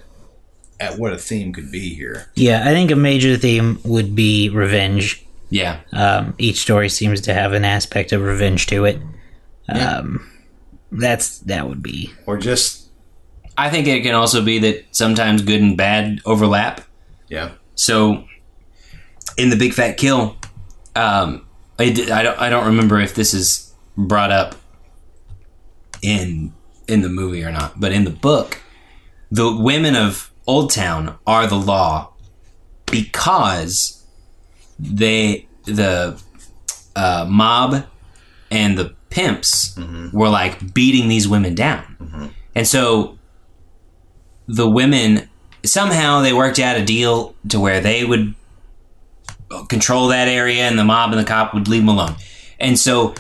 at 0.81 0.99
what 0.99 1.13
a 1.13 1.19
theme 1.19 1.53
could 1.53 1.71
be 1.71 1.95
here. 1.95 2.27
Yeah, 2.35 2.63
I 2.65 2.71
think 2.73 2.91
a 2.91 2.97
major 2.97 3.37
theme 3.37 3.79
would 3.85 4.15
be 4.15 4.49
revenge. 4.49 5.25
yeah. 5.51 5.81
Um, 5.93 6.35
each 6.39 6.57
story 6.61 6.89
seems 6.89 7.21
to 7.23 7.35
have 7.35 7.53
an 7.53 7.65
aspect 7.67 8.13
of 8.13 8.23
revenge 8.23 8.67
to 8.69 8.87
it. 8.87 8.99
Um, 9.69 10.31
that's 10.93 11.41
that 11.41 11.69
would 11.69 11.83
be 11.83 12.13
Or 12.27 12.37
just 12.39 12.89
I 13.59 13.69
think 13.71 13.87
it 13.89 14.03
can 14.03 14.15
also 14.15 14.43
be 14.45 14.59
that 14.61 14.85
sometimes 14.93 15.43
good 15.43 15.61
and 15.61 15.77
bad 15.77 16.21
overlap. 16.25 16.81
yeah. 17.29 17.53
So, 17.75 18.25
in 19.37 19.51
the 19.51 19.57
Big 19.57 19.75
Fat 19.75 19.99
Kill, 19.99 20.37
um, 20.95 21.47
I, 21.79 21.91
d- 21.91 22.11
I 22.11 22.23
don't 22.23 22.39
I 22.41 22.49
don't 22.49 22.67
remember 22.67 22.99
if 23.01 23.15
this 23.15 23.35
is 23.35 23.66
brought 23.97 24.31
up 24.31 24.57
in 26.03 26.53
in 26.89 27.03
the 27.03 27.09
movie 27.09 27.43
or 27.43 27.51
not, 27.51 27.81
but 27.81 27.93
in 27.93 28.05
the 28.05 28.11
book, 28.11 28.61
the 29.31 29.55
women 29.57 29.97
of 29.97 30.33
Old 30.47 30.71
Town 30.71 31.19
are 31.27 31.47
the 31.47 31.57
law 31.57 32.13
because 32.91 34.07
they 34.79 35.49
the 35.65 36.21
uh, 36.95 37.27
mob 37.29 37.85
and 38.51 38.79
the 38.79 38.95
pimps 39.11 39.79
were 40.13 40.29
like 40.29 40.73
beating 40.75 41.09
these 41.09 41.27
women 41.27 41.55
down, 41.55 42.33
and 42.55 42.67
so 42.67 43.19
the 44.47 44.69
women 44.69 45.29
somehow 45.65 46.21
they 46.21 46.33
worked 46.33 46.59
out 46.59 46.77
a 46.77 46.85
deal 46.85 47.35
to 47.49 47.59
where 47.59 47.81
they 47.81 48.05
would 48.05 48.35
control 49.69 50.09
that 50.09 50.29
area 50.29 50.63
and 50.63 50.79
the 50.79 50.85
mob 50.85 51.11
and 51.13 51.21
the 51.21 51.25
cop 51.25 51.55
would 51.55 51.69
leave 51.69 51.83
them 51.83 51.89
alone. 51.89 52.15
And 52.59 52.79
so, 52.79 53.15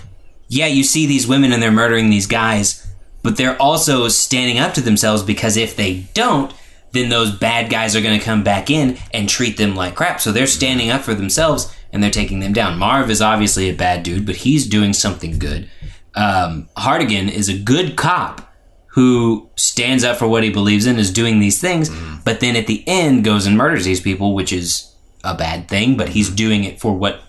yeah, 0.48 0.66
you 0.66 0.84
see 0.84 1.06
these 1.06 1.26
women 1.26 1.52
and 1.52 1.62
they're 1.62 1.72
murdering 1.72 2.10
these 2.10 2.26
guys, 2.26 2.86
but 3.22 3.36
they're 3.36 3.60
also 3.60 4.08
standing 4.08 4.58
up 4.58 4.74
to 4.74 4.80
themselves 4.80 5.22
because 5.22 5.56
if 5.56 5.76
they 5.76 6.06
don't, 6.14 6.52
then 6.92 7.08
those 7.08 7.36
bad 7.36 7.70
guys 7.70 7.94
are 7.96 8.00
going 8.00 8.18
to 8.18 8.24
come 8.24 8.42
back 8.42 8.70
in 8.70 8.96
and 9.12 9.28
treat 9.28 9.56
them 9.56 9.74
like 9.74 9.94
crap. 9.94 10.20
So 10.20 10.32
they're 10.32 10.46
standing 10.46 10.90
up 10.90 11.02
for 11.02 11.14
themselves 11.14 11.74
and 11.92 12.02
they're 12.02 12.10
taking 12.10 12.40
them 12.40 12.52
down. 12.52 12.78
Marv 12.78 13.10
is 13.10 13.20
obviously 13.20 13.68
a 13.68 13.74
bad 13.74 14.02
dude, 14.02 14.26
but 14.26 14.36
he's 14.36 14.66
doing 14.66 14.92
something 14.92 15.38
good. 15.38 15.68
Um, 16.14 16.68
Hartigan 16.76 17.28
is 17.28 17.48
a 17.48 17.58
good 17.58 17.96
cop 17.96 18.42
who 18.88 19.50
stands 19.56 20.04
up 20.04 20.16
for 20.16 20.26
what 20.26 20.42
he 20.42 20.50
believes 20.50 20.86
in, 20.86 20.98
is 20.98 21.12
doing 21.12 21.38
these 21.38 21.60
things, 21.60 21.90
but 22.24 22.40
then 22.40 22.56
at 22.56 22.66
the 22.66 22.82
end 22.86 23.24
goes 23.24 23.44
and 23.44 23.54
murders 23.54 23.84
these 23.84 24.00
people, 24.00 24.34
which 24.34 24.52
is 24.52 24.90
a 25.22 25.34
bad 25.34 25.68
thing, 25.68 25.98
but 25.98 26.08
he's 26.10 26.30
doing 26.30 26.64
it 26.64 26.80
for 26.80 26.96
what 26.96 27.20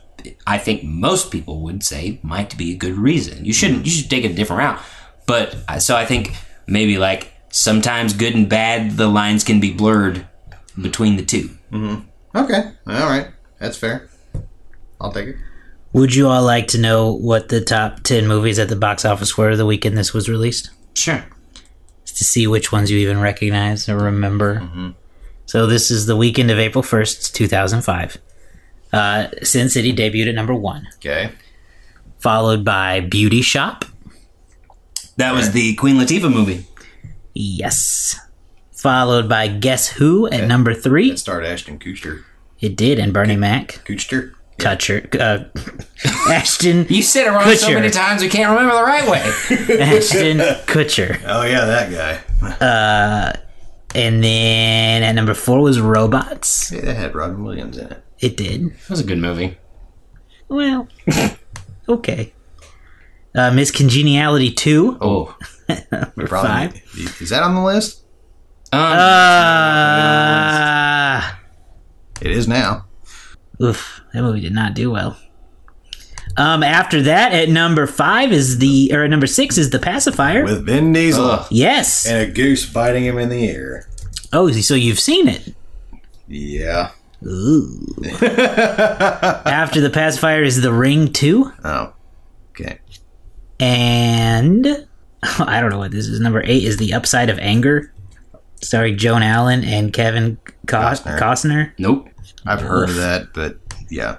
I 0.46 0.58
think 0.58 0.84
most 0.84 1.32
people 1.32 1.62
would 1.62 1.84
say 1.84 2.20
might 2.24 2.58
be 2.58 2.74
a 2.74 2.78
good 2.78 2.96
reason. 2.96 3.46
You 3.46 3.54
shouldn't, 3.54 3.86
you 3.86 3.92
should 3.92 4.10
take 4.10 4.26
a 4.26 4.34
different 4.34 4.60
route. 4.60 4.82
But 5.26 5.56
uh, 5.68 5.80
so 5.80 5.96
I 5.96 6.06
think 6.06 6.34
maybe 6.68 6.98
like 6.98 7.34
sometimes 7.50 8.14
good 8.14 8.36
and 8.36 8.50
bad, 8.50 8.98
the 8.98 9.08
lines 9.08 9.44
can 9.44 9.60
be 9.60 9.74
blurred 9.74 10.26
between 10.80 11.18
the 11.18 11.26
two. 11.26 11.50
Okay. 12.36 12.72
All 12.88 13.10
right. 13.10 13.28
That's 13.60 13.78
fair. 13.78 14.10
I'll 15.02 15.12
take 15.12 15.30
it. 15.30 15.36
Would 15.94 16.14
you 16.14 16.28
all 16.28 16.44
like 16.44 16.68
to 16.70 16.78
know 16.78 17.12
what 17.12 17.50
the 17.50 17.62
top 17.62 18.02
10 18.04 18.28
movies 18.28 18.60
at 18.60 18.70
the 18.70 18.76
box 18.76 19.06
office 19.06 19.38
were 19.38 19.56
the 19.56 19.66
weekend 19.66 19.98
this 19.98 20.14
was 20.14 20.30
released? 20.30 20.70
Sure. 20.94 21.26
To 22.06 22.24
see 22.24 22.48
which 22.48 22.72
ones 22.72 22.92
you 22.92 22.98
even 23.00 23.20
recognize 23.20 23.88
or 23.88 23.98
remember. 23.98 24.94
So, 25.46 25.66
this 25.66 25.90
is 25.92 26.08
the 26.08 26.16
weekend 26.16 26.52
of 26.52 26.60
April 26.60 26.84
1st, 26.84 27.32
2005. 27.34 28.18
Uh, 28.94 29.28
Sin 29.44 29.70
City 29.70 29.94
debuted 29.94 30.30
at 30.30 30.36
number 30.36 30.54
one. 30.56 30.88
Okay. 30.98 31.32
followed 32.20 32.64
by 32.66 33.00
Beauty 33.02 33.42
Shop. 33.42 33.86
That 35.18 35.34
was 35.34 35.52
the 35.52 35.74
Queen 35.76 35.98
Latifah 35.98 36.32
movie. 36.32 36.66
Yes. 37.34 38.16
Followed 38.72 39.28
by 39.28 39.48
Guess 39.48 39.90
Who 39.94 40.28
at 40.28 40.48
number 40.48 40.74
three. 40.74 41.12
It 41.12 41.20
starred 41.20 41.46
Ashton 41.46 41.80
Kutcher. 41.80 42.24
It 42.60 42.76
did, 42.76 42.98
and 43.00 43.14
Bernie 43.14 43.36
Mac. 43.36 43.82
Kutcher? 43.86 44.34
Kutcher. 44.58 45.20
Uh, 45.20 45.46
Ashton. 46.32 46.86
You 46.90 47.02
said 47.04 47.28
it 47.28 47.32
wrong 47.32 47.44
so 47.56 47.68
Kutcher. 47.68 47.74
many 47.76 47.90
times 47.90 48.22
we 48.22 48.30
can't 48.30 48.50
remember 48.50 48.76
the 48.76 48.84
right 48.84 49.08
way. 49.10 49.20
Ashton 49.82 50.38
Kutcher. 50.66 51.20
Oh, 51.26 51.44
yeah, 51.44 51.66
that 51.66 51.92
guy. 51.92 53.40
And 53.96 54.24
then 54.24 55.04
at 55.04 55.14
number 55.14 55.34
four 55.34 55.62
was 55.62 55.80
Robots. 55.80 56.72
Yeah, 56.72 56.82
that 56.82 56.96
had 56.96 57.16
Robin 57.16 57.44
Williams 57.44 57.78
in 57.78 57.88
it. 57.88 58.04
It 58.20 58.36
did. 58.38 58.72
That 58.72 58.90
was 58.90 59.00
a 59.00 59.04
good 59.04 59.20
movie. 59.20 59.58
Well, 60.48 60.88
okay. 61.90 62.34
Uh, 63.36 63.52
Miss 63.52 63.70
Congeniality 63.72 64.52
2. 64.52 64.98
Oh. 65.02 65.38
Number 65.92 66.28
Probably- 66.28 66.50
five. 66.50 66.82
Is 67.22 67.30
that 67.30 67.44
on 67.44 67.54
the 67.56 67.62
list? 67.64 68.04
Um, 68.74 68.80
Uh, 69.98 71.22
It 72.22 72.32
is 72.32 72.48
now. 72.48 72.86
oof, 73.62 74.02
that 74.14 74.22
movie 74.22 74.42
did 74.42 74.54
not 74.54 74.74
do 74.74 74.90
well. 74.92 75.18
Um, 76.36 76.62
after 76.64 77.02
that, 77.04 77.34
at 77.34 77.50
number 77.50 77.88
five 77.88 78.32
is 78.32 78.60
the, 78.60 78.92
or 78.94 79.04
at 79.04 79.10
number 79.10 79.26
six 79.28 79.58
is 79.58 79.70
the 79.72 79.80
pacifier. 79.80 80.44
With 80.44 80.66
Vin 80.66 80.94
Diesel 80.94 81.26
Ugh. 81.26 81.48
yes. 81.50 82.06
and 82.06 82.30
a 82.30 82.32
goose 82.32 82.66
biting 82.72 83.04
him 83.06 83.18
in 83.18 83.30
the 83.30 83.44
ear. 83.46 83.90
Oh, 84.34 84.52
so 84.52 84.76
you've 84.76 85.00
seen 85.00 85.28
it. 85.28 85.56
Yeah. 86.28 86.92
Ooh. 87.26 87.96
After 88.22 89.82
the 89.82 89.90
pacifier 89.90 90.44
is 90.44 90.62
the 90.62 90.72
ring 90.72 91.12
two, 91.12 91.52
Oh. 91.64 91.94
Okay. 92.52 92.80
and 93.60 94.66
I 95.40 95.60
don't 95.62 95.70
know 95.72 95.80
what 95.80 95.92
this 95.92 96.08
is. 96.08 96.20
Number 96.20 96.42
eight 96.46 96.64
is 96.64 96.78
the 96.78 96.94
upside 96.94 97.30
of 97.30 97.40
anger, 97.40 97.94
Sorry, 98.62 98.96
Joan 98.96 99.22
Allen 99.22 99.64
and 99.64 99.94
Kevin 99.94 100.38
Cos- 100.68 101.02
Costner. 101.02 101.20
Costner. 101.20 101.72
nope. 101.78 102.10
I've 102.46 102.62
heard 102.62 102.90
of 102.90 102.96
that, 102.96 103.34
but 103.34 103.58
yeah. 103.90 104.18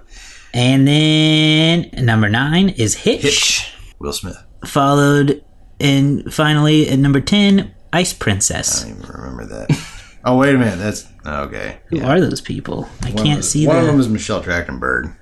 And 0.55 0.86
then 0.86 1.90
number 2.05 2.28
nine 2.28 2.68
is 2.70 2.94
Hitch, 2.94 3.22
Hitch. 3.22 3.74
Will 3.99 4.12
Smith. 4.12 4.36
followed 4.64 5.44
and 5.80 6.32
finally 6.32 6.88
at 6.88 6.99
number 6.99 7.20
ten, 7.20 7.74
Ice 7.92 8.12
Princess. 8.12 8.84
I 8.84 8.88
don't 8.90 8.99
even 9.03 9.11
remember 9.11 9.44
that. 9.46 9.94
oh, 10.32 10.36
wait 10.38 10.54
a 10.54 10.58
minute. 10.58 10.78
That's 10.78 11.06
okay. 11.26 11.78
Who 11.88 12.02
are 12.02 12.20
those 12.20 12.40
people? 12.40 12.88
I 13.02 13.10
One 13.10 13.24
can't 13.24 13.38
of, 13.40 13.44
see 13.44 13.66
One 13.66 13.76
of 13.76 13.84
the. 13.86 13.90
them 13.92 14.00
is 14.00 14.08
Michelle 14.08 14.42
Trachtenberg. 14.42 15.14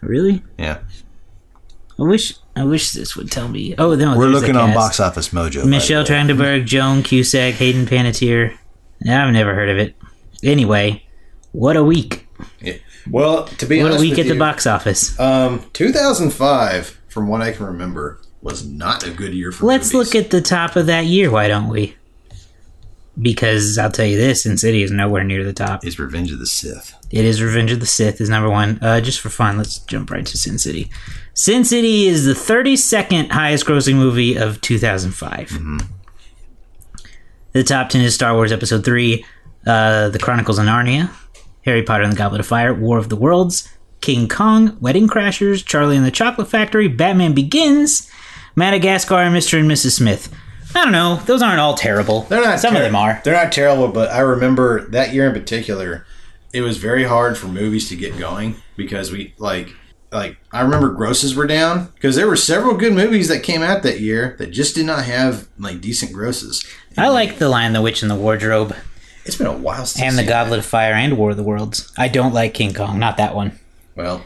Really? 0.00 0.42
Yeah. 0.58 0.78
I 1.98 2.02
wish. 2.02 2.34
I 2.56 2.64
wish 2.64 2.92
this 2.92 3.16
would 3.16 3.30
tell 3.32 3.48
me. 3.48 3.74
Oh, 3.78 3.94
no, 3.94 4.16
We're 4.16 4.26
looking 4.28 4.56
on. 4.56 4.74
Box 4.74 5.00
Office 5.00 5.30
Mojo. 5.30 5.64
Michelle. 5.66 6.04
Trachtenberg, 6.04 6.64
Joan 6.66 7.02
Cusack, 7.02 7.54
Hayden 7.54 7.86
Panettiere. 7.86 8.56
I've 9.08 9.32
never 9.32 9.54
heard 9.54 9.68
of 9.70 9.78
it. 9.78 9.96
Anyway, 10.42 11.04
what 11.52 11.76
a 11.76 11.82
week! 11.84 12.26
Yeah. 12.60 12.74
Well, 13.10 13.44
to 13.46 13.66
be 13.66 13.80
honest, 13.80 13.98
What 13.98 14.06
a 14.06 14.08
week 14.08 14.18
at 14.18 14.26
the 14.26 14.38
box 14.38 14.66
office. 14.66 15.18
Um, 15.20 15.64
2005, 15.72 17.00
from 17.08 17.28
what 17.28 17.40
I 17.42 17.52
can 17.52 17.66
remember, 17.66 18.20
was 18.40 18.66
not 18.66 19.06
a 19.06 19.10
good 19.10 19.34
year 19.34 19.52
for 19.52 19.66
Let's 19.66 19.92
movies. 19.92 20.14
look 20.14 20.24
at 20.24 20.30
the 20.30 20.40
top 20.40 20.76
of 20.76 20.86
that 20.86 21.06
year. 21.06 21.30
Why 21.30 21.48
don't 21.48 21.68
we? 21.68 21.96
Because 23.20 23.78
I'll 23.78 23.92
tell 23.92 24.06
you 24.06 24.16
this: 24.16 24.42
Sin 24.42 24.58
City 24.58 24.82
is 24.82 24.90
nowhere 24.90 25.22
near 25.24 25.44
the 25.44 25.52
top. 25.52 25.84
Is 25.84 25.98
Revenge 25.98 26.32
of 26.32 26.40
the 26.40 26.46
Sith. 26.46 26.94
It 27.10 27.24
is 27.24 27.40
Revenge 27.40 27.70
of 27.70 27.80
the 27.80 27.86
Sith 27.86 28.20
is 28.20 28.28
number 28.28 28.50
one. 28.50 28.78
Uh, 28.82 29.00
just 29.00 29.20
for 29.20 29.28
fun, 29.28 29.56
let's 29.56 29.78
jump 29.78 30.10
right 30.10 30.26
to 30.26 30.36
Sin 30.36 30.58
City. 30.58 30.90
Sin 31.32 31.64
City 31.64 32.06
is 32.06 32.24
the 32.24 32.32
32nd 32.32 33.30
highest 33.30 33.66
grossing 33.66 33.94
movie 33.94 34.36
of 34.36 34.60
2005. 34.60 35.88
The 37.52 37.62
top 37.62 37.88
10 37.88 38.00
is 38.00 38.14
Star 38.16 38.34
Wars 38.34 38.50
Episode 38.50 38.84
3, 38.84 39.24
uh, 39.64 40.08
The 40.08 40.18
Chronicles 40.18 40.58
of 40.58 40.66
Narnia, 40.66 41.08
Harry 41.64 41.84
Potter 41.84 42.02
and 42.02 42.12
the 42.12 42.16
Goblet 42.16 42.40
of 42.40 42.46
Fire, 42.48 42.74
War 42.74 42.98
of 42.98 43.10
the 43.10 43.16
Worlds, 43.16 43.68
King 44.00 44.28
Kong, 44.28 44.76
Wedding 44.80 45.06
Crashers, 45.06 45.64
Charlie 45.64 45.96
and 45.96 46.04
the 46.04 46.10
Chocolate 46.10 46.48
Factory, 46.48 46.88
Batman 46.88 47.32
Begins, 47.32 48.10
Madagascar, 48.56 49.18
and 49.18 49.34
Mr. 49.34 49.58
and 49.60 49.70
Mrs. 49.70 49.92
Smith. 49.92 50.34
I 50.74 50.82
don't 50.82 50.92
know. 50.92 51.16
Those 51.24 51.42
aren't 51.42 51.60
all 51.60 51.74
terrible. 51.74 52.22
They're 52.22 52.44
not. 52.44 52.60
Some 52.60 52.74
of 52.74 52.82
them 52.82 52.96
are. 52.96 53.20
They're 53.24 53.34
not 53.34 53.52
terrible, 53.52 53.88
but 53.88 54.10
I 54.10 54.20
remember 54.20 54.86
that 54.88 55.12
year 55.14 55.26
in 55.28 55.32
particular, 55.32 56.04
it 56.52 56.62
was 56.62 56.78
very 56.78 57.04
hard 57.04 57.38
for 57.38 57.46
movies 57.46 57.88
to 57.90 57.96
get 57.96 58.18
going 58.18 58.56
because 58.76 59.12
we 59.12 59.34
like 59.38 59.70
like 60.12 60.36
I 60.52 60.62
remember 60.62 60.90
grosses 60.90 61.34
were 61.34 61.46
down 61.46 61.86
because 61.94 62.16
there 62.16 62.26
were 62.26 62.36
several 62.36 62.76
good 62.76 62.92
movies 62.94 63.28
that 63.28 63.42
came 63.42 63.62
out 63.62 63.82
that 63.82 64.00
year 64.00 64.36
that 64.38 64.50
just 64.50 64.74
did 64.74 64.86
not 64.86 65.04
have 65.04 65.48
like 65.58 65.80
decent 65.80 66.12
grosses. 66.12 66.64
I 66.96 67.08
like 67.08 67.38
The 67.38 67.48
Lion, 67.48 67.72
the 67.72 67.82
Witch, 67.82 68.02
and 68.02 68.10
the 68.10 68.16
Wardrobe. 68.16 68.74
It's 69.24 69.36
been 69.36 69.46
a 69.46 69.56
while 69.56 69.86
since 69.86 70.02
and 70.02 70.16
the 70.18 70.22
seen 70.22 70.28
Goblet 70.28 70.58
of 70.60 70.66
Fire 70.66 70.92
and 70.92 71.16
War 71.18 71.30
of 71.30 71.36
the 71.36 71.42
Worlds. 71.42 71.92
I 71.96 72.08
don't 72.08 72.34
like 72.34 72.54
King 72.54 72.74
Kong, 72.74 72.98
not 72.98 73.16
that 73.16 73.34
one. 73.34 73.58
Well, 73.96 74.24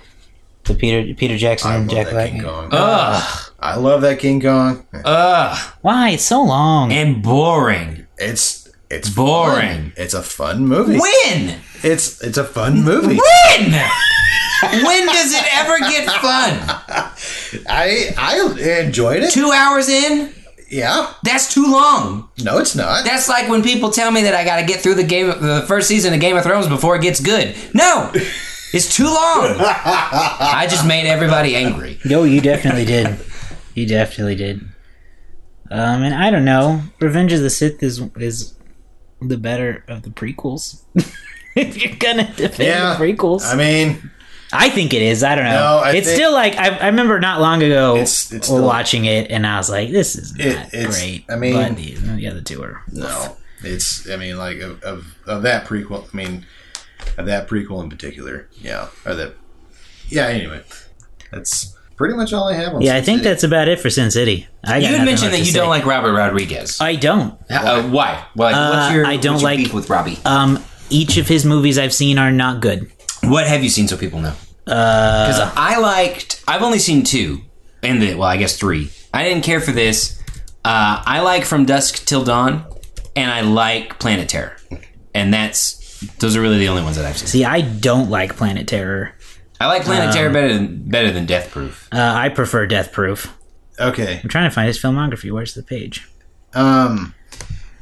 The 0.64 0.74
Peter 0.74 1.14
Peter 1.14 1.36
Jackson 1.36 1.70
I 1.70 1.76
and 1.76 1.90
Jack 1.90 2.10
Black. 2.10 2.30
King 2.30 2.42
Kong. 2.42 2.68
Ugh. 2.72 3.47
I 3.60 3.76
love 3.76 4.02
that 4.02 4.18
King 4.20 4.40
Kong. 4.40 4.86
Ugh. 5.04 5.72
Why? 5.80 6.10
It's 6.10 6.22
so 6.24 6.42
long. 6.42 6.92
And 6.92 7.22
boring. 7.22 8.06
It's 8.16 8.68
it's 8.90 9.10
Boring. 9.10 9.68
fun. 9.68 9.92
It's 9.96 10.14
a 10.14 10.22
fun 10.22 10.66
movie. 10.66 10.98
When? 10.98 11.60
It's 11.82 12.22
it's 12.22 12.38
a 12.38 12.44
fun 12.44 12.82
movie. 12.82 13.16
When? 13.16 13.70
when 14.84 15.06
does 15.06 15.34
it 15.34 15.44
ever 15.54 15.78
get 15.80 16.06
fun? 16.06 16.58
I 17.68 18.14
I 18.16 18.80
enjoyed 18.84 19.22
it. 19.24 19.32
Two 19.32 19.50
hours 19.52 19.88
in? 19.88 20.32
Yeah. 20.70 21.12
That's 21.22 21.52
too 21.52 21.66
long. 21.66 22.28
No, 22.42 22.58
it's 22.58 22.76
not. 22.76 23.04
That's 23.04 23.28
like 23.28 23.48
when 23.48 23.62
people 23.62 23.90
tell 23.90 24.10
me 24.10 24.22
that 24.22 24.34
I 24.34 24.44
got 24.44 24.60
to 24.60 24.66
get 24.66 24.80
through 24.80 24.94
the 24.96 25.04
game, 25.04 25.26
the 25.26 25.64
first 25.66 25.88
season 25.88 26.12
of 26.14 26.20
Game 26.20 26.36
of 26.36 26.44
Thrones 26.44 26.68
before 26.68 26.94
it 26.96 27.02
gets 27.02 27.20
good. 27.20 27.56
No, 27.74 28.10
it's 28.72 28.94
too 28.94 29.04
long. 29.06 29.14
I 29.58 30.66
just 30.70 30.86
made 30.86 31.06
everybody 31.06 31.56
angry. 31.56 31.98
Yo, 32.04 32.24
you 32.24 32.40
definitely 32.40 32.84
did. 32.84 33.18
You 33.78 33.86
definitely 33.86 34.34
did. 34.34 34.60
Um, 35.70 36.02
and 36.02 36.14
I 36.14 36.30
don't 36.30 36.44
know. 36.44 36.82
Revenge 37.00 37.32
of 37.32 37.40
the 37.42 37.50
Sith 37.50 37.82
is 37.82 38.00
is 38.16 38.54
the 39.20 39.36
better 39.38 39.84
of 39.88 40.02
the 40.02 40.10
prequels. 40.10 40.82
if 41.54 41.76
you're 41.82 41.94
gonna 41.96 42.32
defend 42.36 42.68
Yeah. 42.68 42.94
the 42.96 43.04
prequels, 43.04 43.44
I 43.44 43.54
mean, 43.54 44.10
I 44.52 44.68
think 44.70 44.94
it 44.94 45.02
is. 45.02 45.22
I 45.22 45.34
don't 45.34 45.44
know. 45.44 45.50
No, 45.50 45.78
I 45.84 45.92
it's 45.92 46.10
still 46.10 46.32
like 46.32 46.56
I, 46.56 46.76
I 46.78 46.86
remember 46.86 47.20
not 47.20 47.40
long 47.40 47.62
ago 47.62 47.94
It's- 47.94 48.32
it's 48.32 48.46
still- 48.46 48.64
watching 48.64 49.04
it, 49.04 49.30
and 49.30 49.46
I 49.46 49.58
was 49.58 49.68
like, 49.70 49.90
"This 49.90 50.16
is 50.16 50.34
not 50.36 50.72
It- 50.74 50.88
great." 50.90 51.24
I 51.28 51.36
mean- 51.36 51.54
but 51.54 51.76
the, 51.76 51.94
the 52.16 52.26
other 52.28 52.40
two 52.40 52.62
are 52.62 52.82
no. 52.92 53.36
It's 53.62 54.08
I 54.10 54.16
mean 54.16 54.38
like 54.38 54.58
of, 54.60 54.82
of 54.82 55.16
of 55.26 55.42
that 55.42 55.66
prequel. 55.66 56.08
I 56.12 56.16
mean 56.16 56.46
of 57.16 57.26
that 57.26 57.46
prequel 57.48 57.82
in 57.82 57.90
particular. 57.90 58.48
Yeah. 58.60 58.88
Or 59.04 59.14
that. 59.14 59.34
Yeah. 60.08 60.26
Anyway, 60.28 60.62
that's 61.30 61.76
pretty 61.98 62.14
much 62.14 62.32
all 62.32 62.48
I 62.48 62.54
have 62.54 62.74
on. 62.74 62.80
Yeah, 62.80 62.94
I 62.96 63.02
think 63.02 63.18
City. 63.18 63.28
that's 63.28 63.42
about 63.44 63.68
it 63.68 63.78
for 63.80 63.90
Sin 63.90 64.10
City. 64.10 64.46
I 64.64 64.68
got 64.68 64.76
You 64.80 64.86
had 64.86 64.92
nothing 64.92 65.04
mentioned 65.04 65.20
left 65.24 65.32
that 65.32 65.38
to 65.38 65.44
you 65.44 65.52
say. 65.52 65.58
don't 65.58 65.68
like 65.68 65.84
Robert 65.84 66.12
Rodriguez. 66.14 66.80
I 66.80 66.94
don't. 66.96 67.34
Uh, 67.50 67.82
why? 67.82 68.24
Like, 68.34 68.54
Uh, 68.54 68.70
what's 68.72 68.94
your, 68.94 69.06
I 69.06 69.16
don't 69.16 69.34
what's 69.34 69.42
your 69.42 69.50
like- 69.50 69.58
beef 69.58 69.74
with 69.74 69.90
Robbie? 69.90 70.18
Um, 70.24 70.64
each 70.88 71.18
of 71.18 71.28
his 71.28 71.44
movies 71.44 71.76
I've 71.78 71.92
seen 71.92 72.16
are 72.18 72.30
not 72.32 72.60
good. 72.60 72.90
What 73.24 73.46
have 73.46 73.62
you 73.62 73.68
seen 73.68 73.86
so 73.88 73.96
people 73.98 74.20
know? 74.20 74.32
Because 74.64 75.40
I 75.56 75.78
liked. 75.78 76.42
I've 76.46 76.62
only 76.62 76.78
seen 76.78 77.02
two, 77.02 77.40
and 77.82 78.00
the 78.00 78.14
well, 78.14 78.28
I 78.28 78.36
guess 78.36 78.56
three. 78.56 78.90
I 79.12 79.24
didn't 79.24 79.42
care 79.42 79.60
for 79.60 79.72
this. 79.72 80.18
Uh, 80.64 81.02
I 81.04 81.20
like 81.20 81.44
From 81.44 81.64
Dusk 81.64 82.04
Till 82.04 82.22
Dawn, 82.24 82.64
and 83.16 83.30
I 83.30 83.40
like 83.40 83.98
Planet 83.98 84.28
Terror, 84.28 84.56
and 85.14 85.32
that's 85.32 86.00
those 86.18 86.36
are 86.36 86.40
really 86.40 86.58
the 86.58 86.68
only 86.68 86.82
ones 86.82 86.96
that 86.96 87.06
I've 87.06 87.16
seen. 87.18 87.26
See, 87.28 87.44
I 87.44 87.62
don't 87.62 88.10
like 88.10 88.36
Planet 88.36 88.68
Terror. 88.68 89.14
I 89.60 89.66
like 89.66 89.82
Planet 89.84 90.14
Terror 90.14 90.30
better 90.32 90.54
than 90.54 90.88
better 90.88 91.10
than 91.10 91.26
Death 91.26 91.50
Proof. 91.50 91.88
Uh, 91.92 91.98
I 92.00 92.28
prefer 92.28 92.66
Death 92.66 92.92
Proof. 92.92 93.34
okay. 93.80 94.20
I'm 94.22 94.28
trying 94.28 94.48
to 94.48 94.54
find 94.54 94.66
his 94.68 94.78
filmography. 94.80 95.30
Where's 95.32 95.54
the 95.54 95.62
page? 95.62 96.08
Um. 96.54 97.14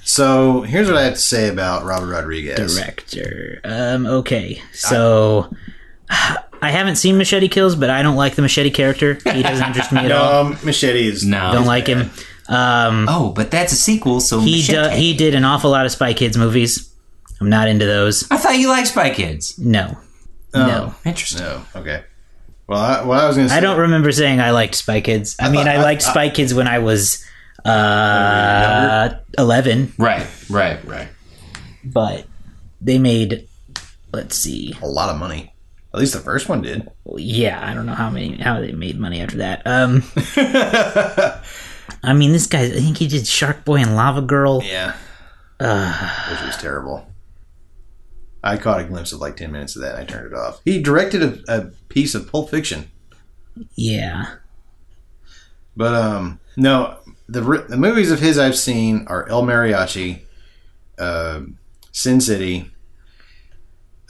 So 0.05 0.63
here's 0.63 0.87
what 0.89 0.97
I 0.99 1.03
have 1.03 1.15
to 1.15 1.21
say 1.21 1.49
about 1.49 1.85
Robert 1.85 2.07
Rodriguez. 2.07 2.77
Director. 2.77 3.61
Um, 3.65 4.07
okay, 4.07 4.63
so 4.73 5.53
I 6.11 6.71
haven't 6.71 6.97
seen 6.97 7.19
Machete 7.19 7.49
Kills, 7.49 7.75
but 7.75 7.91
I 7.91 8.03
don't 8.03 8.15
like 8.17 8.37
the 8.37 8.43
Machete 8.43 8.71
character. 8.71 9.15
He 9.15 9.43
doesn't 9.43 9.67
interest 9.67 9.91
me 9.93 10.01
at 10.01 10.13
all. 10.13 10.47
Um, 10.47 10.59
Machete 10.65 11.07
is 11.09 11.25
No. 11.25 11.51
Don't 11.53 11.67
like 11.67 11.89
him. 11.89 12.11
Um, 12.49 13.07
Oh, 13.09 13.33
but 13.35 13.51
that's 13.51 13.73
a 13.73 13.77
sequel, 13.77 14.21
so 14.21 14.39
he 14.39 14.59
Machete. 14.59 14.91
do, 14.91 14.97
he 14.97 15.17
did 15.17 15.35
an 15.35 15.45
awful 15.45 15.71
lot 15.73 15.85
of 15.87 15.91
Spy 15.93 16.15
Kids 16.15 16.39
movies. 16.39 16.89
I'm 17.41 17.51
not 17.51 17.67
into 17.69 17.85
those. 17.85 18.31
I 18.31 18.37
thought 18.37 18.57
you 18.59 18.69
liked 18.69 18.87
Spy 18.89 19.11
Kids. 19.11 19.59
No, 19.59 19.99
no. 20.67 20.95
Interesting. 21.05 21.43
No. 21.43 21.63
Okay. 21.77 22.05
Well, 22.69 22.79
I, 22.81 23.05
what 23.05 23.19
I 23.21 23.27
was 23.27 23.37
going 23.37 23.47
to 23.49 23.53
say. 23.53 23.59
I 23.59 23.61
don't 23.61 23.79
remember 23.79 24.11
saying 24.13 24.41
I 24.41 24.51
liked 24.51 24.75
Spy 24.75 25.01
Kids. 25.01 25.37
I 25.39 25.51
mean, 25.51 25.65
thought- 25.67 25.69
I 25.69 25.75
I- 25.77 25.83
liked 25.83 26.03
Spy 26.03 26.31
Kids 26.31 26.53
when 26.55 26.67
I 26.69 26.79
was 26.81 27.25
uh, 27.65 29.15
11, 29.39 29.93
Right, 29.99 30.27
right, 30.51 30.85
right. 30.85 31.09
but 31.85 32.27
they 32.81 32.99
made, 32.99 33.47
let's 34.13 34.37
see, 34.37 34.75
a 34.83 34.87
lot 34.87 35.09
of 35.11 35.19
money. 35.19 35.53
At 35.95 36.01
least 36.01 36.13
the 36.13 36.21
first 36.21 36.49
one 36.49 36.61
did. 36.63 36.89
Yeah, 37.17 37.61
I 37.65 37.73
don't 37.75 37.87
know 37.87 37.95
how 37.95 38.11
many 38.11 38.37
how 38.37 38.61
they 38.61 38.73
made 38.73 38.99
money 38.99 39.21
after 39.23 39.39
that. 39.39 39.63
Um, 39.65 40.03
I 42.03 42.13
mean, 42.13 42.33
this 42.33 42.47
guy. 42.47 42.65
I 42.65 42.71
think 42.71 42.99
he 42.99 43.07
did 43.09 43.27
Shark 43.27 43.65
Boy 43.65 43.77
and 43.77 43.97
Lava 43.97 44.21
Girl. 44.21 44.61
Yeah. 44.63 44.93
Which 45.59 46.43
was 46.47 46.57
terrible. 46.59 47.07
I 48.47 48.57
caught 48.57 48.81
a 48.81 48.85
glimpse 48.85 49.13
of 49.13 49.21
like 49.21 49.37
10 49.37 49.51
minutes 49.53 49.77
of 49.77 49.83
that 49.83 49.95
and 49.97 50.03
I 50.03 50.05
turned 50.05 50.33
it 50.33 50.37
off. 50.37 50.61
He 50.65 50.81
directed 50.83 51.23
a, 51.23 51.39
a 51.49 51.61
piece 51.89 52.15
of 52.15 52.31
Pulp 52.31 52.51
Fiction. 52.51 52.91
Yeah, 53.75 54.35
But 55.77 55.95
um 55.95 56.41
no, 56.57 56.99
the 57.29 57.41
the 57.69 57.77
movies 57.77 58.11
of 58.11 58.21
his 58.21 58.39
I've 58.39 58.57
seen 58.57 59.05
are 59.09 59.29
El 59.29 59.43
Mariachi, 59.43 60.21
uh, 60.99 61.41
Sin 61.93 62.21
City, 62.21 62.71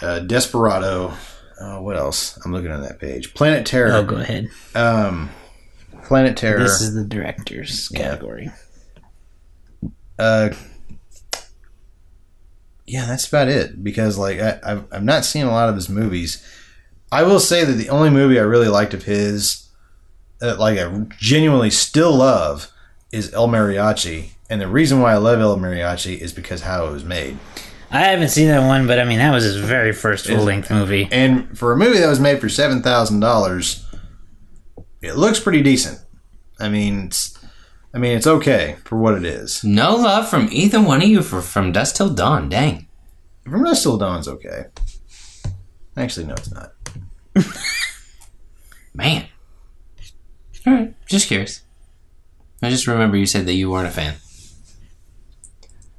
uh, 0.02 0.20
Desperado. 0.20 1.14
Uh, 1.60 1.78
what 1.78 1.96
else? 1.96 2.38
I'm 2.44 2.52
looking 2.52 2.70
on 2.70 2.82
that 2.82 2.98
page. 3.00 3.34
Planet 3.34 3.64
Terror. 3.66 3.92
Oh, 3.92 4.04
go 4.04 4.16
ahead. 4.16 4.48
Um, 4.74 5.30
Planet 6.04 6.36
Terror. 6.36 6.58
This 6.60 6.80
is 6.82 6.94
the 6.94 7.04
director's 7.04 7.88
category. 7.88 8.50
uh, 10.18 10.50
yeah, 12.86 13.06
that's 13.06 13.26
about 13.26 13.48
it. 13.48 13.82
Because 13.82 14.18
like 14.18 14.40
I, 14.40 14.58
I've 14.62 14.84
I've 14.92 15.04
not 15.04 15.24
seen 15.24 15.46
a 15.46 15.50
lot 15.50 15.68
of 15.68 15.74
his 15.74 15.88
movies. 15.88 16.44
I 17.12 17.22
will 17.22 17.40
say 17.40 17.64
that 17.64 17.72
the 17.74 17.88
only 17.88 18.10
movie 18.10 18.38
I 18.38 18.42
really 18.42 18.68
liked 18.68 18.92
of 18.92 19.04
his, 19.04 19.68
uh, 20.42 20.56
like 20.58 20.78
I 20.78 21.06
genuinely 21.18 21.70
still 21.70 22.14
love, 22.14 22.70
is 23.12 23.32
El 23.32 23.48
Mariachi. 23.48 24.30
And 24.50 24.60
the 24.60 24.68
reason 24.68 25.00
why 25.00 25.12
I 25.12 25.16
love 25.16 25.40
El 25.40 25.56
Mariachi 25.56 26.18
is 26.18 26.32
because 26.32 26.62
how 26.62 26.86
it 26.86 26.92
was 26.92 27.04
made. 27.04 27.38
I 27.90 28.00
haven't 28.00 28.28
seen 28.28 28.48
that 28.48 28.66
one, 28.66 28.86
but 28.86 28.98
I 28.98 29.04
mean, 29.04 29.18
that 29.18 29.32
was 29.32 29.44
his 29.44 29.56
very 29.56 29.92
first 29.92 30.26
full 30.26 30.42
length 30.42 30.70
movie. 30.70 31.08
And 31.10 31.56
for 31.56 31.72
a 31.72 31.76
movie 31.76 31.98
that 31.98 32.08
was 32.08 32.20
made 32.20 32.40
for 32.40 32.48
seven 32.48 32.82
thousand 32.82 33.20
dollars, 33.20 33.84
it 35.00 35.16
looks 35.16 35.38
pretty 35.38 35.62
decent. 35.62 36.00
I 36.58 36.68
mean, 36.68 37.06
it's, 37.06 37.35
I 37.96 37.98
mean, 37.98 38.14
it's 38.14 38.26
okay 38.26 38.76
for 38.84 38.98
what 38.98 39.14
it 39.14 39.24
is. 39.24 39.64
No 39.64 39.96
love 39.96 40.28
from 40.28 40.50
either 40.52 40.82
one 40.82 41.00
of 41.00 41.08
you 41.08 41.22
for 41.22 41.40
from 41.40 41.72
dusk 41.72 41.96
till 41.96 42.12
dawn. 42.12 42.50
Dang. 42.50 42.86
From 43.50 43.64
Dusk 43.64 43.84
Till 43.84 43.96
Dawn's 43.96 44.28
okay. 44.28 44.66
Actually, 45.96 46.26
no, 46.26 46.34
it's 46.34 46.52
not. 46.52 46.72
Man. 48.94 49.26
All 50.66 50.72
right, 50.72 50.94
just 51.06 51.28
curious. 51.28 51.62
I 52.60 52.70
just 52.70 52.86
remember 52.86 53.16
you 53.16 53.26
said 53.26 53.46
that 53.46 53.54
you 53.54 53.70
weren't 53.70 53.86
a 53.86 53.92
fan. 53.92 54.16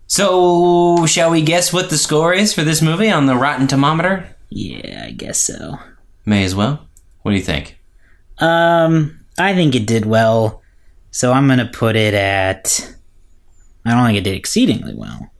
So, 0.07 1.05
shall 1.05 1.31
we 1.31 1.41
guess 1.41 1.71
what 1.71 1.89
the 1.89 1.97
score 1.97 2.33
is 2.33 2.53
for 2.53 2.63
this 2.63 2.81
movie 2.81 3.09
on 3.09 3.25
the 3.25 3.35
Rotten 3.35 3.67
Tomometer? 3.67 4.27
Yeah, 4.49 5.05
I 5.07 5.11
guess 5.11 5.39
so. 5.39 5.79
May 6.25 6.43
as 6.43 6.53
well. 6.53 6.87
What 7.21 7.31
do 7.31 7.37
you 7.37 7.43
think? 7.43 7.79
Um, 8.39 9.25
I 9.37 9.53
think 9.55 9.73
it 9.73 9.87
did 9.87 10.05
well, 10.05 10.61
so 11.17 11.33
I'm 11.33 11.47
gonna 11.47 11.65
put 11.65 11.95
it 11.95 12.13
at. 12.13 12.93
I 13.83 13.95
don't 13.95 14.05
think 14.05 14.19
it 14.19 14.23
did 14.23 14.35
exceedingly 14.35 14.93
well. 14.93 15.31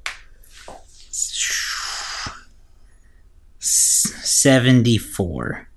Seventy-four. 3.60 5.70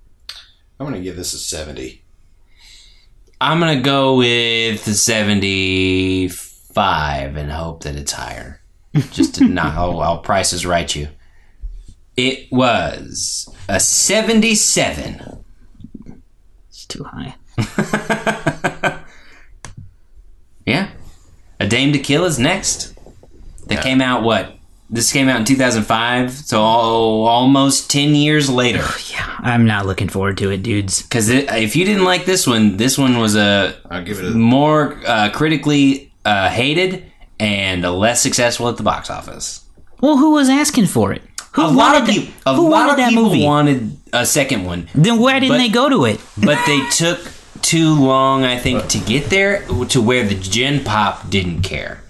I'm 0.79 0.85
gonna 0.87 1.01
give 1.01 1.17
this 1.17 1.35
a 1.35 1.37
seventy. 1.37 2.03
I'm 3.39 3.59
gonna 3.59 3.79
go 3.79 4.17
with 4.17 4.79
75 4.79 7.37
and 7.37 7.51
hope 7.51 7.83
that 7.83 7.95
it's 7.95 8.13
higher. 8.13 8.63
Just 9.11 9.35
to 9.35 9.45
not, 9.45 9.75
oh, 9.77 9.81
I'll, 9.81 10.01
I'll 10.01 10.17
price 10.17 10.51
is 10.51 10.65
right 10.65 10.95
you. 10.95 11.09
It 12.17 12.51
was 12.51 13.47
a 13.69 13.79
77. 13.79 15.43
It's 16.69 16.87
too 16.87 17.03
high. 17.03 17.35
Yeah. 20.65 20.91
A 21.59 21.60
Dame 21.71 21.93
to 21.93 21.99
Kill 21.99 22.25
is 22.25 22.37
next. 22.37 22.93
That 23.67 23.81
came 23.81 24.01
out 24.01 24.23
what? 24.23 24.57
This 24.89 25.13
came 25.13 25.29
out 25.29 25.39
in 25.39 25.45
2005, 25.45 26.31
so 26.33 26.57
al- 26.59 26.65
almost 27.25 27.89
10 27.89 28.13
years 28.13 28.49
later. 28.49 28.83
Yeah, 29.11 29.35
I'm 29.39 29.65
not 29.65 29.85
looking 29.85 30.07
forward 30.09 30.37
to 30.39 30.51
it, 30.51 30.63
dudes. 30.63 31.01
Because 31.01 31.29
if 31.29 31.75
you 31.75 31.83
didn't 31.85 32.03
like 32.03 32.25
this 32.25 32.45
one, 32.47 32.77
this 32.77 32.97
one 32.97 33.17
was 33.17 33.35
a 33.35 33.75
I'll 33.89 34.03
give 34.03 34.19
it 34.19 34.25
a. 34.25 34.31
more 34.31 34.97
uh, 35.07 35.29
critically 35.33 36.11
uh, 36.25 36.49
hated 36.49 37.05
and 37.39 37.83
less 37.83 38.21
successful 38.21 38.67
at 38.69 38.77
the 38.77 38.83
box 38.83 39.09
office. 39.09 39.65
Well, 40.01 40.17
who 40.17 40.31
was 40.31 40.49
asking 40.49 40.85
for 40.87 41.11
it? 41.13 41.21
Who 41.53 41.63
a 41.63 41.67
lot 41.67 41.95
of 41.95 42.01
wanted 42.07 42.13
people, 42.13 42.33
a 42.45 42.51
lot 42.53 42.87
wanted 42.87 43.03
of 43.03 43.09
people 43.09 43.23
movie? 43.23 43.43
wanted 43.45 43.97
a 44.13 44.25
second 44.25 44.65
one, 44.65 44.87
Then 44.95 45.19
why 45.19 45.39
didn't 45.39 45.53
but- 45.53 45.57
they 45.57 45.69
go 45.69 45.89
to 45.89 46.05
it? 46.05 46.19
but 46.37 46.57
they 46.65 46.79
took 46.89 47.19
too 47.61 47.93
long, 47.95 48.43
I 48.43 48.57
think, 48.57 48.87
to 48.89 48.99
get 48.99 49.29
there 49.29 49.65
to 49.89 50.01
where 50.01 50.25
the 50.25 50.35
Gen 50.35 50.83
Pop 50.83 51.29
didn't 51.29 51.61
care. 51.61 52.01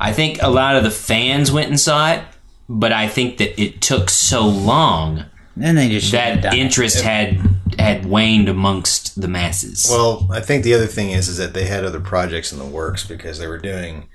I 0.00 0.12
think 0.12 0.38
a 0.42 0.50
lot 0.50 0.76
of 0.76 0.82
the 0.84 0.90
fans 0.90 1.52
went 1.52 1.68
and 1.68 1.78
saw 1.78 2.12
it, 2.12 2.22
but 2.68 2.92
I 2.92 3.08
think 3.08 3.38
that 3.38 3.60
it 3.60 3.80
took 3.82 4.08
so 4.10 4.46
long 4.46 5.24
Then 5.56 5.74
they 5.74 5.88
just 5.88 6.10
that 6.12 6.42
done 6.42 6.54
it. 6.54 6.58
interest 6.58 7.00
had 7.02 7.38
had 7.78 8.04
waned 8.06 8.48
amongst 8.48 9.20
the 9.20 9.28
masses. 9.28 9.86
Well, 9.90 10.28
I 10.30 10.40
think 10.40 10.64
the 10.64 10.74
other 10.74 10.86
thing 10.86 11.10
is 11.10 11.28
is 11.28 11.36
that 11.38 11.54
they 11.54 11.64
had 11.66 11.84
other 11.84 12.00
projects 12.00 12.52
in 12.52 12.58
the 12.58 12.64
works 12.64 13.06
because 13.06 13.38
they 13.38 13.46
were 13.46 13.58
doing. 13.58 14.08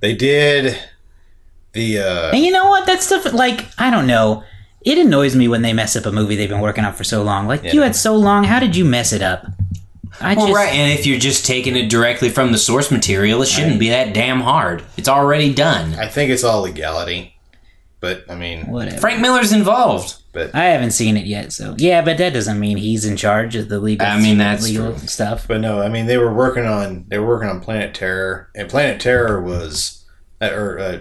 They 0.00 0.14
did 0.14 0.78
the. 1.72 1.98
uh 2.00 2.30
And 2.32 2.44
you 2.44 2.50
know 2.52 2.68
what? 2.68 2.86
That 2.86 3.02
stuff, 3.02 3.32
like, 3.32 3.66
I 3.78 3.90
don't 3.90 4.06
know. 4.06 4.42
It 4.84 4.98
annoys 4.98 5.34
me 5.34 5.48
when 5.48 5.62
they 5.62 5.72
mess 5.72 5.96
up 5.96 6.06
a 6.06 6.12
movie 6.12 6.36
they've 6.36 6.48
been 6.48 6.60
working 6.60 6.84
on 6.84 6.92
for 6.94 7.02
so 7.04 7.22
long. 7.24 7.46
Like, 7.48 7.72
you 7.72 7.82
had 7.82 7.96
so 7.96 8.14
long. 8.14 8.44
How 8.44 8.60
did 8.60 8.76
you 8.76 8.84
mess 8.84 9.12
it 9.12 9.20
up? 9.22 9.46
I 10.20 10.34
Well, 10.34 10.46
just, 10.46 10.56
right, 10.56 10.72
and 10.72 10.98
if 10.98 11.06
you're 11.06 11.18
just 11.18 11.44
taking 11.46 11.76
it 11.76 11.88
directly 11.88 12.28
from 12.30 12.52
the 12.52 12.58
source 12.58 12.90
material, 12.90 13.42
it 13.42 13.46
shouldn't 13.46 13.78
be 13.78 13.90
that 13.90 14.14
damn 14.14 14.40
hard. 14.40 14.82
It's 14.96 15.08
already 15.08 15.52
done. 15.52 15.94
I 15.94 16.08
think 16.08 16.30
it's 16.30 16.44
all 16.44 16.62
legality, 16.62 17.36
but 18.00 18.24
I 18.30 18.34
mean, 18.34 18.66
whatever. 18.68 18.98
Frank 18.98 19.20
Miller's 19.20 19.52
involved. 19.52 20.16
but 20.32 20.54
I 20.54 20.64
haven't 20.66 20.92
seen 20.92 21.16
it 21.16 21.26
yet, 21.26 21.52
so 21.52 21.74
yeah, 21.78 22.02
but 22.02 22.18
that 22.18 22.32
doesn't 22.32 22.58
mean 22.58 22.76
he's 22.78 23.04
in 23.04 23.16
charge 23.16 23.56
of 23.56 23.68
the 23.68 23.78
legal. 23.78 24.06
I 24.06 24.20
mean, 24.20 24.38
that's 24.38 24.64
legal 24.64 24.96
true. 24.96 25.08
stuff. 25.08 25.46
but 25.48 25.60
no, 25.60 25.80
I 25.82 25.88
mean 25.88 26.06
they 26.06 26.18
were 26.18 26.32
working 26.32 26.66
on 26.66 27.04
they 27.08 27.18
were 27.18 27.26
working 27.26 27.48
on 27.48 27.60
Planet 27.60 27.94
Terror, 27.94 28.50
and 28.54 28.68
Planet 28.68 29.00
Terror 29.00 29.40
was 29.42 30.04
uh, 30.40 30.50
or 30.52 30.78
uh, 30.78 30.98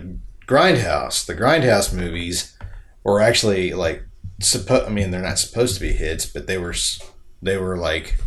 Grindhouse. 0.48 1.26
The 1.26 1.36
Grindhouse 1.36 1.94
movies 1.94 2.58
were 3.04 3.22
actually 3.22 3.74
like 3.74 4.04
supposed. 4.42 4.86
I 4.86 4.90
mean, 4.90 5.12
they're 5.12 5.22
not 5.22 5.40
supposed 5.40 5.76
to 5.76 5.82
be 5.82 5.94
hits, 5.94 6.26
but 6.26 6.48
they 6.48 6.58
were 6.58 6.76
they 7.42 7.58
were 7.58 7.78
like 7.78 8.18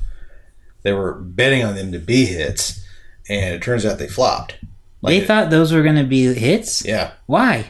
they 0.89 0.93
were 0.95 1.13
betting 1.13 1.63
on 1.63 1.75
them 1.75 1.93
to 1.93 1.99
be 1.99 2.25
hits, 2.25 2.83
and 3.29 3.55
it 3.55 3.61
turns 3.63 3.85
out 3.85 3.99
they 3.99 4.09
flopped. 4.09 4.55
they 5.03 5.19
Like, 5.19 5.27
thought 5.27 5.51
those 5.51 5.71
were 5.71 5.83
going 5.83 5.97
to 5.97 6.05
be 6.05 6.33
hits. 6.33 6.83
yeah, 6.85 7.13
Why? 7.27 7.67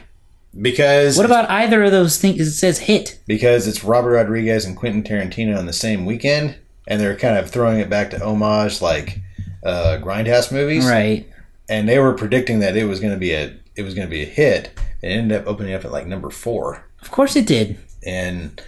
because 0.59 1.17
What 1.17 1.25
about 1.25 1.49
either 1.49 1.83
of 1.83 1.91
those 1.91 2.17
things? 2.17 2.39
It 2.39 2.51
says 2.51 2.79
hit. 2.79 3.19
because 3.27 3.67
it's 3.67 3.83
Robert 3.83 4.11
Rodriguez 4.11 4.63
and 4.65 4.75
Quentin 4.77 5.03
Tarantino 5.03 5.57
on 5.57 5.65
the 5.65 5.73
same 5.73 6.05
weekend, 6.05 6.55
and 6.87 6.99
they're 7.01 7.15
kind 7.17 7.37
of 7.37 7.49
throwing 7.51 7.79
it 7.79 7.89
back 7.89 8.09
to 8.11 8.25
homage 8.25 8.81
like 8.81 9.19
uh, 9.63 9.97
Grindhouse 10.01 10.49
movies, 10.51 10.85
Right. 10.87 11.27
and 11.67 11.87
they 11.89 11.99
were 11.99 12.13
predicting 12.13 12.59
that 12.59 12.77
it 12.77 12.85
was 12.85 12.99
going 13.01 13.13
to 13.13 13.19
be 13.19 13.33
a 13.33 13.53
it 13.75 13.83
was 13.83 13.93
going 13.93 14.07
to 14.07 14.11
be 14.11 14.23
a 14.23 14.25
hit. 14.25 14.71
It 15.01 15.07
ended 15.09 15.39
up 15.41 15.47
opening 15.47 15.73
up 15.73 15.83
at 15.85 15.91
like 15.91 16.07
number 16.07 16.29
four, 16.29 16.85
Of 17.01 17.11
course 17.11 17.35
it 17.35 17.45
did. 17.45 17.77
and 18.05 18.61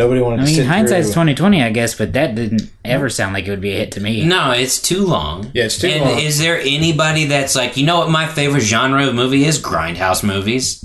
nobody 0.00 0.20
wanted 0.22 0.40
I 0.40 0.44
to 0.44 0.46
mean, 0.46 0.54
sit 0.56 0.66
hindsight's 0.66 1.12
twenty 1.12 1.34
twenty, 1.34 1.62
I 1.62 1.70
guess, 1.70 1.94
but 1.94 2.12
that 2.14 2.34
didn't 2.34 2.70
ever 2.84 3.10
sound 3.10 3.34
like 3.34 3.46
it 3.46 3.50
would 3.50 3.60
be 3.60 3.72
a 3.72 3.76
hit 3.76 3.92
to 3.92 4.00
me. 4.00 4.24
No, 4.24 4.50
it's 4.52 4.80
too 4.80 5.04
long. 5.04 5.50
Yeah, 5.54 5.64
it's 5.64 5.78
too 5.78 5.88
and 5.88 6.04
long. 6.04 6.18
is 6.18 6.38
there 6.38 6.58
anybody 6.58 7.26
that's 7.26 7.54
like, 7.54 7.76
you 7.76 7.84
know 7.86 7.98
what 7.98 8.10
my 8.10 8.26
favorite 8.26 8.62
genre 8.62 9.06
of 9.06 9.14
movie 9.14 9.44
is? 9.44 9.58
Grindhouse 9.60 10.24
movies. 10.24 10.84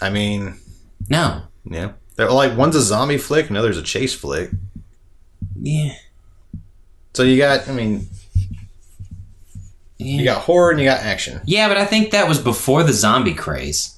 I 0.00 0.10
mean, 0.10 0.54
No. 1.08 1.42
yeah, 1.64 1.92
they're 2.16 2.30
like 2.30 2.56
one's 2.56 2.76
a 2.76 2.80
zombie 2.80 3.18
flick, 3.18 3.50
another's 3.50 3.76
a 3.78 3.82
chase 3.82 4.14
flick. 4.14 4.50
Yeah. 5.60 5.94
So 7.14 7.24
you 7.24 7.36
got, 7.36 7.68
I 7.68 7.72
mean, 7.72 8.06
you 9.98 10.24
got 10.24 10.42
horror 10.42 10.70
and 10.70 10.80
you 10.80 10.86
got 10.86 11.00
action. 11.00 11.40
Yeah, 11.44 11.68
but 11.68 11.76
I 11.76 11.84
think 11.84 12.10
that 12.12 12.26
was 12.28 12.38
before 12.38 12.82
the 12.84 12.92
zombie 12.92 13.34
craze. 13.34 13.91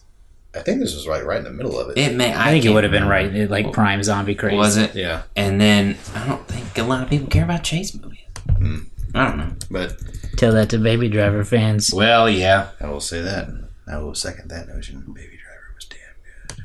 I 0.57 0.61
think 0.61 0.80
this 0.80 0.94
was 0.94 1.07
right 1.09 1.24
right 1.24 1.38
in 1.38 1.44
the 1.44 1.50
middle 1.50 1.78
of 1.80 1.90
it. 1.90 1.98
It 1.98 2.14
may. 2.14 2.32
I 2.32 2.50
think 2.50 2.64
it 2.64 2.70
would 2.70 2.84
have 2.84 2.92
been 2.92 3.09
remember. 3.09 3.38
right, 3.40 3.50
like 3.50 3.72
prime 3.72 4.02
zombie 4.02 4.34
craze. 4.34 4.57
Was 4.57 4.76
it? 4.76 4.94
yeah, 4.94 5.22
And 5.36 5.61
then 5.61 5.96
I 6.14 6.26
don't 6.28 6.46
think 6.46 6.78
a 6.78 6.82
lot 6.84 7.02
of 7.02 7.11
people 7.11 7.26
care 7.28 7.44
about 7.44 7.64
chase 7.64 7.94
movies. 7.94 8.20
Hmm. 8.59 8.76
I 9.14 9.28
don't 9.28 9.36
know. 9.38 9.52
but 9.70 9.96
Tell 10.36 10.52
that 10.52 10.70
to 10.70 10.78
Baby 10.78 11.09
Driver 11.09 11.44
fans. 11.44 11.92
Well, 11.94 12.28
yeah. 12.28 12.68
I 12.80 12.88
will 12.88 13.00
say 13.00 13.20
that. 13.20 13.48
I 13.86 13.98
will 13.98 14.14
second 14.14 14.48
that 14.50 14.66
notion. 14.68 15.00
Baby 15.12 15.38
Driver 15.42 15.74
was 15.74 15.84
damn 15.86 16.57
good. 16.57 16.64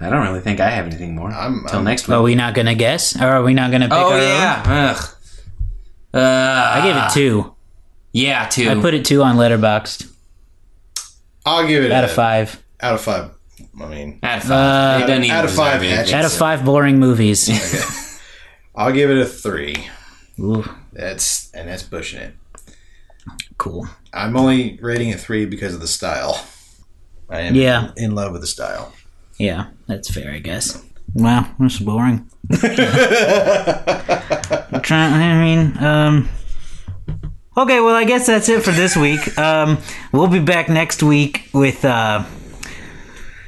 Yeah, 0.00 0.06
I 0.06 0.10
don't 0.10 0.22
really 0.26 0.40
think 0.40 0.60
I 0.60 0.70
have 0.70 0.86
anything 0.86 1.14
more. 1.14 1.30
I'm- 1.32 1.62
Until 1.64 1.82
next 1.82 2.06
week. 2.08 2.16
Are 2.16 2.22
we 2.22 2.34
not 2.34 2.54
gonna 2.54 2.74
guess, 2.74 3.16
or 3.20 3.26
are 3.26 3.42
we 3.42 3.54
not 3.54 3.70
gonna 3.72 3.86
pick 3.86 3.96
oh 3.98 4.12
our 4.12 4.14
own? 4.14 4.20
yeah. 4.20 4.62
Ugh. 4.98 5.08
Uh, 6.14 6.72
I 6.76 6.80
gave 6.82 6.96
it 6.96 7.10
two. 7.12 7.54
Yeah, 8.12 8.46
two. 8.48 8.68
I 8.68 8.74
put 8.80 8.92
it 8.94 9.04
two 9.04 9.22
on 9.22 9.36
Letterboxd 9.36 10.11
I'll 11.44 11.66
give 11.66 11.84
it 11.84 11.92
out 11.92 12.04
a, 12.04 12.06
of 12.06 12.12
five. 12.12 12.62
Out 12.80 12.94
of 12.94 13.00
five. 13.00 13.30
I 13.80 13.86
mean, 13.86 14.18
Out 14.22 14.38
of 14.38 14.44
five. 14.44 15.02
Uh, 15.02 15.12
it 15.12 15.30
out 15.30 15.44
of 15.44 15.50
five 15.52 15.82
hatchets. 15.82 16.12
Out 16.12 16.24
of 16.24 16.32
five 16.32 16.64
boring 16.64 16.98
movies. 16.98 17.48
I'll 18.74 18.92
give 18.92 19.10
it 19.10 19.18
a 19.18 19.24
three. 19.26 19.88
Ooh, 20.40 20.64
That's 20.92 21.50
and 21.54 21.68
that's 21.68 21.82
pushing 21.82 22.20
it. 22.20 22.34
cool. 23.58 23.86
I'm 24.12 24.36
only 24.36 24.78
rating 24.82 25.10
it 25.10 25.20
three 25.20 25.44
because 25.46 25.74
of 25.74 25.80
the 25.80 25.86
style. 25.86 26.44
I 27.28 27.40
am 27.40 27.54
Yeah. 27.54 27.90
in 27.96 28.14
love 28.14 28.32
with 28.32 28.40
the 28.40 28.46
style. 28.46 28.92
Yeah, 29.38 29.66
that's 29.86 30.10
fair, 30.10 30.32
I 30.32 30.38
guess. 30.38 30.82
Wow, 31.14 31.46
that's 31.58 31.78
boring. 31.78 32.28
I'm 32.52 32.60
trying. 34.82 35.12
I 35.12 35.42
mean, 35.42 35.78
um. 35.78 36.28
Okay, 37.56 37.80
well, 37.80 37.94
I 37.94 38.04
guess 38.04 38.26
that's 38.26 38.48
it 38.48 38.62
for 38.62 38.70
this 38.70 38.96
week. 38.96 39.36
Um, 39.38 39.78
we'll 40.10 40.26
be 40.28 40.38
back 40.38 40.68
next 40.70 41.02
week 41.02 41.48
with 41.52 41.84
uh, 41.84 42.24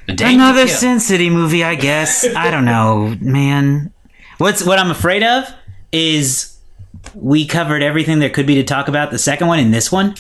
another 0.07 0.67
to 0.67 0.69
Sin 0.69 1.01
City 1.01 1.31
movie. 1.31 1.65
I 1.65 1.75
guess. 1.75 2.27
I 2.37 2.51
don't 2.51 2.67
know, 2.67 3.17
man. 3.21 3.93
What's 4.39 4.65
what 4.65 4.79
I'm 4.79 4.91
afraid 4.91 5.23
of 5.23 5.45
is 5.91 6.59
we 7.15 7.47
covered 7.47 7.83
everything 7.83 8.19
there 8.19 8.31
could 8.31 8.47
be 8.47 8.57
to 8.57 8.65
talk 8.65 8.89
about 8.89 9.11
the 9.11 9.19
second 9.19 9.47
one 9.47 9.59
in 9.59 9.71
this 9.71 9.91
one. 9.91 10.17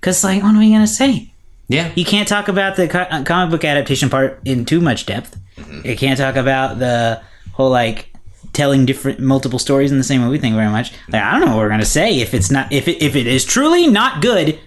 Cause 0.00 0.24
like, 0.24 0.42
what 0.42 0.54
are 0.54 0.58
we 0.58 0.70
gonna 0.70 0.86
say? 0.86 1.32
Yeah. 1.68 1.92
You 1.94 2.04
can't 2.04 2.28
talk 2.28 2.48
about 2.48 2.76
the 2.76 2.88
co- 2.88 3.00
uh, 3.00 3.24
comic 3.24 3.50
book 3.50 3.64
adaptation 3.64 4.10
part 4.10 4.40
in 4.44 4.64
too 4.64 4.80
much 4.80 5.06
depth. 5.06 5.38
You 5.84 5.96
can't 5.96 6.18
talk 6.18 6.36
about 6.36 6.78
the 6.78 7.22
whole 7.52 7.70
like 7.70 8.11
telling 8.52 8.84
different 8.86 9.18
multiple 9.20 9.58
stories 9.58 9.90
in 9.92 9.98
the 9.98 10.04
same 10.04 10.20
movie 10.20 10.38
thing 10.38 10.54
very 10.54 10.70
much. 10.70 10.92
Like 11.08 11.22
I 11.22 11.32
don't 11.32 11.40
know 11.40 11.48
what 11.56 11.58
we're 11.58 11.68
gonna 11.68 11.84
say 11.84 12.20
if 12.20 12.34
it's 12.34 12.50
not 12.50 12.72
if 12.72 12.88
it 12.88 13.02
if 13.02 13.16
it 13.16 13.26
is 13.26 13.44
truly 13.44 13.86
not 13.86 14.20
good. 14.22 14.58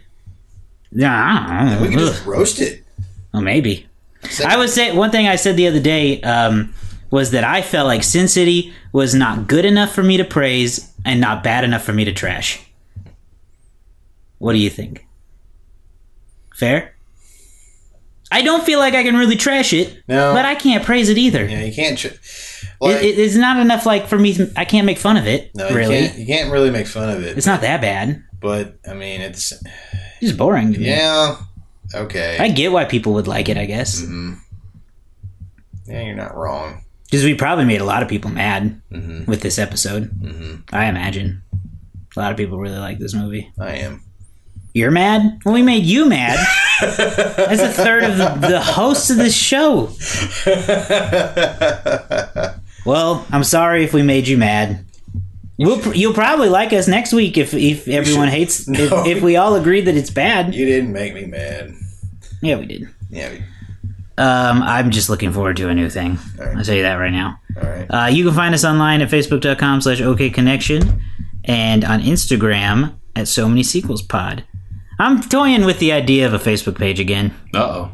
Yeah, 0.92 1.14
I 1.50 1.60
don't 1.66 1.76
know. 1.76 1.82
We 1.82 1.90
can 1.90 2.00
just 2.00 2.26
roast 2.26 2.62
it. 2.62 2.84
Well, 3.34 3.42
maybe. 3.42 3.88
I 4.46 4.58
would 4.58 4.70
say 4.70 4.96
one 4.96 5.12
thing 5.12 5.28
I 5.28 5.36
said 5.36 5.58
the 5.58 5.68
other 5.68 5.80
day 5.82 6.22
um, 6.22 6.74
was 7.12 7.32
that 7.32 7.44
I 7.44 7.62
felt 7.62 7.86
like 7.86 8.02
Sin 8.04 8.28
City 8.28 8.74
was 8.94 9.14
not 9.14 9.48
good 9.48 9.66
enough 9.66 9.92
for 9.94 10.02
me 10.04 10.18
to 10.18 10.24
praise 10.24 10.92
and 11.04 11.20
not 11.22 11.44
bad 11.44 11.64
enough 11.64 11.84
for 11.84 11.94
me 11.94 12.06
to 12.06 12.14
trash. 12.14 12.62
What 14.40 14.54
do 14.54 14.60
you 14.60 14.70
think? 14.70 15.06
Fair? 16.56 16.96
I 18.32 18.42
don't 18.42 18.64
feel 18.64 18.80
like 18.80 18.96
I 18.96 19.04
can 19.04 19.16
really 19.16 19.36
trash 19.36 19.74
it, 19.74 20.02
No. 20.08 20.34
but 20.34 20.46
I 20.46 20.56
can't 20.56 20.84
praise 20.84 21.10
it 21.10 21.18
either. 21.18 21.46
Yeah, 21.46 21.64
you 21.64 21.74
can't. 21.74 21.98
Ch- 21.98 22.18
like, 22.86 23.04
It, 23.04 23.06
it- 23.06 23.20
it's 23.20 23.36
not 23.36 23.60
enough 23.60 23.86
like 23.86 24.08
for 24.08 24.18
me. 24.20 24.38
I 24.56 24.66
can't 24.66 24.86
make 24.86 24.98
fun 24.98 25.18
of 25.18 25.28
it. 25.28 25.52
no, 25.56 25.70
you 25.70 25.76
really, 25.76 26.08
can't. 26.08 26.18
You 26.20 26.26
can't 26.26 26.52
really 26.52 26.70
make 26.72 26.88
fun 26.88 27.10
of 27.10 27.24
it. 27.24 27.38
it's 27.38 27.48
not 27.48 27.62
that 27.62 27.82
bad. 27.82 28.24
But 28.40 28.78
I 28.90 28.94
mean, 28.94 29.22
it's 29.22 29.52
It's 29.52 29.62
just 30.22 30.38
boring. 30.38 30.74
To 30.74 30.80
me. 30.80 30.88
yeah. 30.88 31.38
Okay. 31.94 32.38
I 32.40 32.50
get 32.50 32.72
why 32.72 32.86
people 32.86 33.14
would 33.14 33.28
like 33.28 33.50
it. 33.50 33.58
I 33.58 33.66
guess 33.66 34.02
Mm-hmm. 34.02 34.34
yeah, 35.88 36.02
you're 36.04 36.16
not 36.16 36.36
wrong. 36.36 36.82
because 37.06 37.24
we 37.24 37.36
probably 37.36 37.66
made 37.66 37.82
a 37.82 37.86
lot 37.86 38.02
of 38.04 38.10
people 38.10 38.32
mad 38.32 38.82
Mhm. 38.92 39.28
with 39.28 39.42
this 39.42 39.60
episode. 39.60 40.10
Mhm. 40.22 40.64
I 40.74 40.86
imagine 40.88 41.42
a 42.16 42.20
lot 42.20 42.32
of 42.32 42.38
people 42.38 42.58
really 42.58 42.78
like 42.80 42.98
this 43.00 43.14
movie. 43.14 43.52
I 43.60 43.76
am. 43.78 44.02
You're 44.74 44.92
mad? 44.92 45.40
Well, 45.46 45.54
we 45.54 45.62
made 45.62 45.86
you 45.86 46.06
mad. 46.10 46.38
That's 46.82 47.62
a 47.62 47.72
third 47.72 48.04
of 48.04 48.18
the, 48.18 48.48
the 48.48 48.60
hosts 48.62 49.10
of 49.10 49.18
this 49.18 49.34
show. 49.36 49.90
Well, 52.86 53.26
I'm 53.32 53.44
sorry 53.44 53.84
if 53.84 53.94
we 53.94 54.02
made 54.04 54.28
you 54.28 54.38
mad. 54.38 54.86
We'll, 55.58 55.80
pr- 55.80 55.94
you'll 55.94 56.14
probably 56.14 56.50
like 56.50 56.74
us 56.74 56.88
next 56.88 57.14
week 57.14 57.38
if, 57.38 57.54
if 57.54 57.88
everyone 57.88 58.28
should- 58.28 58.34
hates. 58.34 58.68
No. 58.68 58.80
If, 59.06 59.18
if 59.18 59.24
we 59.24 59.38
all 59.38 59.56
agree 59.56 59.82
that 59.82 59.96
it's 59.96 60.10
bad. 60.10 60.54
you 60.54 60.66
didn't 60.66 60.92
make 60.92 61.14
me 61.14 61.26
mad. 61.26 61.74
Yeah, 62.42 62.58
we 62.58 62.66
did. 62.66 62.90
Yeah. 63.10 63.32
we- 63.32 63.44
Um, 64.18 64.62
I'm 64.64 64.92
just 64.92 65.10
looking 65.10 65.32
forward 65.32 65.58
to 65.58 65.70
a 65.70 65.74
new 65.74 65.90
thing. 65.90 66.20
I'll 66.40 66.64
tell 66.64 66.76
you 66.76 66.84
that 66.84 66.96
right 66.96 67.12
now. 67.12 67.40
All 67.62 67.70
right. 67.70 67.88
Uh, 67.90 68.08
you 68.08 68.24
can 68.26 68.34
find 68.34 68.54
us 68.54 68.64
online 68.66 69.02
at 69.02 69.10
facebook.com 69.10 69.82
slash 69.82 70.00
okconnection 70.02 71.02
and 71.46 71.84
on 71.84 72.02
Instagram 72.02 72.96
at 73.16 73.28
so 73.28 73.48
many 73.48 73.64
sequels 73.64 74.02
pod. 74.02 74.44
I'm 75.00 75.22
toying 75.22 75.66
with 75.66 75.80
the 75.80 75.92
idea 75.92 76.26
of 76.26 76.34
a 76.34 76.40
Facebook 76.40 76.78
page 76.78 77.00
again. 77.00 77.34
Uh 77.54 77.60
oh. 77.60 77.92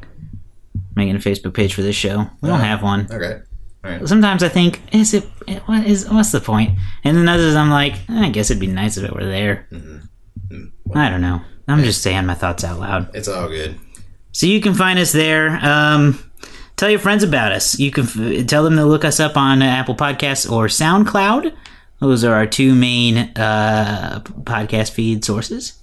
Making 0.96 1.16
a 1.16 1.20
Facebook 1.20 1.54
page 1.54 1.74
for 1.74 1.82
this 1.82 1.96
show. 1.96 2.28
We 2.42 2.50
don't 2.50 2.60
have 2.60 2.84
one. 2.84 3.08
Okay. 3.12 3.42
Right. 3.84 4.08
Sometimes 4.08 4.44
I 4.44 4.50
think, 4.50 4.80
is 4.92 5.14
it? 5.14 5.24
What 5.66 5.88
is? 5.88 6.08
What's 6.08 6.32
the 6.32 6.40
point? 6.40 6.78
And 7.04 7.18
then 7.18 7.28
others, 7.28 7.56
I'm 7.56 7.72
like, 7.72 7.94
eh, 8.10 8.26
I 8.26 8.30
guess 8.30 8.52
it'd 8.52 8.62
be 8.62 8.68
nice 8.68 8.98
if 8.98 9.04
it 9.04 9.14
were 9.14 9.26
there. 9.26 9.68
I 10.94 11.10
don't 11.10 11.22
know. 11.22 11.42
I'm 11.68 11.84
just 11.84 12.04
saying 12.04 12.26
my 12.26 12.36
thoughts 12.36 12.64
out 12.64 12.80
loud. 12.80 13.10
It's 13.16 13.28
all 13.28 13.48
good. 13.48 13.80
So 14.34 14.46
you 14.46 14.62
can 14.62 14.74
find 14.74 15.00
us 15.00 15.12
there. 15.12 15.58
Um, 15.66 16.20
tell 16.76 16.90
your 16.90 17.00
friends 17.00 17.24
about 17.24 17.52
us. 17.54 17.80
You 17.80 17.92
can 17.92 18.04
f- 18.04 18.46
tell 18.48 18.64
them 18.64 18.76
to 18.76 18.86
look 18.86 19.04
us 19.06 19.20
up 19.20 19.36
on 19.38 19.62
uh, 19.62 19.66
Apple 19.66 19.96
Podcasts 19.96 20.50
or 20.50 20.68
SoundCloud. 20.68 21.56
Those 22.00 22.24
are 22.24 22.34
our 22.34 22.46
two 22.48 22.76
main 22.76 23.18
uh, 23.18 24.22
podcast 24.44 24.92
feed 24.92 25.24
sources. 25.24 25.74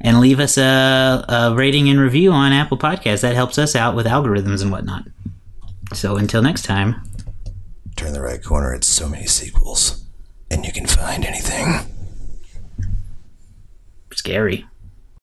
And 0.00 0.20
leave 0.20 0.40
us 0.40 0.58
a, 0.58 1.24
a 1.28 1.54
rating 1.54 1.88
and 1.88 2.00
review 2.00 2.32
on 2.32 2.52
Apple 2.52 2.78
Podcasts. 2.78 3.20
That 3.22 3.34
helps 3.34 3.58
us 3.58 3.76
out 3.76 3.94
with 3.94 4.06
algorithms 4.06 4.60
and 4.62 4.70
whatnot. 4.72 5.04
So 5.94 6.16
until 6.16 6.42
next 6.42 6.62
time, 6.62 7.02
Turn 8.02 8.14
the 8.14 8.20
right 8.20 8.42
corner. 8.42 8.74
It's 8.74 8.88
so 8.88 9.08
many 9.08 9.26
sequels, 9.26 10.04
and 10.50 10.66
you 10.66 10.72
can 10.72 10.86
find 10.86 11.24
anything. 11.24 11.86
scary. 14.12 14.66